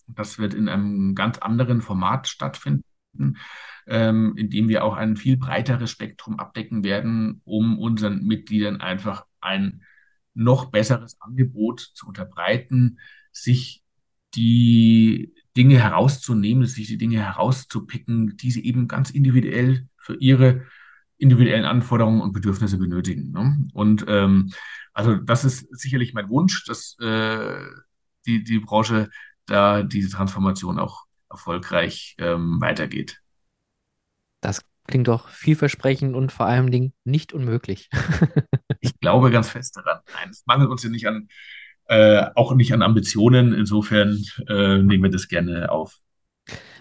Das 0.08 0.38
wird 0.38 0.54
in 0.54 0.68
einem 0.68 1.14
ganz 1.14 1.38
anderen 1.38 1.82
Format 1.82 2.26
stattfinden 2.28 2.84
ähm, 3.86 4.34
indem 4.36 4.68
wir 4.68 4.84
auch 4.84 4.96
ein 4.96 5.16
viel 5.16 5.36
breiteres 5.36 5.90
Spektrum 5.90 6.38
abdecken 6.38 6.84
werden, 6.84 7.40
um 7.44 7.78
unseren 7.78 8.24
Mitgliedern 8.24 8.80
einfach 8.80 9.26
ein 9.40 9.82
noch 10.34 10.66
besseres 10.66 11.20
Angebot 11.20 11.80
zu 11.80 12.08
unterbreiten, 12.08 12.98
sich 13.32 13.82
die 14.34 15.34
Dinge 15.56 15.78
herauszunehmen, 15.78 16.66
sich 16.66 16.86
die 16.86 16.98
Dinge 16.98 17.18
herauszupicken, 17.18 18.36
die 18.36 18.50
sie 18.50 18.64
eben 18.64 18.88
ganz 18.88 19.10
individuell 19.10 19.86
für 19.96 20.14
ihre 20.16 20.66
individuellen 21.18 21.64
Anforderungen 21.64 22.20
und 22.20 22.32
Bedürfnisse 22.32 22.78
benötigen. 22.78 23.30
Ne? 23.30 23.68
Und 23.74 24.04
ähm, 24.08 24.52
also 24.92 25.14
das 25.14 25.44
ist 25.44 25.66
sicherlich 25.70 26.14
mein 26.14 26.28
Wunsch, 26.28 26.64
dass 26.66 26.96
äh, 27.00 27.56
die, 28.26 28.42
die 28.42 28.58
Branche 28.58 29.10
da 29.46 29.82
diese 29.82 30.10
Transformation 30.10 30.78
auch 30.78 31.04
erfolgreich 31.30 32.16
ähm, 32.18 32.60
weitergeht. 32.60 33.20
Das 34.40 34.64
klingt 34.86 35.08
doch 35.08 35.28
vielversprechend 35.28 36.14
und 36.14 36.32
vor 36.32 36.46
allem 36.46 36.70
Dingen 36.70 36.92
nicht 37.04 37.32
unmöglich. 37.32 37.88
ich 38.80 38.98
glaube 38.98 39.30
ganz 39.30 39.50
fest 39.50 39.76
daran. 39.76 40.00
Nein, 40.12 40.30
es 40.30 40.42
mangelt 40.46 40.70
uns 40.70 40.82
ja 40.82 40.90
nicht 40.90 41.06
an, 41.06 41.28
äh, 41.92 42.30
auch 42.36 42.54
nicht 42.54 42.72
an 42.72 42.80
Ambitionen. 42.80 43.52
Insofern 43.52 44.18
äh, 44.48 44.78
nehmen 44.78 45.02
wir 45.02 45.10
das 45.10 45.28
gerne 45.28 45.70
auf. 45.70 45.98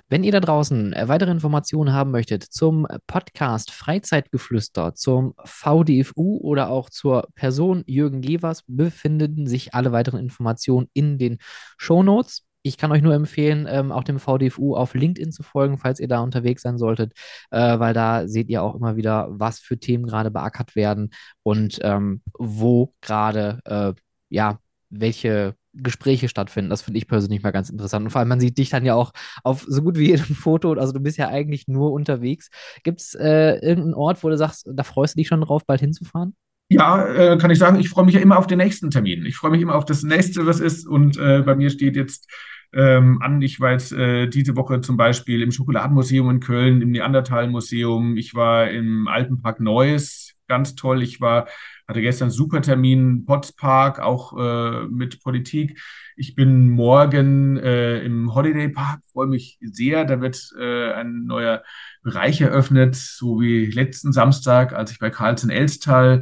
Wenn 0.08 0.24
ihr 0.24 0.32
da 0.32 0.40
draußen 0.40 0.94
äh, 0.94 1.08
weitere 1.10 1.32
Informationen 1.32 1.92
haben 1.92 2.12
möchtet 2.12 2.44
zum 2.44 2.88
Podcast 3.08 3.72
Freizeitgeflüster, 3.72 4.96
zum 4.96 5.34
VDFU 5.44 6.38
oder 6.38 6.70
auch 6.70 6.90
zur 6.90 7.28
Person 7.36 7.84
Jürgen 7.88 8.22
Gevers, 8.22 8.64
befinden 8.68 9.48
sich 9.48 9.74
alle 9.74 9.92
weiteren 9.92 10.22
Informationen 10.22 10.88
in 10.94 11.18
den 11.18 11.40
Show 11.78 12.04
Notes. 12.04 12.44
Ich 12.64 12.78
kann 12.78 12.94
euch 12.94 13.02
nur 13.02 13.14
empfehlen, 13.14 13.68
ähm, 13.70 13.92
auch 13.92 14.06
dem 14.06 14.20
VDFU 14.20 14.76
auf 14.76 14.94
LinkedIn 14.94 15.34
zu 15.34 15.44
folgen, 15.44 15.78
falls 15.78 16.00
ihr 16.00 16.08
da 16.08 16.22
unterwegs 16.22 16.62
sein 16.62 16.78
solltet, 16.78 17.14
äh, 17.50 17.80
weil 17.80 17.94
da 17.94 18.28
seht 18.30 18.48
ihr 18.50 18.64
auch 18.64 18.76
immer 18.76 18.96
wieder, 18.96 19.28
was 19.32 19.60
für 19.60 19.78
Themen 19.78 20.06
gerade 20.06 20.32
beackert 20.32 20.78
werden 20.78 21.10
und 21.44 21.80
ähm, 21.82 22.22
wo 22.38 22.94
gerade, 23.02 23.60
äh, 23.66 23.94
ja, 24.30 24.60
welche 24.92 25.56
Gespräche 25.74 26.28
stattfinden. 26.28 26.70
Das 26.70 26.82
finde 26.82 26.98
ich 26.98 27.08
persönlich 27.08 27.42
mal 27.44 27.52
ganz 27.52 27.70
interessant. 27.70 28.06
Und 28.06 28.12
vor 28.12 28.20
allem, 28.20 28.28
man 28.28 28.40
sieht 28.40 28.58
dich 28.58 28.70
dann 28.70 28.86
ja 28.86 28.94
auch 28.94 29.12
auf 29.44 29.66
so 29.68 29.82
gut 29.82 29.98
wie 29.98 30.08
jedem 30.08 30.36
Foto. 30.36 30.74
Also 30.74 30.94
du 30.94 31.00
bist 31.00 31.18
ja 31.18 31.30
eigentlich 31.30 31.68
nur 31.68 31.92
unterwegs. 31.92 32.50
Gibt 32.84 33.02
es 33.02 33.16
äh, 33.16 33.56
irgendeinen 33.56 33.94
Ort, 33.94 34.24
wo 34.24 34.30
du 34.30 34.38
sagst, 34.38 34.70
da 34.72 34.84
freust 34.84 35.16
du 35.16 35.20
dich 35.20 35.28
schon 35.28 35.42
drauf, 35.42 35.66
bald 35.66 35.80
hinzufahren? 35.80 36.36
Ja, 36.70 37.06
äh, 37.06 37.38
kann 37.38 37.52
ich 37.52 37.60
sagen, 37.60 37.80
ich 37.80 37.90
freue 37.90 38.06
mich 38.06 38.16
ja 38.16 38.22
immer 38.22 38.38
auf 38.38 38.48
den 38.48 38.58
nächsten 38.58 38.92
Termin. 38.92 39.26
Ich 39.26 39.36
freue 39.36 39.52
mich 39.52 39.62
immer 39.62 39.76
auf 39.76 39.86
das 39.86 40.04
nächste, 40.04 40.46
was 40.46 40.60
ist. 40.60 40.88
Und 40.88 41.18
äh, 41.18 41.42
bei 41.42 41.56
mir 41.56 41.70
steht 41.70 41.96
jetzt 41.96 42.30
ähm, 42.74 43.22
an, 43.22 43.42
ich 43.42 43.60
war 43.60 43.72
jetzt 43.72 43.92
äh, 43.92 44.28
diese 44.28 44.56
Woche 44.56 44.80
zum 44.80 44.96
Beispiel 44.96 45.42
im 45.42 45.52
Schokoladenmuseum 45.52 46.30
in 46.30 46.40
Köln, 46.40 46.82
im 46.82 46.92
Neandertal-Museum. 46.92 48.16
Ich 48.16 48.36
war 48.36 48.70
im 48.70 49.08
Alpenpark 49.10 49.60
Neuss, 49.60 50.36
ganz 50.48 50.76
toll. 50.76 51.04
Ich 51.04 51.20
war, 51.20 51.48
hatte 51.92 52.02
gestern 52.02 52.26
einen 52.26 52.32
super 52.32 52.62
Termin, 52.62 53.26
Potspark, 53.26 54.00
auch 54.00 54.38
äh, 54.38 54.88
mit 54.88 55.22
Politik. 55.22 55.80
Ich 56.16 56.36
bin 56.36 56.70
morgen 56.70 57.58
äh, 57.58 58.00
im 58.00 58.34
Holiday 58.34 58.70
Park, 58.70 59.02
freue 59.12 59.28
mich 59.28 59.60
sehr. 59.62 60.06
Da 60.06 60.22
wird 60.22 60.54
äh, 60.58 60.94
ein 60.94 61.26
neuer 61.26 61.64
Bereich 62.02 62.42
eröffnet, 62.42 62.96
so 62.96 63.42
wie 63.42 63.66
letzten 63.66 64.14
Samstag, 64.14 64.74
als 64.74 64.92
ich 64.92 65.00
bei 65.00 65.10
Karlsen 65.10 65.50
Elstal 65.50 66.22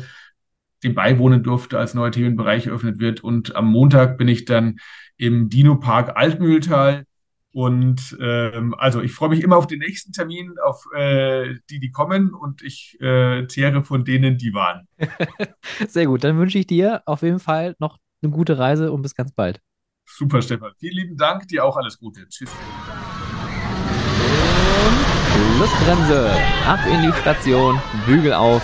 dem 0.84 0.96
beiwohnen 0.96 1.44
durfte, 1.44 1.78
als 1.78 1.94
neuer 1.94 2.12
Themenbereich 2.12 2.68
eröffnet 2.68 3.00
wird. 3.00 3.24
Und 3.24 3.56
am 3.56 3.68
Montag 3.72 4.18
bin 4.18 4.28
ich 4.28 4.46
dann 4.46 4.80
im 5.18 5.50
Dino-Park 5.50 6.18
Altmühltal. 6.18 7.04
Und 7.52 8.16
ähm, 8.22 8.76
also 8.78 9.02
ich 9.02 9.12
freue 9.12 9.30
mich 9.30 9.42
immer 9.42 9.58
auf 9.58 9.66
den 9.66 9.80
nächsten 9.80 10.12
Termin, 10.12 10.56
auf 10.64 10.86
äh, 10.96 11.56
die, 11.70 11.80
die 11.80 11.92
kommen 11.92 12.34
und 12.34 12.62
ich 12.62 12.98
äh, 13.02 13.48
zehre 13.48 13.84
von 13.84 14.06
denen, 14.06 14.38
die 14.38 14.54
waren. 14.54 14.88
Sehr 15.88 16.06
gut, 16.06 16.24
dann 16.24 16.38
wünsche 16.38 16.60
ich 16.60 16.68
dir 16.68 17.02
auf 17.06 17.24
jeden 17.24 17.40
Fall 17.40 17.76
noch 17.80 17.98
eine 18.22 18.32
gute 18.32 18.60
Reise 18.60 18.92
und 18.92 19.02
bis 19.02 19.16
ganz 19.16 19.32
bald. 19.32 19.62
Super, 20.06 20.42
Stefan. 20.42 20.74
Vielen 20.80 20.96
lieben 20.96 21.18
Dank, 21.18 21.48
dir 21.48 21.66
auch 21.66 21.78
alles 21.78 21.98
Gute. 21.98 22.28
Tschüss. 22.28 22.52
Schlussbremse, 25.56 26.32
ab 26.66 26.80
in 26.86 27.02
die 27.02 27.14
Station, 27.20 27.80
Bügel 28.06 28.34
auf 28.34 28.64